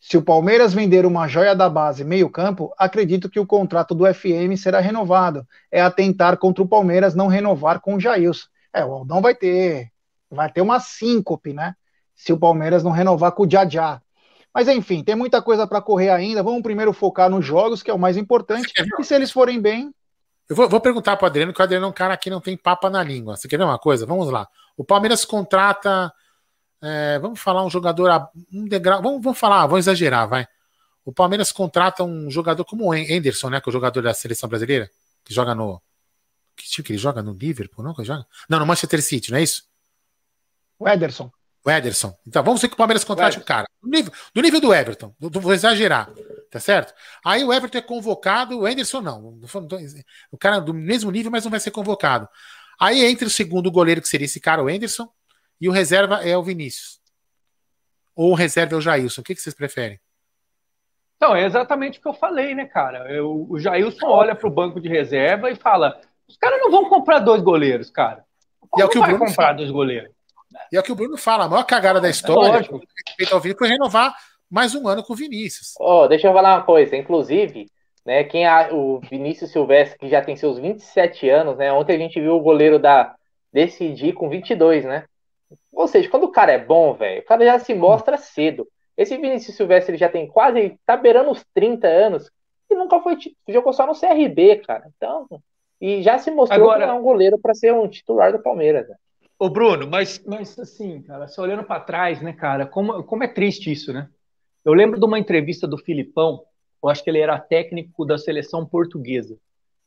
[0.00, 4.56] Se o Palmeiras vender uma joia da base meio-campo, acredito que o contrato do FM
[4.56, 5.46] será renovado.
[5.70, 8.46] É atentar contra o Palmeiras não renovar com o Jailson.
[8.72, 9.90] É, o Aldão vai ter,
[10.30, 11.74] vai ter uma síncope, né?
[12.14, 14.00] Se o Palmeiras não renovar com o Jajá.
[14.54, 16.42] Mas enfim, tem muita coisa para correr ainda.
[16.42, 18.72] Vamos primeiro focar nos jogos, que é o mais importante.
[18.98, 19.94] E se eles forem bem.
[20.48, 22.40] Eu vou, vou perguntar para o Adriano, que o Adriano é um cara que não
[22.40, 23.36] tem papa na língua.
[23.36, 24.06] Você quer ver uma coisa?
[24.06, 24.48] Vamos lá.
[24.76, 26.12] O Palmeiras contrata
[26.82, 28.28] é, vamos falar um jogador.
[28.52, 30.46] Um degrau, vamos, vamos falar, vamos exagerar, vai.
[31.04, 33.60] O Palmeiras contrata um jogador como o Anderson, né?
[33.60, 34.90] Que é o jogador da seleção brasileira,
[35.24, 35.80] que joga no.
[36.56, 37.22] Que time que ele joga?
[37.22, 37.94] No Liverpool, não?
[37.94, 38.26] Que joga?
[38.48, 39.64] Não, no Manchester City, não é isso?
[40.78, 41.30] O Ederson.
[41.64, 42.16] O Ederson.
[42.26, 43.66] Então, vamos ver que o Palmeiras contrate o, o cara.
[43.82, 45.14] Do nível, do nível do Everton.
[45.18, 46.10] Do, do, vou exagerar.
[46.50, 46.92] Tá certo?
[47.24, 49.40] Aí o Everton é convocado, o Ederson não.
[50.32, 52.28] O cara do mesmo nível, mas não vai ser convocado.
[52.78, 55.08] Aí entra o segundo goleiro, que seria esse cara, o Anderson
[55.60, 57.00] e o reserva é o Vinícius.
[58.16, 59.20] Ou o reserva é o Jailson.
[59.20, 60.00] O que, que vocês preferem?
[61.20, 63.12] Não, é exatamente o que eu falei, né, cara?
[63.12, 66.88] Eu, o Jailson olha para o banco de reserva e fala: os caras não vão
[66.88, 68.24] comprar dois goleiros, cara.
[68.70, 69.56] Como e é o que o Bruno comprar fala.
[69.56, 70.10] dois goleiros?
[70.72, 73.34] E é o que o Bruno fala: a maior cagada da é história, é respeito
[73.34, 74.14] ao Vinícius, foi renovar
[74.48, 75.74] mais um ano com o Vinícius.
[75.78, 76.96] Oh, deixa eu falar uma coisa.
[76.96, 77.66] Inclusive,
[78.04, 81.70] né, quem a, o Vinícius Silvestre, que já tem seus 27 anos, né?
[81.70, 83.14] Ontem a gente viu o goleiro da
[83.52, 85.04] Decidir com 22, né?
[85.72, 88.66] Ou seja, quando o cara é bom, velho, o cara já se mostra cedo.
[88.96, 92.30] Esse Vinícius Silvestre ele já tem quase, tá beirando os 30 anos
[92.70, 93.16] e nunca foi
[93.48, 94.84] jogou só no CRB, cara.
[94.96, 95.26] Então,
[95.80, 98.88] e já se mostrou Agora, que é um goleiro para ser um titular do Palmeiras.
[98.88, 98.96] Né?
[99.38, 103.28] Ô Bruno, mas, mas assim, cara, só olhando para trás, né, cara, como, como é
[103.28, 104.08] triste isso, né?
[104.62, 106.44] Eu lembro de uma entrevista do Filipão,
[106.82, 109.38] eu acho que ele era técnico da seleção portuguesa.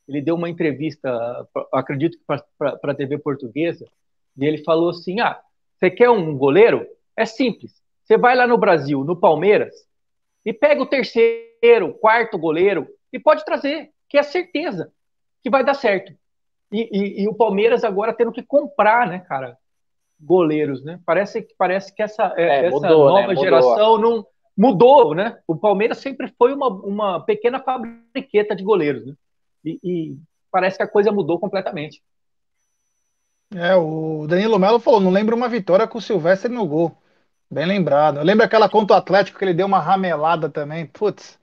[0.08, 2.24] Ele deu uma entrevista, acredito que
[2.58, 3.86] para a TV portuguesa,
[4.36, 5.40] e ele falou assim: ah,
[5.84, 6.86] você quer um goleiro?
[7.16, 7.72] É simples.
[8.02, 9.74] Você vai lá no Brasil, no Palmeiras,
[10.44, 14.92] e pega o terceiro, quarto goleiro e pode trazer, que é certeza
[15.42, 16.12] que vai dar certo.
[16.72, 19.56] E, e, e o Palmeiras agora tendo que comprar, né, cara?
[20.20, 21.00] goleiros, né?
[21.04, 23.20] Parece, parece que essa, é, essa mudou, né?
[23.20, 23.36] nova né?
[23.36, 25.38] geração não mudou, né?
[25.46, 29.14] O Palmeiras sempre foi uma, uma pequena fabriqueta de goleiros, né?
[29.64, 30.16] E, e
[30.50, 32.02] parece que a coisa mudou completamente.
[33.54, 36.96] É, o Danilo Melo falou, não lembro uma vitória com o Silvestre no gol.
[37.48, 38.18] Bem lembrado.
[38.18, 40.86] Eu lembro aquela contra o Atlético que ele deu uma ramelada também.
[40.86, 41.38] Putz,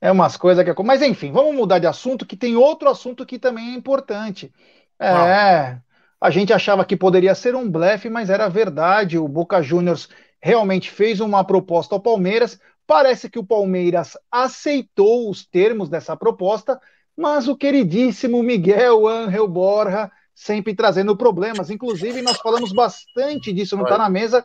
[0.00, 0.82] é umas coisas que.
[0.82, 4.52] Mas enfim, vamos mudar de assunto, que tem outro assunto que também é importante.
[4.98, 5.78] É,
[6.20, 9.16] a gente achava que poderia ser um blefe, mas era verdade.
[9.18, 10.08] O Boca Juniors
[10.40, 12.58] realmente fez uma proposta ao Palmeiras.
[12.86, 16.80] Parece que o Palmeiras aceitou os termos dessa proposta,
[17.16, 21.70] mas o queridíssimo Miguel Angel Borja sempre trazendo problemas.
[21.70, 24.44] Inclusive, nós falamos bastante disso, não está na mesa.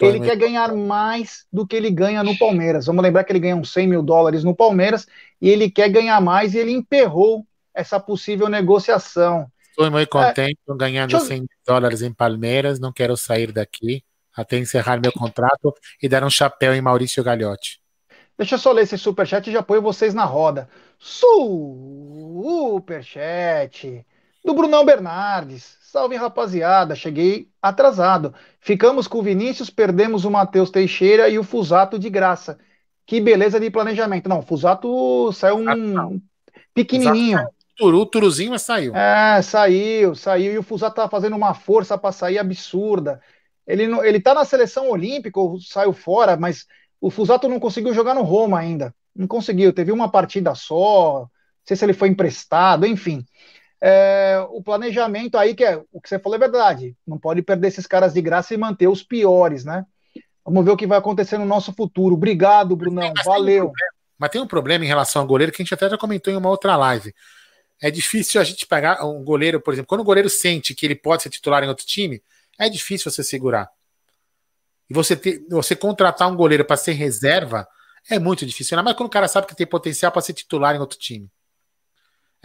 [0.00, 2.86] Ele quer ganhar mais do que ele ganha no Palmeiras.
[2.86, 5.06] Vamos lembrar que ele ganha uns 100 mil dólares no Palmeiras
[5.40, 9.46] e ele quer ganhar mais e ele emperrou essa possível negociação.
[9.68, 12.80] Estou muito contente é, ganhando 100 mil dólares em Palmeiras.
[12.80, 14.02] Não quero sair daqui
[14.34, 17.80] até encerrar meu contrato e dar um chapéu em Maurício Gagliotti.
[18.38, 20.68] Deixa eu só ler esse superchat e já ponho vocês na roda.
[20.98, 21.66] Superchat
[24.46, 25.76] do Brunão Bernardes.
[25.82, 26.94] Salve, rapaziada.
[26.94, 28.32] Cheguei atrasado.
[28.60, 32.58] Ficamos com o Vinícius, perdemos o Matheus Teixeira e o Fusato de graça.
[33.04, 34.28] Que beleza de planejamento.
[34.28, 36.20] Não, o Fusato saiu um
[36.72, 37.40] pequenininho.
[37.76, 38.94] Turu, Turuzinho, mas saiu.
[38.96, 40.54] É, saiu, saiu.
[40.54, 43.20] E o Fusato tá fazendo uma força para sair absurda.
[43.66, 46.66] Ele, ele tá na seleção olímpica, saiu fora, mas
[47.00, 48.94] o Fusato não conseguiu jogar no Roma ainda.
[49.14, 51.20] Não conseguiu, teve uma partida só.
[51.20, 51.30] Não
[51.64, 53.24] sei se ele foi emprestado, enfim
[53.82, 56.96] é, o planejamento aí, que é o que você falou é verdade.
[57.06, 59.84] Não pode perder esses caras de graça e manter os piores, né?
[60.44, 62.14] Vamos ver o que vai acontecer no nosso futuro.
[62.14, 63.12] Obrigado, Brunão.
[63.14, 63.64] Mas Valeu.
[63.64, 65.98] Tem um mas tem um problema em relação ao goleiro que a gente até já
[65.98, 67.14] comentou em uma outra live.
[67.80, 70.94] É difícil a gente pegar um goleiro, por exemplo, quando o goleiro sente que ele
[70.94, 72.22] pode ser titular em outro time,
[72.58, 73.68] é difícil você segurar.
[74.88, 77.68] E você, ter, você contratar um goleiro para ser reserva
[78.08, 78.74] é muito difícil.
[78.74, 81.30] Ainda mais quando o cara sabe que tem potencial para ser titular em outro time.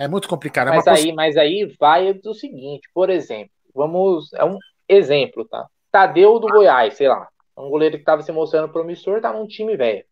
[0.02, 0.70] É muito complicado.
[0.70, 1.16] É mas, aí, poss...
[1.16, 4.34] mas aí vai do seguinte, por exemplo, vamos.
[4.34, 4.58] É um
[4.90, 5.68] exemplo, tá?
[5.92, 7.28] Tadeu do Goiás, sei lá.
[7.56, 10.04] É um goleiro que estava se mostrando promissor, tá num time velho.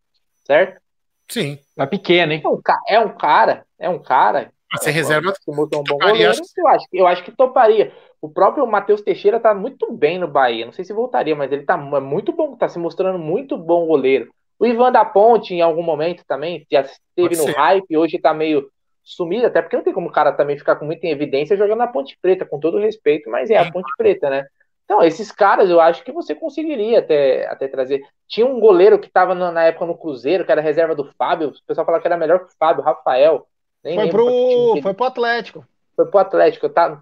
[0.44, 0.80] Certo?
[1.28, 1.58] Sim.
[1.74, 2.40] Tá pequeno, hein?
[2.44, 4.52] É um, é um cara, é um cara.
[4.78, 5.34] Você é, reserva.
[5.34, 7.92] Se mostrou um bom goleiro, eu acho, eu acho que toparia.
[8.22, 10.66] O próprio Matheus Teixeira tá muito bem no Bahia.
[10.66, 13.86] Não sei se voltaria, mas ele tá é muito bom, tá se mostrando muito bom
[13.86, 14.32] goleiro.
[14.56, 18.70] O Ivan da Ponte, em algum momento também, já esteve no hype, hoje tá meio
[19.14, 21.86] sumida, até porque não tem como o cara também ficar com muita evidência jogando na
[21.86, 24.46] Ponte Preta, com todo respeito, mas é a Ponte Preta, né?
[24.84, 28.02] Então, esses caras eu acho que você conseguiria até, até trazer.
[28.26, 31.66] Tinha um goleiro que estava na época no Cruzeiro, que era reserva do Fábio, o
[31.66, 33.46] pessoal falava que era melhor que o Fábio, Rafael.
[33.84, 35.66] Nem foi, pro, foi pro Atlético.
[35.94, 37.00] Foi pro Atlético, tá?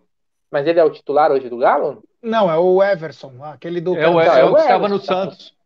[0.51, 2.03] Mas ele é o titular hoje do Galo?
[2.23, 3.97] Não, é o Everson, aquele do.
[3.97, 5.57] É o, é, é o que estava no Santos.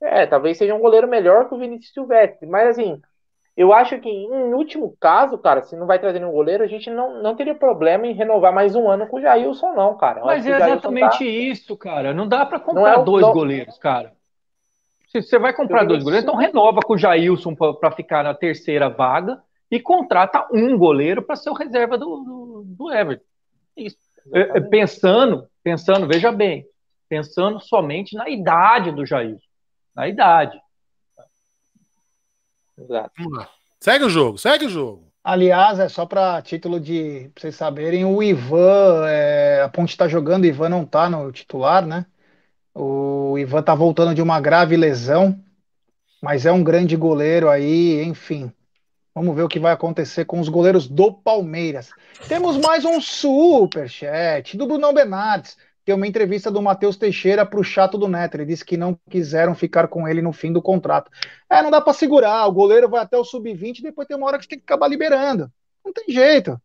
[0.00, 3.00] É, talvez seja um goleiro melhor que o Vinícius Silvestre, mas assim,
[3.56, 6.90] eu acho que, em último caso, cara, se não vai trazer nenhum goleiro, a gente
[6.90, 10.20] não, não teria problema em renovar mais um ano com o Jailson, não, cara.
[10.20, 11.24] Eu Mas é exatamente tá...
[11.24, 12.12] isso, cara.
[12.12, 13.32] Não dá para comprar é dois não...
[13.32, 14.12] goleiros, cara.
[15.06, 18.88] Se você vai comprar dois goleiros, então renova com o Jailson para ficar na terceira
[18.88, 19.40] vaga
[19.70, 23.24] e contrata um goleiro para ser o reserva do, do, do Everton.
[23.76, 23.96] Isso.
[24.32, 26.66] É, é, pensando, pensando, veja bem,
[27.08, 29.46] pensando somente na idade do Jailson.
[29.94, 30.60] Na idade.
[32.78, 33.10] Exato.
[33.18, 33.48] Vamos lá.
[33.80, 35.12] Segue o jogo, segue o jogo.
[35.22, 40.06] Aliás, é só para título de pra vocês saberem, o Ivan, é, a Ponte está
[40.06, 42.04] jogando, o Ivan não está no titular, né?
[42.74, 45.38] O Ivan está voltando de uma grave lesão,
[46.20, 48.52] mas é um grande goleiro aí, enfim.
[49.14, 51.90] Vamos ver o que vai acontecer com os goleiros do Palmeiras.
[52.28, 57.60] Temos mais um super chat do Brunão Bernardes tem uma entrevista do Matheus Teixeira para
[57.60, 58.36] o chato do Neto.
[58.36, 61.10] Ele disse que não quiseram ficar com ele no fim do contrato.
[61.48, 62.46] É, não dá para segurar.
[62.46, 64.88] O goleiro vai até o sub-20 e depois tem uma hora que tem que acabar
[64.88, 65.50] liberando.
[65.84, 66.58] Não tem jeito.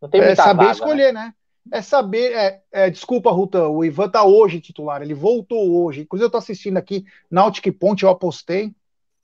[0.00, 1.32] Não tem é saber vaga, escolher, né?
[1.66, 1.78] né?
[1.78, 2.32] É saber.
[2.32, 5.00] É, é, desculpa, Ruta, o Ivan tá hoje titular.
[5.00, 6.02] Ele voltou hoje.
[6.02, 8.72] Inclusive, eu tô assistindo aqui Náutico e Ponte, eu apostei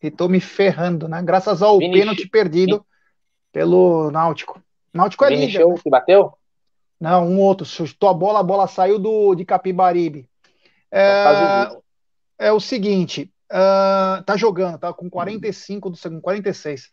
[0.03, 1.23] e tô me ferrando, né?
[1.23, 2.85] Graças ao Vini pênalti perdido
[3.53, 4.61] pelo Náutico.
[4.93, 5.66] Náutico é líder.
[5.66, 5.75] Né?
[5.83, 6.33] que bateu?
[7.01, 7.66] Não, um outro.
[7.66, 10.29] Chutou a bola, a bola saiu do, de Capibaribe.
[10.91, 11.69] É,
[12.39, 16.91] é o seguinte, uh, tá jogando, tá com 45 do segundo, 46.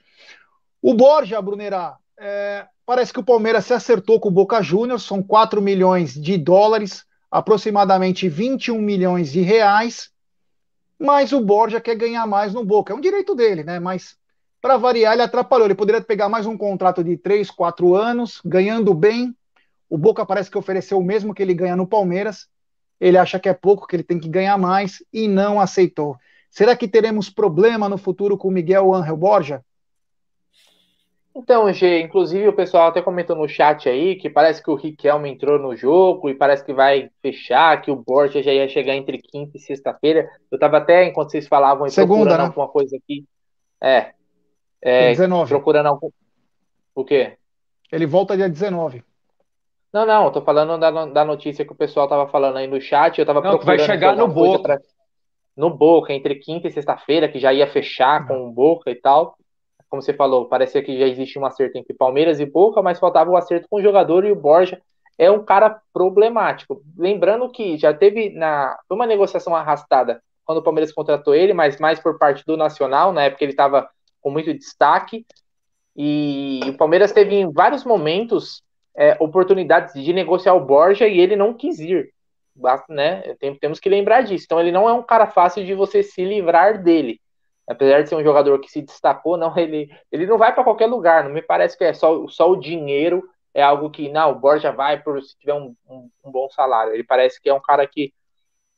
[0.81, 5.21] O Borja, Brunerá, é, parece que o Palmeiras se acertou com o Boca Juniors, são
[5.21, 10.09] 4 milhões de dólares, aproximadamente 21 milhões de reais,
[10.99, 12.93] mas o Borja quer ganhar mais no Boca.
[12.93, 13.79] É um direito dele, né?
[13.79, 14.15] Mas
[14.61, 15.65] para variar, ele atrapalhou.
[15.65, 19.35] Ele poderia pegar mais um contrato de 3, 4 anos, ganhando bem,
[19.91, 22.47] o Boca parece que ofereceu o mesmo que ele ganha no Palmeiras.
[22.97, 26.15] Ele acha que é pouco, que ele tem que ganhar mais e não aceitou.
[26.49, 29.65] Será que teremos problema no futuro com Miguel Angel Borja?
[31.35, 35.29] Então, G, inclusive o pessoal até comentou no chat aí que parece que o Riquelme
[35.29, 39.17] entrou no jogo e parece que vai fechar, que o Borja já ia chegar entre
[39.17, 40.29] quinta e sexta-feira.
[40.49, 42.47] Eu tava até, enquanto vocês falavam, Segunda, procurando né?
[42.47, 43.25] alguma coisa aqui.
[43.81, 44.11] É.
[44.81, 45.49] é 19.
[45.49, 46.09] Procurando algum.
[46.95, 47.37] O quê?
[47.91, 49.03] Ele volta dia 19.
[49.93, 52.79] Não, não, eu tô falando da, da notícia que o pessoal tava falando aí no
[52.79, 53.19] chat.
[53.19, 53.77] Eu tava não, procurando.
[53.77, 54.63] Vai chegar no Boca.
[54.63, 54.79] Pra...
[55.55, 59.35] No Boca, entre quinta e sexta-feira, que já ia fechar com o Boca e tal
[59.91, 63.29] como você falou, parecia que já existe um acerto entre Palmeiras e Boca, mas faltava
[63.29, 64.81] o um acerto com o jogador e o Borja
[65.17, 66.81] é um cara problemático.
[66.97, 71.99] Lembrando que já teve na uma negociação arrastada quando o Palmeiras contratou ele, mas mais
[71.99, 73.89] por parte do Nacional, na época ele estava
[74.21, 75.25] com muito destaque.
[75.93, 78.63] E o Palmeiras teve em vários momentos
[78.95, 82.13] é, oportunidades de negociar o Borja e ele não quis ir.
[82.89, 83.35] Né?
[83.59, 84.45] Temos que lembrar disso.
[84.45, 87.19] Então ele não é um cara fácil de você se livrar dele
[87.71, 90.87] apesar de ser um jogador que se destacou, não ele, ele não vai para qualquer
[90.87, 91.23] lugar.
[91.23, 93.23] Não me parece que é só, só o dinheiro
[93.53, 96.93] é algo que não, o Borja vai por se tiver um, um, um bom salário.
[96.93, 98.13] Ele parece que é um cara que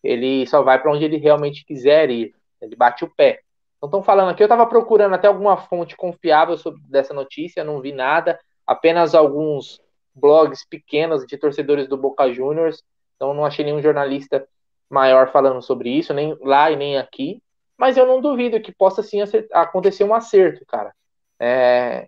[0.04, 2.36] ele só vai para onde ele realmente quiser ir.
[2.62, 3.42] Ele bate o pé.
[3.78, 7.82] Então estão falando aqui, eu estava procurando até alguma fonte confiável sobre dessa notícia, não
[7.82, 9.82] vi nada, apenas alguns
[10.16, 12.84] blogs pequenos de torcedores do Boca Juniors.
[13.16, 14.48] Então não achei nenhum jornalista
[14.90, 17.42] maior falando sobre isso, nem lá e nem aqui
[17.78, 19.20] mas eu não duvido que possa sim
[19.52, 20.94] acontecer um acerto, cara.
[21.40, 22.08] É...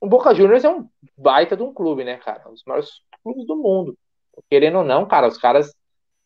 [0.00, 2.48] O Boca Juniors é um baita de um clube, né, cara?
[2.48, 2.90] Um dos maiores
[3.22, 3.96] clubes do mundo.
[4.50, 5.74] Querendo ou não, cara, os caras.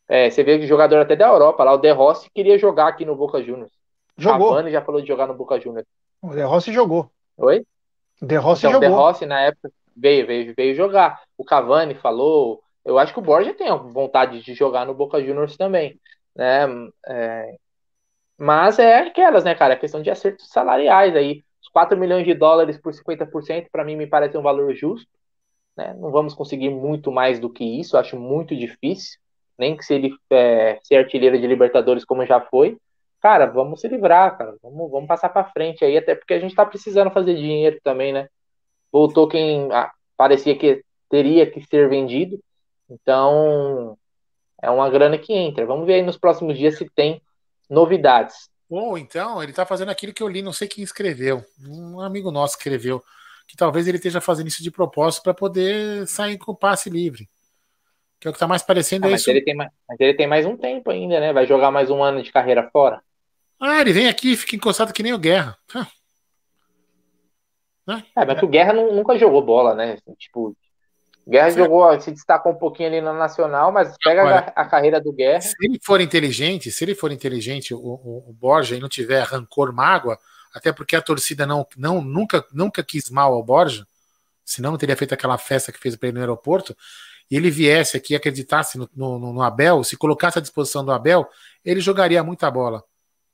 [0.09, 3.05] É, você vê que jogador até da Europa, lá o De Rossi queria jogar aqui
[3.05, 3.73] no Boca Juniors.
[4.17, 4.51] Jogou.
[4.51, 5.87] Cavani já falou de jogar no Boca Juniors.
[6.21, 7.11] O De Rossi jogou.
[7.37, 7.67] Oi?
[8.21, 8.89] De Rossi então, jogou.
[8.89, 11.23] De Rossi, na época, veio, veio, veio jogar.
[11.37, 12.63] O Cavani falou.
[12.85, 16.01] Eu acho que o Borja tem vontade de jogar no Boca Juniors também.
[16.35, 16.67] Né?
[17.07, 17.57] É,
[18.37, 19.75] mas é aquelas, né, cara?
[19.75, 21.45] A questão de acertos salariais aí.
[21.63, 25.09] Os 4 milhões de dólares por 50%, para mim, me parece um valor justo.
[25.77, 25.95] Né?
[25.95, 29.19] Não vamos conseguir muito mais do que isso, acho muito difícil.
[29.59, 32.79] Nem que se ele é, ser artilheiro de Libertadores como já foi.
[33.21, 34.57] Cara, vamos se livrar, cara.
[34.63, 38.13] Vamos, vamos passar para frente aí, até porque a gente tá precisando fazer dinheiro também,
[38.13, 38.29] né?
[38.93, 42.39] Voltou quem ah, parecia que teria que ser vendido.
[42.89, 43.97] Então,
[44.61, 45.67] é uma grana que entra.
[45.67, 47.23] Vamos ver aí nos próximos dias se tem
[47.69, 48.51] novidades.
[48.69, 51.45] Ou então, ele está fazendo aquilo que eu li, não sei quem escreveu.
[51.67, 53.03] Um amigo nosso escreveu.
[53.47, 57.29] Que talvez ele esteja fazendo isso de propósito para poder sair com o passe livre.
[58.21, 59.31] Que é o que está mais parecendo ah, é mas isso.
[59.31, 61.33] Ele tem mais, mas ele tem mais um tempo ainda, né?
[61.33, 63.03] Vai jogar mais um ano de carreira fora.
[63.61, 65.59] Ah, ele vem aqui e fica encostado que nem o Guerra.
[67.87, 68.05] Né?
[68.17, 69.99] É, mas o Guerra nunca jogou bola, né?
[70.19, 70.57] Tipo,
[71.29, 71.59] Guerra Sim.
[71.59, 75.13] jogou, se destacou um pouquinho ali na Nacional, mas pega Olha, a, a, carreira do
[75.13, 75.41] Guerra.
[75.41, 79.23] Se ele for inteligente, se ele for inteligente, o, o, o, Borja, e não tiver
[79.23, 80.19] rancor, mágoa,
[80.53, 83.87] até porque a torcida não, não nunca, nunca quis mal ao Borja,
[84.45, 86.77] senão não teria feito aquela festa que fez para ele no aeroporto,
[87.31, 90.93] e ele viesse aqui e acreditasse no, no, no, Abel, se colocasse à disposição do
[90.93, 91.27] Abel,
[91.65, 92.83] ele jogaria muita bola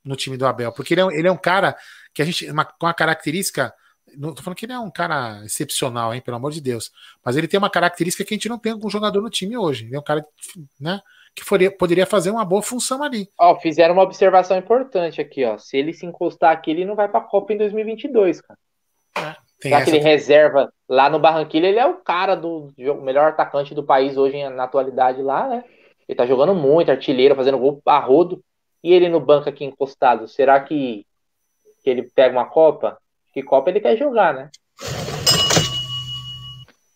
[0.05, 1.75] no time do Abel, porque ele é, ele é um cara
[2.13, 3.75] que a gente, uma, com a característica
[4.17, 6.91] não tô falando que ele é um cara excepcional, hein, pelo amor de Deus.
[7.25, 9.87] Mas ele tem uma característica que a gente não tem com jogador no time hoje.
[9.87, 10.25] Ele é um cara,
[10.81, 11.01] né,
[11.35, 13.29] que foria, poderia fazer uma boa função ali.
[13.39, 15.57] Ó, fizeram uma observação importante aqui, ó.
[15.59, 18.59] Se ele se encostar aqui, ele não vai pra Copa em 2022, cara.
[19.17, 22.73] É, tem Já que ele reserva lá no Barranquilla, ele é o cara do
[23.03, 25.65] melhor atacante do país hoje na atualidade lá, né?
[26.09, 28.43] Ele tá jogando muito, artilheiro, fazendo gol a rodo.
[28.83, 31.05] E ele no banco aqui encostado, será que,
[31.83, 32.97] que ele pega uma Copa?
[33.39, 34.51] Que Copa ele quer jogar, né?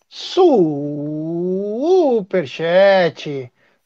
[0.09, 0.69] Superchat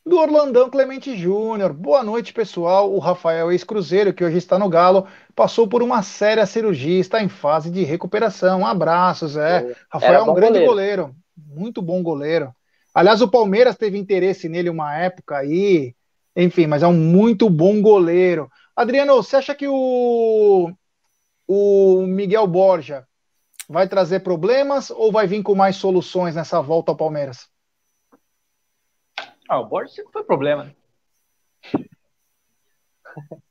[0.03, 1.71] do Orlandão Clemente Júnior.
[1.71, 2.91] Boa noite, pessoal.
[2.91, 5.05] O Rafael ex-cruzeiro, que hoje está no Galo,
[5.35, 8.65] passou por uma séria cirurgia, está em fase de recuperação.
[8.65, 9.75] Abraços, é.
[9.87, 11.03] Rafael é um grande goleiro.
[11.03, 11.15] goleiro.
[11.37, 12.51] muito bom goleiro.
[12.91, 15.93] Aliás, o Palmeiras teve interesse nele uma época aí,
[16.35, 18.49] enfim, mas é um muito bom goleiro.
[18.75, 20.73] Adriano, você acha que o
[21.47, 23.07] o Miguel Borja
[23.69, 27.49] vai trazer problemas ou vai vir com mais soluções nessa volta ao Palmeiras?
[29.47, 30.65] Ah, o Borja sempre foi problema.
[30.65, 30.75] Né?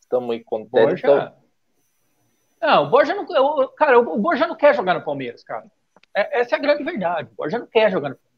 [0.00, 1.02] Estamos muito contentes.
[1.02, 1.34] Borja...
[2.60, 3.26] Não, o Borja não.
[3.76, 5.70] Cara, o Borja não quer jogar no Palmeiras, cara.
[6.16, 7.30] É, essa é a grande verdade.
[7.32, 8.34] O Borja não quer jogar no Palmeiras.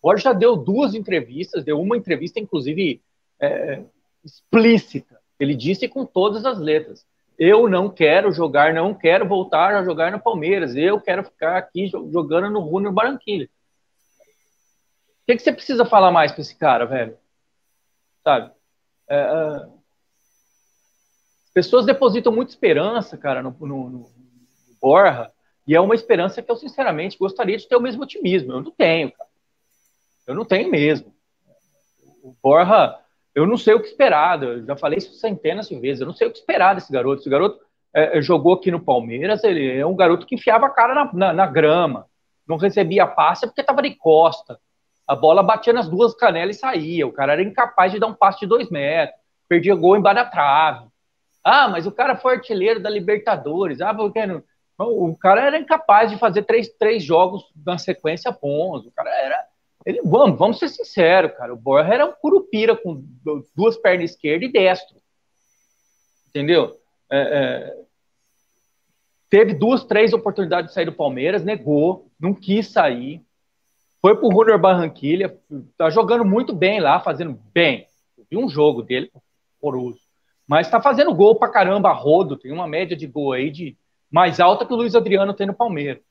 [0.00, 3.02] O Borja já deu duas entrevistas, deu uma entrevista, inclusive,
[3.40, 3.82] é,
[4.24, 5.20] explícita.
[5.38, 7.06] Ele disse com todas as letras
[7.38, 11.86] eu não quero jogar, não quero voltar a jogar no Palmeiras, eu quero ficar aqui
[11.86, 13.48] jogando no Júnior Barranquilla.
[15.24, 17.16] que, que você precisa falar mais para esse cara, velho?
[18.24, 18.50] Sabe?
[19.08, 19.68] É, é,
[21.54, 24.10] pessoas depositam muita esperança, cara, no, no, no,
[24.80, 25.30] Borja,
[25.66, 28.52] e é uma esperança que eu, sinceramente, gostaria de ter o mesmo otimismo.
[28.52, 29.30] Eu não tenho, cara.
[30.26, 31.14] Eu não tenho mesmo.
[32.22, 32.98] O Borja,
[33.38, 34.42] eu não sei o que esperar.
[34.42, 36.00] Eu já falei isso centenas de vezes.
[36.00, 37.20] Eu não sei o que esperar desse garoto.
[37.20, 37.60] Esse garoto
[37.94, 41.32] é, jogou aqui no Palmeiras, ele é um garoto que enfiava a cara na, na,
[41.32, 42.06] na grama,
[42.46, 44.58] não recebia passe porque estava de costa.
[45.06, 47.06] A bola batia nas duas canelas e saía.
[47.06, 49.18] O cara era incapaz de dar um passe de dois metros.
[49.48, 50.86] Perdia gol embaixo da trave.
[51.42, 53.80] Ah, mas o cara foi artilheiro da Libertadores.
[53.80, 54.42] Ah, porque não...
[54.78, 58.84] o cara era incapaz de fazer três, três jogos na sequência bons.
[58.84, 59.47] O cara era.
[59.88, 61.54] Ele, vamos, vamos ser sinceros, cara.
[61.54, 63.02] O Borja era um curupira com
[63.56, 64.98] duas pernas esquerda e destro.
[66.28, 66.78] Entendeu?
[67.10, 67.84] É, é...
[69.30, 73.22] Teve duas, três oportunidades de sair do Palmeiras, negou, não quis sair.
[74.02, 75.34] Foi pro Junior Barranquilha,
[75.78, 77.86] tá jogando muito bem lá, fazendo bem.
[78.30, 79.10] Vi um jogo dele,
[79.58, 80.00] horroroso.
[80.46, 83.74] Mas tá fazendo gol pra caramba, rodo, tem uma média de gol aí de
[84.10, 86.02] mais alta que o Luiz Adriano tem no Palmeiras.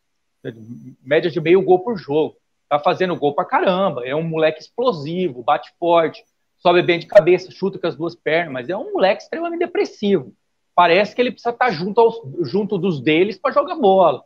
[1.04, 2.38] Média de meio gol por jogo.
[2.70, 6.24] Tá fazendo gol pra caramba, é um moleque explosivo, bate forte,
[6.58, 10.34] sobe bem de cabeça, chuta com as duas pernas, mas é um moleque extremamente depressivo.
[10.76, 14.24] Parece que ele precisa estar tá junto, aos, junto dos deles para jogar bola,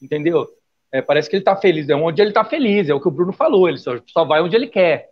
[0.00, 0.48] entendeu?
[0.92, 1.88] É, parece que ele está feliz.
[1.88, 3.68] É onde ele está feliz, é o que o Bruno falou.
[3.68, 5.10] Ele só, só vai onde ele quer.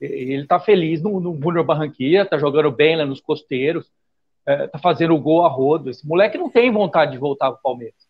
[0.00, 3.90] Ele está feliz no, no Júnior Barranquilla, está jogando bem lá nos costeiros,
[4.46, 5.90] é, tá fazendo gol a rodo.
[5.90, 8.09] Esse moleque não tem vontade de voltar para o Palmeiras.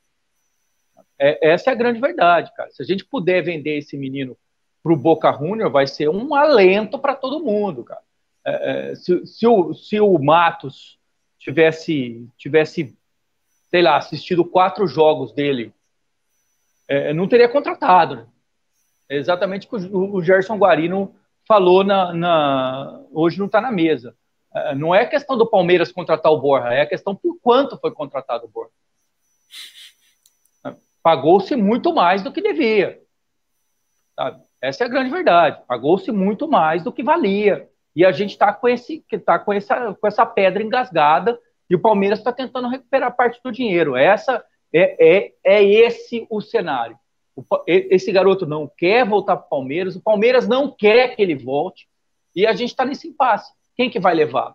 [1.21, 2.71] É, essa é a grande verdade, cara.
[2.71, 4.37] Se a gente puder vender esse menino
[4.83, 8.01] para o Boca Junior, vai ser um alento para todo mundo, cara.
[8.45, 10.99] É, é, se, se, o, se o Matos
[11.39, 12.97] tivesse, tivesse,
[13.71, 15.75] sei lá, assistido quatro jogos dele
[16.89, 18.17] é, não teria contratado.
[18.17, 18.27] Né?
[19.11, 21.15] É exatamente o que o Gerson Guarino
[21.47, 24.17] falou na, na hoje não está na mesa.
[24.55, 27.93] É, não é questão do Palmeiras contratar o Borja, é a questão por quanto foi
[27.93, 28.73] contratado o Borja.
[31.03, 33.01] Pagou-se muito mais do que devia.
[34.15, 34.43] Sabe?
[34.61, 35.63] Essa é a grande verdade.
[35.67, 37.69] Pagou-se muito mais do que valia.
[37.97, 41.81] E a gente está com, esse, tá com, essa, com essa pedra engasgada e o
[41.81, 43.97] Palmeiras está tentando recuperar parte do dinheiro.
[43.97, 46.99] Essa é, é, é esse o cenário.
[47.35, 51.35] O, esse garoto não quer voltar para o Palmeiras, o Palmeiras não quer que ele
[51.35, 51.89] volte,
[52.35, 53.53] e a gente está nesse impasse.
[53.77, 54.55] Quem que vai levar?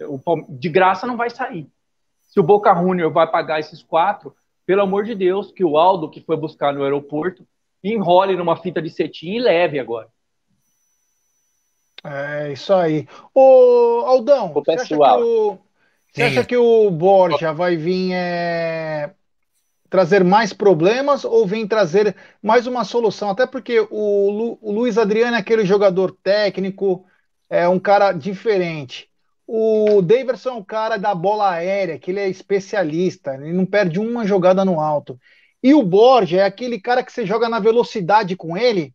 [0.00, 1.68] O, de graça não vai sair.
[2.22, 4.34] Se o Boca Junior vai pagar esses quatro,
[4.72, 7.46] pelo amor de Deus, que o Aldo, que foi buscar no aeroporto,
[7.84, 10.08] enrole numa fita de cetim e leve agora.
[12.02, 13.06] É isso aí.
[13.34, 15.58] Ô, Aldão, o você, acha que o,
[16.10, 19.10] você acha que o Borja vai vir é,
[19.90, 23.28] trazer mais problemas ou vem trazer mais uma solução?
[23.28, 27.04] Até porque o, Lu, o Luiz Adriano é aquele jogador técnico,
[27.50, 29.11] é um cara diferente.
[29.54, 34.00] O Daverson é um cara da bola aérea, que ele é especialista, ele não perde
[34.00, 35.20] uma jogada no alto.
[35.62, 38.94] E o Borja é aquele cara que você joga na velocidade com ele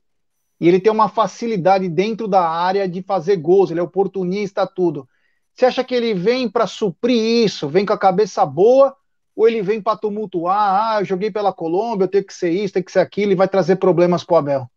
[0.59, 5.07] e ele tem uma facilidade dentro da área de fazer gols, ele é oportunista, tudo.
[5.53, 8.95] Você acha que ele vem para suprir isso, vem com a cabeça boa,
[9.35, 12.73] ou ele vem para tumultuar, ah, eu joguei pela Colômbia, eu tenho que ser isso,
[12.73, 14.71] tenho que ser aquilo, e vai trazer problemas para o Abel?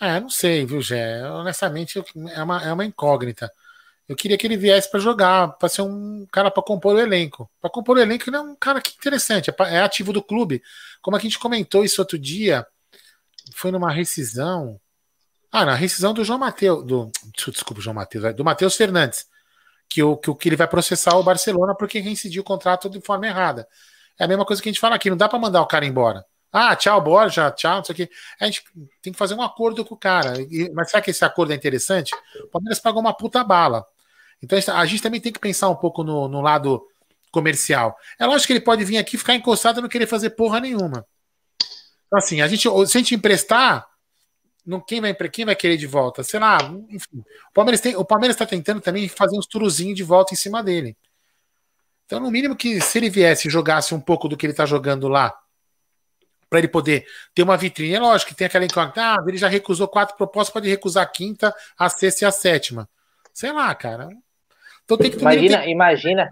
[0.00, 1.28] É, não sei, viu, Gé?
[1.28, 2.00] Honestamente,
[2.32, 3.50] é uma, é uma incógnita.
[4.10, 7.48] Eu queria que ele viesse para jogar, para ser um cara para compor o elenco.
[7.60, 10.60] Para compor o elenco, ele é um cara que interessante, é, é ativo do clube.
[11.00, 12.66] Como a gente comentou isso outro dia,
[13.54, 14.80] foi numa rescisão.
[15.52, 17.08] Ah, na rescisão do João Matheus, do
[17.52, 19.26] desculpa, João Matheus, do Matheus Fernandes
[19.88, 23.28] que o, que, que ele vai processar o Barcelona porque reincidiu o contrato de forma
[23.28, 23.68] errada.
[24.18, 25.86] É a mesma coisa que a gente fala aqui, não dá para mandar o cara
[25.86, 26.24] embora.
[26.52, 28.10] Ah, tchau, Borja, tchau, não sei o quê.
[28.40, 28.64] A gente
[29.00, 30.34] tem que fazer um acordo com o cara.
[30.74, 32.12] Mas será que esse acordo é interessante?
[32.44, 33.84] O Palmeiras pagou uma puta bala.
[34.42, 36.86] Então a gente também tem que pensar um pouco no, no lado
[37.30, 37.96] comercial.
[38.18, 41.06] É lógico que ele pode vir aqui ficar encostado e não querer fazer porra nenhuma.
[42.06, 43.86] Então, assim, a gente, se a gente emprestar,
[44.66, 46.22] não, quem, vai, quem vai querer de volta?
[46.22, 46.58] Sei lá,
[46.88, 47.18] enfim.
[47.50, 50.62] O Palmeiras tem, o Palmeiras está tentando também fazer uns turuzinhos de volta em cima
[50.62, 50.96] dele.
[52.06, 54.66] Então, no mínimo que se ele viesse e jogasse um pouco do que ele está
[54.66, 55.32] jogando lá,
[56.48, 59.46] para ele poder ter uma vitrine, é lógico que tem aquela incógnita, ah, ele já
[59.46, 62.88] recusou quatro propostas, pode recusar a quinta, a sexta e a sétima.
[63.32, 64.08] Sei lá, cara.
[64.90, 65.70] Então tem que Imagina, tem...
[65.70, 66.28] imagina,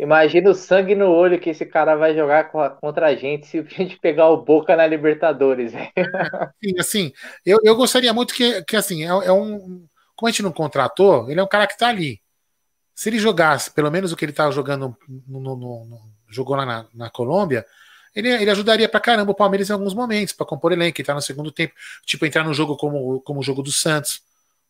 [0.00, 2.50] Imagina o sangue no olho que esse cara vai jogar
[2.80, 5.72] contra a gente se a gente pegar o Boca na Libertadores.
[6.64, 7.12] Sim, assim,
[7.44, 9.86] eu, eu gostaria muito que, que assim, é, é, um.
[10.16, 12.18] Como a gente não contratou, ele é um cara que tá ali.
[12.94, 14.96] Se ele jogasse pelo menos o que ele estava jogando
[15.28, 16.00] no, no, no,
[16.30, 17.66] jogou lá na, na Colômbia,
[18.16, 21.20] ele, ele ajudaria pra caramba o Palmeiras em alguns momentos, para compor elenco, entrar no
[21.20, 21.74] segundo tempo,
[22.06, 24.22] tipo, entrar no jogo como, como o jogo do Santos,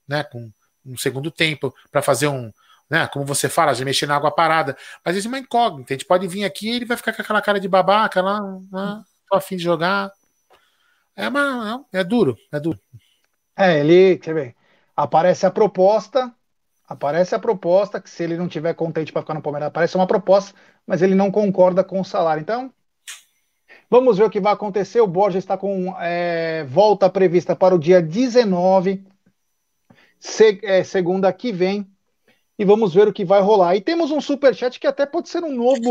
[0.08, 0.24] né?
[0.24, 0.50] Com
[0.84, 2.50] um segundo tempo, para fazer um.
[2.90, 4.76] Né, como você fala, de mexer na água parada.
[5.04, 5.92] Mas isso é uma incógnita.
[5.92, 8.40] A gente pode vir aqui e ele vai ficar com aquela cara de babaca lá,
[8.42, 10.10] né, tô afim de jogar.
[11.14, 12.80] É, uma, é, é duro, é duro.
[13.56, 14.56] É, ele, quer ver,
[14.96, 16.32] aparece a proposta,
[16.88, 20.06] aparece a proposta, que se ele não tiver contente para ficar no Palmeiras, aparece uma
[20.06, 22.40] proposta, mas ele não concorda com o salário.
[22.40, 22.72] Então,
[23.88, 25.00] vamos ver o que vai acontecer.
[25.00, 29.06] O Borja está com é, volta prevista para o dia 19,
[30.18, 31.86] se, é, segunda que vem,
[32.60, 33.74] e vamos ver o que vai rolar.
[33.74, 35.90] E temos um super chat que até pode ser um novo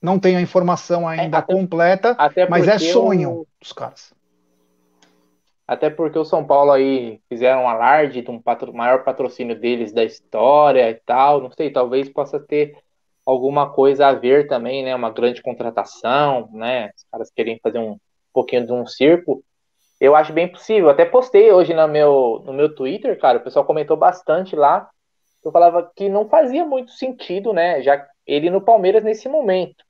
[0.00, 4.12] Não tenho a informação é, ainda é, até, completa, até mas é sonho dos caras.
[5.68, 9.92] Até porque o São Paulo aí fizeram um alarde de um patro, maior patrocínio deles
[9.92, 11.42] da história e tal.
[11.42, 12.74] Não sei, talvez possa ter
[13.26, 14.94] alguma coisa a ver também, né?
[14.94, 16.90] Uma grande contratação, né?
[16.96, 17.98] Os caras querem fazer um
[18.32, 19.44] pouquinho de um circo.
[20.00, 20.88] Eu acho bem possível.
[20.88, 23.36] Até postei hoje no meu, no meu Twitter, cara.
[23.36, 24.88] O pessoal comentou bastante lá.
[25.44, 27.82] Eu falava que não fazia muito sentido, né?
[27.82, 29.84] Já ele no Palmeiras nesse momento.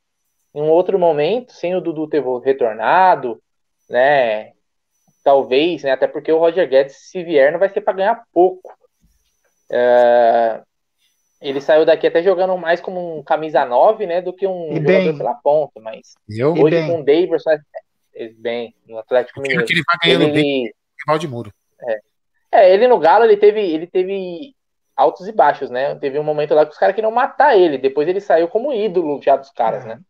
[0.52, 3.40] Em um outro momento, sem o Dudu ter retornado,
[3.88, 4.57] né?
[5.28, 5.90] Talvez, né?
[5.90, 8.74] Até porque o Roger Guedes, se vier, não vai ser para ganhar pouco.
[9.70, 10.62] É...
[11.38, 14.22] Ele saiu daqui até jogando mais como um camisa 9, né?
[14.22, 15.18] Do que um e jogador bem.
[15.18, 15.80] pela ponta.
[15.82, 16.54] Mas eu?
[16.54, 17.50] hoje com o Davidson
[18.38, 19.66] bem no Atlético Mineiro.
[19.66, 20.32] Que ele vai ganhando ele...
[20.32, 21.52] bem rival de muro.
[21.86, 21.98] É.
[22.52, 24.54] é, ele no Galo ele teve, ele teve
[24.96, 25.94] altos e baixos, né?
[25.96, 29.20] Teve um momento lá que os caras queriam matar ele, depois ele saiu como ídolo
[29.22, 29.88] já dos caras, é.
[29.88, 30.00] né?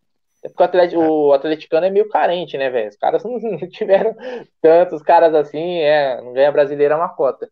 [0.48, 2.88] É porque o, Atlético, o atleticano é meio carente, né, velho?
[2.88, 4.16] Os caras não tiveram
[4.62, 7.48] tantos caras assim, é, não ganha brasileira uma cota.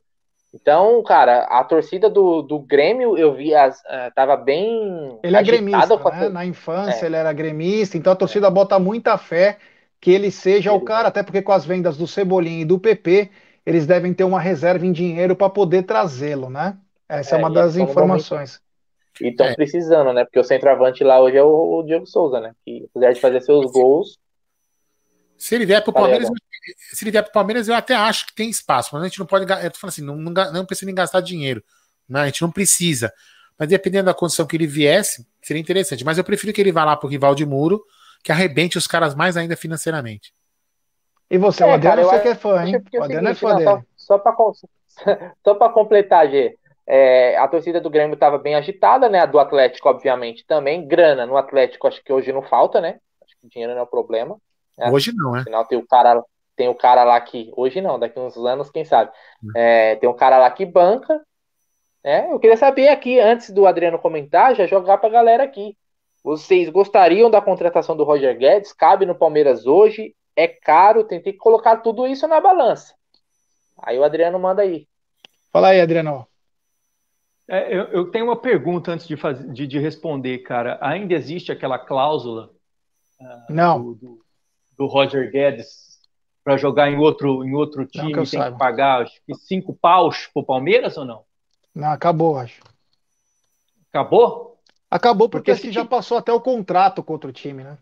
[0.54, 5.18] Então, cara, a torcida do, do Grêmio, eu vi, as, uh, tava bem.
[5.22, 6.28] Ele é gremista, né?
[6.30, 7.06] Na infância é.
[7.06, 9.58] ele era gremista, então a torcida bota muita fé
[10.00, 13.30] que ele seja o cara, até porque com as vendas do Cebolinha e do PP,
[13.66, 16.76] eles devem ter uma reserva em dinheiro para poder trazê-lo, né?
[17.08, 18.60] Essa é, é uma das informações.
[19.20, 19.54] E estão é.
[19.54, 20.24] precisando, né?
[20.24, 22.52] Porque o centroavante lá hoje é o, Diego Souza, né?
[22.64, 24.18] Que apesar de fazer seus gols.
[25.38, 26.28] Se ele vier para o Palmeiras,
[26.92, 29.18] se ele vier para o Palmeiras, eu até acho que tem espaço, mas a gente
[29.18, 29.44] não pode.
[29.44, 31.62] Eu tô falando assim, não, não, não precisa nem gastar dinheiro.
[32.08, 32.20] Né?
[32.20, 33.12] A gente não precisa.
[33.58, 36.04] Mas dependendo da condição que ele viesse, seria interessante.
[36.04, 37.82] Mas eu prefiro que ele vá lá para o rival de muro
[38.22, 40.32] que arrebente os caras mais ainda financeiramente.
[41.30, 42.82] E você, é, o Adriano, você que é fã, hein?
[42.94, 43.82] O Adriano é fã dele.
[43.96, 44.18] Só,
[45.44, 46.56] só para completar, Gê,
[46.86, 49.20] é, a torcida do Grêmio estava bem agitada, né?
[49.20, 50.86] A do Atlético, obviamente, também.
[50.86, 53.00] Grana no Atlético, acho que hoje não falta, né?
[53.24, 54.36] Acho que dinheiro não é o problema.
[54.78, 54.90] Né?
[54.90, 55.40] Hoje não, né?
[55.40, 56.22] Afinal, tem o cara,
[56.54, 57.52] tem o cara lá que.
[57.56, 59.10] Hoje não, daqui uns anos, quem sabe.
[59.42, 59.50] Hum.
[59.56, 61.20] É, tem um cara lá que banca.
[62.04, 62.28] Né?
[62.30, 65.76] Eu queria saber aqui, antes do Adriano comentar, já jogar para a galera aqui.
[66.22, 68.72] Vocês gostariam da contratação do Roger Guedes?
[68.72, 70.14] Cabe no Palmeiras hoje?
[70.36, 71.04] É caro?
[71.04, 72.94] Tem que colocar tudo isso na balança.
[73.82, 74.86] Aí o Adriano manda aí.
[75.52, 76.26] Fala aí, Adriano.
[77.48, 80.78] É, eu, eu, tenho uma pergunta antes de, fazer, de, de, responder, cara.
[80.80, 82.50] Ainda existe aquela cláusula
[83.20, 83.82] uh, Não.
[83.82, 84.24] Do, do,
[84.76, 86.00] do, Roger Guedes
[86.42, 90.26] para jogar em outro, em outro time que tem que pagar acho que cinco paus
[90.32, 91.24] pro Palmeiras ou não?
[91.74, 92.60] Não, acabou, acho.
[93.92, 94.58] Acabou?
[94.90, 97.78] Acabou porque, porque se já passou até o contrato contra o time, né?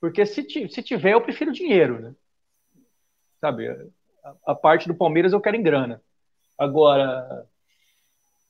[0.00, 2.14] Porque se, se tiver, eu prefiro dinheiro, né?
[3.40, 3.68] Sabe,
[4.24, 6.02] a, a, parte do Palmeiras eu quero em grana.
[6.58, 7.46] Agora,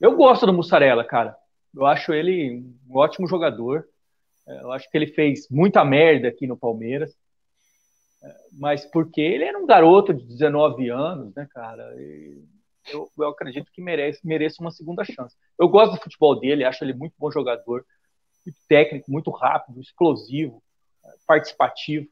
[0.00, 1.36] eu gosto do Mussarela, cara.
[1.74, 3.86] Eu acho ele um ótimo jogador.
[4.46, 7.14] É, eu acho que ele fez muita merda aqui no Palmeiras.
[8.22, 11.94] É, mas porque ele era um garoto de 19 anos, né, cara?
[12.92, 15.36] Eu, eu acredito que merece, merece uma segunda chance.
[15.58, 17.84] Eu gosto do futebol dele, acho ele muito bom jogador,
[18.44, 20.62] muito técnico, muito rápido, explosivo,
[21.26, 22.06] participativo.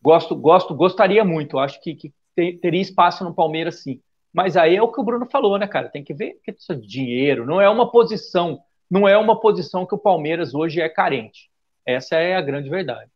[0.00, 1.58] Gosto, gosto, gostaria muito.
[1.58, 4.00] Acho que, que teria espaço no Palmeiras, sim.
[4.36, 5.88] Mas aí é o que o Bruno falou, né, cara?
[5.88, 8.60] Tem que ver que isso é dinheiro, não é uma posição
[8.90, 11.50] não é uma posição que o Palmeiras hoje é carente.
[11.84, 13.10] Essa é a grande verdade.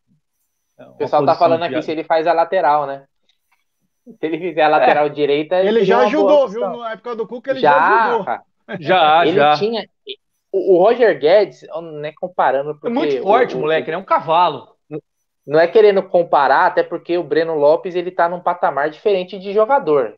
[0.79, 3.05] É o pessoal tá falando aqui se ele faz a lateral, né?
[4.05, 5.11] Se ele fizer a lateral é.
[5.11, 5.57] direita.
[5.63, 6.61] Ele já ajudou, viu?
[6.61, 8.27] Na época do Cuca, ele já, já ajudou.
[8.79, 9.57] Já, ele já.
[9.57, 9.85] Tinha...
[10.53, 12.79] O Roger Guedes, não é comparando.
[12.85, 14.77] é muito forte, o, moleque, ele é um cavalo.
[15.45, 19.53] Não é querendo comparar, até porque o Breno Lopes ele tá num patamar diferente de
[19.53, 20.15] jogador.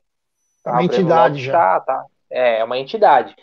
[0.62, 1.52] Tá uma entidade já.
[1.52, 3.34] Tá, tá, é, é uma entidade.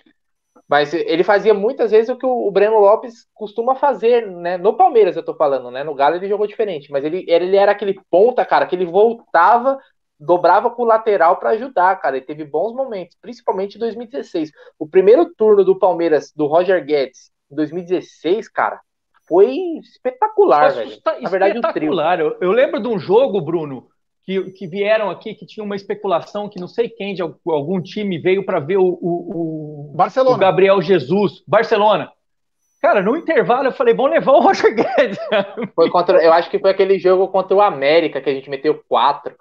[0.68, 4.56] Mas ele fazia muitas vezes o que o Breno Lopes costuma fazer, né?
[4.56, 5.84] No Palmeiras eu tô falando, né?
[5.84, 9.80] No Galo ele jogou diferente, mas ele, ele era aquele ponta, cara, que ele voltava,
[10.20, 12.18] dobrava com o lateral para ajudar, cara.
[12.18, 14.52] Ele teve bons momentos, principalmente em 2016.
[14.78, 18.80] O primeiro turno do Palmeiras, do Roger Guedes, em 2016, cara,
[19.28, 20.98] foi espetacular, velho.
[21.22, 22.20] Na verdade, espetacular.
[22.20, 23.89] Eu, eu lembro de um jogo, Bruno,
[24.30, 28.20] que, que vieram aqui, que tinha uma especulação que não sei quem de algum time
[28.20, 30.36] veio para ver o, o, o, Barcelona.
[30.36, 32.12] o Gabriel Jesus, Barcelona.
[32.80, 35.18] Cara, no intervalo eu falei, vamos levar o Roger Guedes.
[35.74, 38.84] Foi contra, eu acho que foi aquele jogo contra o América que a gente meteu
[38.88, 39.36] quatro.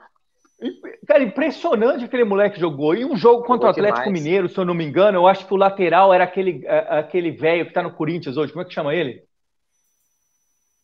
[1.07, 2.95] Cara, impressionante aquele moleque jogou.
[2.95, 4.23] E um jogo contra o Atlético demais.
[4.23, 7.67] Mineiro, se eu não me engano, eu acho que o lateral era aquele aquele velho
[7.67, 8.53] que tá no Corinthians hoje.
[8.53, 9.23] Como é que chama ele?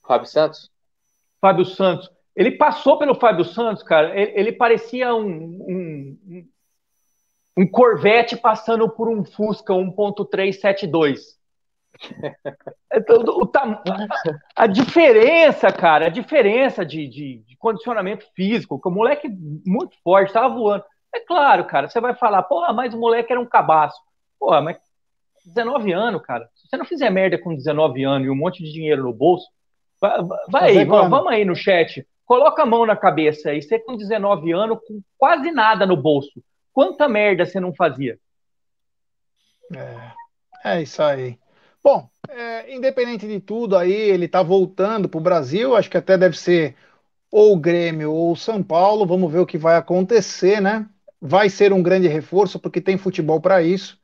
[0.06, 0.70] Fábio Santos.
[1.40, 2.09] Fábio Santos.
[2.36, 4.19] Ele passou pelo Fábio Santos, cara.
[4.19, 6.47] Ele, ele parecia um, um,
[7.56, 11.20] um, Corvette passando por um Fusca 1.372.
[12.97, 13.43] Então,
[14.56, 19.28] a, a, diferença, cara, a diferença de, de, de, condicionamento físico, que o moleque
[19.66, 20.85] muito forte, tava voando.
[21.12, 24.01] É claro, cara, você vai falar, porra, mas o moleque era um cabaço.
[24.39, 24.78] Porra, mas
[25.44, 26.48] 19 anos, cara.
[26.55, 29.47] Se você não fizer merda com 19 anos e um monte de dinheiro no bolso,
[30.01, 32.06] vai, vai aí, vamos aí no chat.
[32.24, 33.62] Coloca a mão na cabeça aí.
[33.62, 36.42] Você com 19 anos, com quase nada no bolso.
[36.72, 38.18] Quanta merda você não fazia?
[39.74, 41.38] É, é isso aí.
[41.82, 45.76] Bom, é, independente de tudo aí, ele tá voltando pro Brasil.
[45.76, 46.74] Acho que até deve ser
[47.30, 49.06] ou o Grêmio ou São Paulo.
[49.06, 50.88] Vamos ver o que vai acontecer, né?
[51.20, 53.98] Vai ser um grande reforço, porque tem futebol para isso.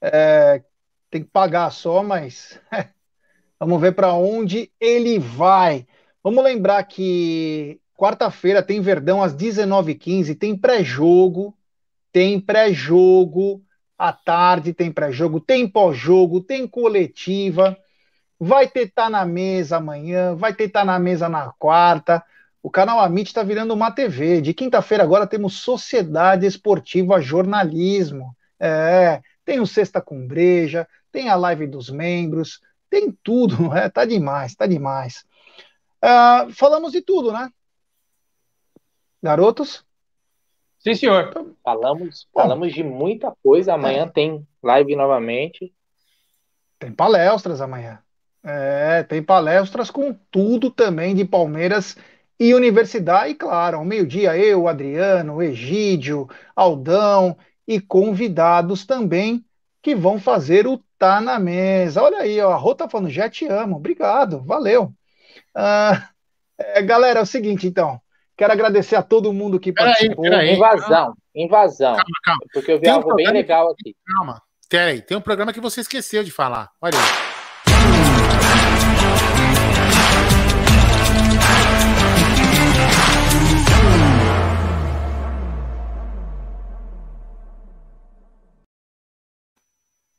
[0.00, 0.62] É,
[1.10, 2.60] tem que pagar só, mas
[3.58, 5.86] vamos ver para onde ele vai.
[6.22, 11.56] Vamos lembrar que quarta-feira tem Verdão às 19h15, tem pré-jogo,
[12.12, 13.62] tem pré-jogo,
[13.96, 17.76] à tarde tem pré-jogo, tem pós-jogo, tem coletiva,
[18.38, 22.22] vai ter Tá na Mesa amanhã, vai ter Tá na Mesa na quarta.
[22.62, 24.40] O canal Amit está virando uma TV.
[24.40, 28.36] De quinta-feira agora temos Sociedade Esportiva Jornalismo.
[28.58, 32.60] É, tem o Sexta com Breja, tem a live dos membros,
[32.90, 35.24] tem tudo, é, tá demais, tá demais.
[36.02, 37.50] Uh, falamos de tudo, né?
[39.22, 39.84] Garotos?
[40.78, 41.54] Sim, senhor.
[41.62, 43.74] Falamos, falamos de muita coisa.
[43.74, 44.08] Amanhã é.
[44.08, 45.72] tem live novamente.
[46.78, 48.02] Tem palestras amanhã.
[48.42, 51.98] É, tem palestras com tudo também de Palmeiras
[52.38, 53.32] e Universidade.
[53.32, 57.36] E claro, ao meio-dia eu, Adriano, Egídio, Aldão
[57.68, 59.44] e convidados também
[59.82, 62.02] que vão fazer o Tá na Mesa.
[62.02, 63.76] Olha aí, ó, a Rô tá falando, já te amo.
[63.76, 64.94] Obrigado, valeu.
[65.54, 66.08] Ah,
[66.58, 68.00] é, galera, é o seguinte, então.
[68.36, 70.22] Quero agradecer a todo mundo que participou.
[70.22, 71.94] Pera aí, invasão, invasão.
[71.94, 72.40] Calma, calma.
[72.52, 73.94] Porque eu vi tem algo um bem legal aqui.
[74.06, 75.02] Calma, peraí.
[75.02, 76.70] Tem um programa que você esqueceu de falar.
[76.80, 77.30] Olha aí.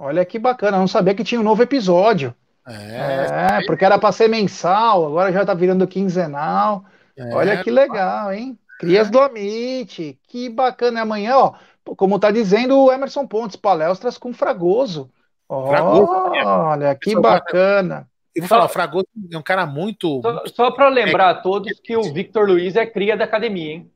[0.03, 2.35] Olha que bacana, não sabia que tinha um novo episódio.
[2.67, 6.85] É, é porque era para ser mensal, agora já tá virando quinzenal.
[7.17, 8.57] É, Olha que legal, hein?
[8.79, 9.11] Crias é.
[9.11, 10.99] do Amit, que bacana.
[10.99, 11.53] E amanhã, ó,
[11.95, 15.11] como tá dizendo o Emerson Pontes, palestras com Fragoso.
[15.47, 16.11] Fragoso
[16.45, 18.07] olha, que bacana.
[18.33, 20.21] Eu vou falar, o Fragoso é um cara muito.
[20.21, 23.91] Só, só para lembrar a todos que o Victor Luiz é cria da academia, hein?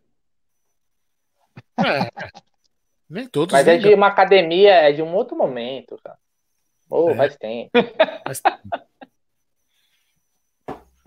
[1.77, 2.09] É.
[3.09, 3.53] Nem todos.
[3.53, 6.17] Mas é de uma academia, é de um outro momento, cara.
[6.89, 7.15] Oh, é.
[7.15, 7.71] faz tempo.
[8.25, 8.59] Faz tempo.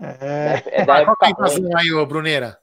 [0.01, 1.27] É, é da época
[1.77, 2.57] aí, ô Bruneira?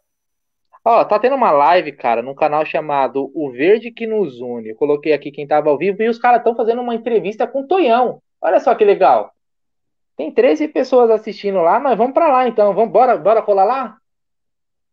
[0.83, 4.69] Ó, tá tendo uma live, cara, num canal chamado O Verde que nos une.
[4.69, 7.63] Eu coloquei aqui quem tava ao vivo e os caras estão fazendo uma entrevista com
[7.63, 8.23] o Tonhão.
[8.41, 9.33] Olha só que legal.
[10.17, 12.73] Tem 13 pessoas assistindo lá, mas vamos para lá então.
[12.73, 13.97] Vamos, bora, bora colar lá?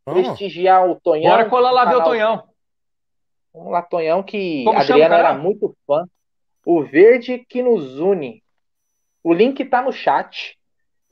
[0.05, 0.27] Vamos.
[0.27, 1.31] Prestigiar o Tonhão.
[1.31, 2.43] Bora colar lá ver o Tonhão.
[3.53, 6.05] Vamos lá, Tonhão, que Como Adriano era muito fã.
[6.65, 8.41] O Verde que nos une.
[9.23, 10.57] O link tá no chat.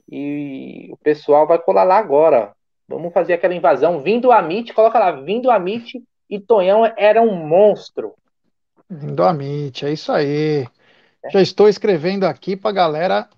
[0.09, 2.53] E o pessoal vai colar lá agora.
[2.87, 4.01] Vamos fazer aquela invasão.
[4.01, 8.13] Vindo a Mit, coloca lá, vindo a Mit e Tonhão era um monstro.
[8.89, 10.67] Vindo a Mit, é isso aí.
[11.31, 13.29] Já estou escrevendo aqui para galera.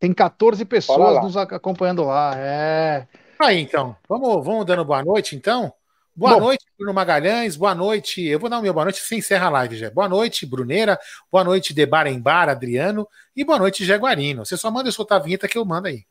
[0.00, 2.32] Tem 14 pessoas nos acompanhando lá.
[2.36, 3.06] É.
[3.40, 3.96] Aí, então.
[4.08, 5.72] Vamos, vamos dando boa noite, então?
[6.18, 7.54] Boa Bom, noite, Bruno Magalhães.
[7.54, 8.20] Boa noite.
[8.26, 9.88] Eu vou dar o meu boa noite, você encerra a live, já.
[9.88, 10.98] Boa noite, Bruneira.
[11.30, 13.06] Boa noite, Debar em Bar, Adriano.
[13.36, 14.44] E boa noite, Jaguarino.
[14.44, 16.02] Você só manda eu soltar a vinheta que eu mando aí.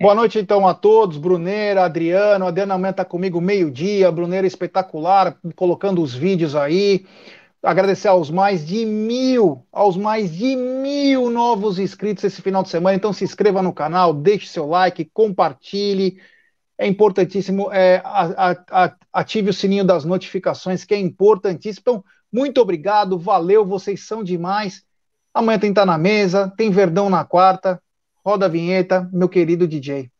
[0.00, 1.18] Boa noite, então, a todos.
[1.18, 2.46] Bruneira, Adriano.
[2.46, 4.12] Adriano amanhã está comigo meio-dia.
[4.12, 7.04] Bruneira espetacular, colocando os vídeos aí.
[7.64, 12.94] Agradecer aos mais de mil, aos mais de mil novos inscritos esse final de semana.
[12.94, 16.16] Então se inscreva no canal, deixe seu like, compartilhe
[16.78, 17.72] é importantíssimo.
[17.72, 21.80] É, a, a, ative o sininho das notificações, que é importantíssimo.
[21.82, 24.84] Então, muito obrigado, valeu, vocês são demais.
[25.32, 27.80] Amanhã tem Tá na Mesa, tem Verdão na quarta.
[28.24, 30.13] Roda a vinheta, meu querido DJ.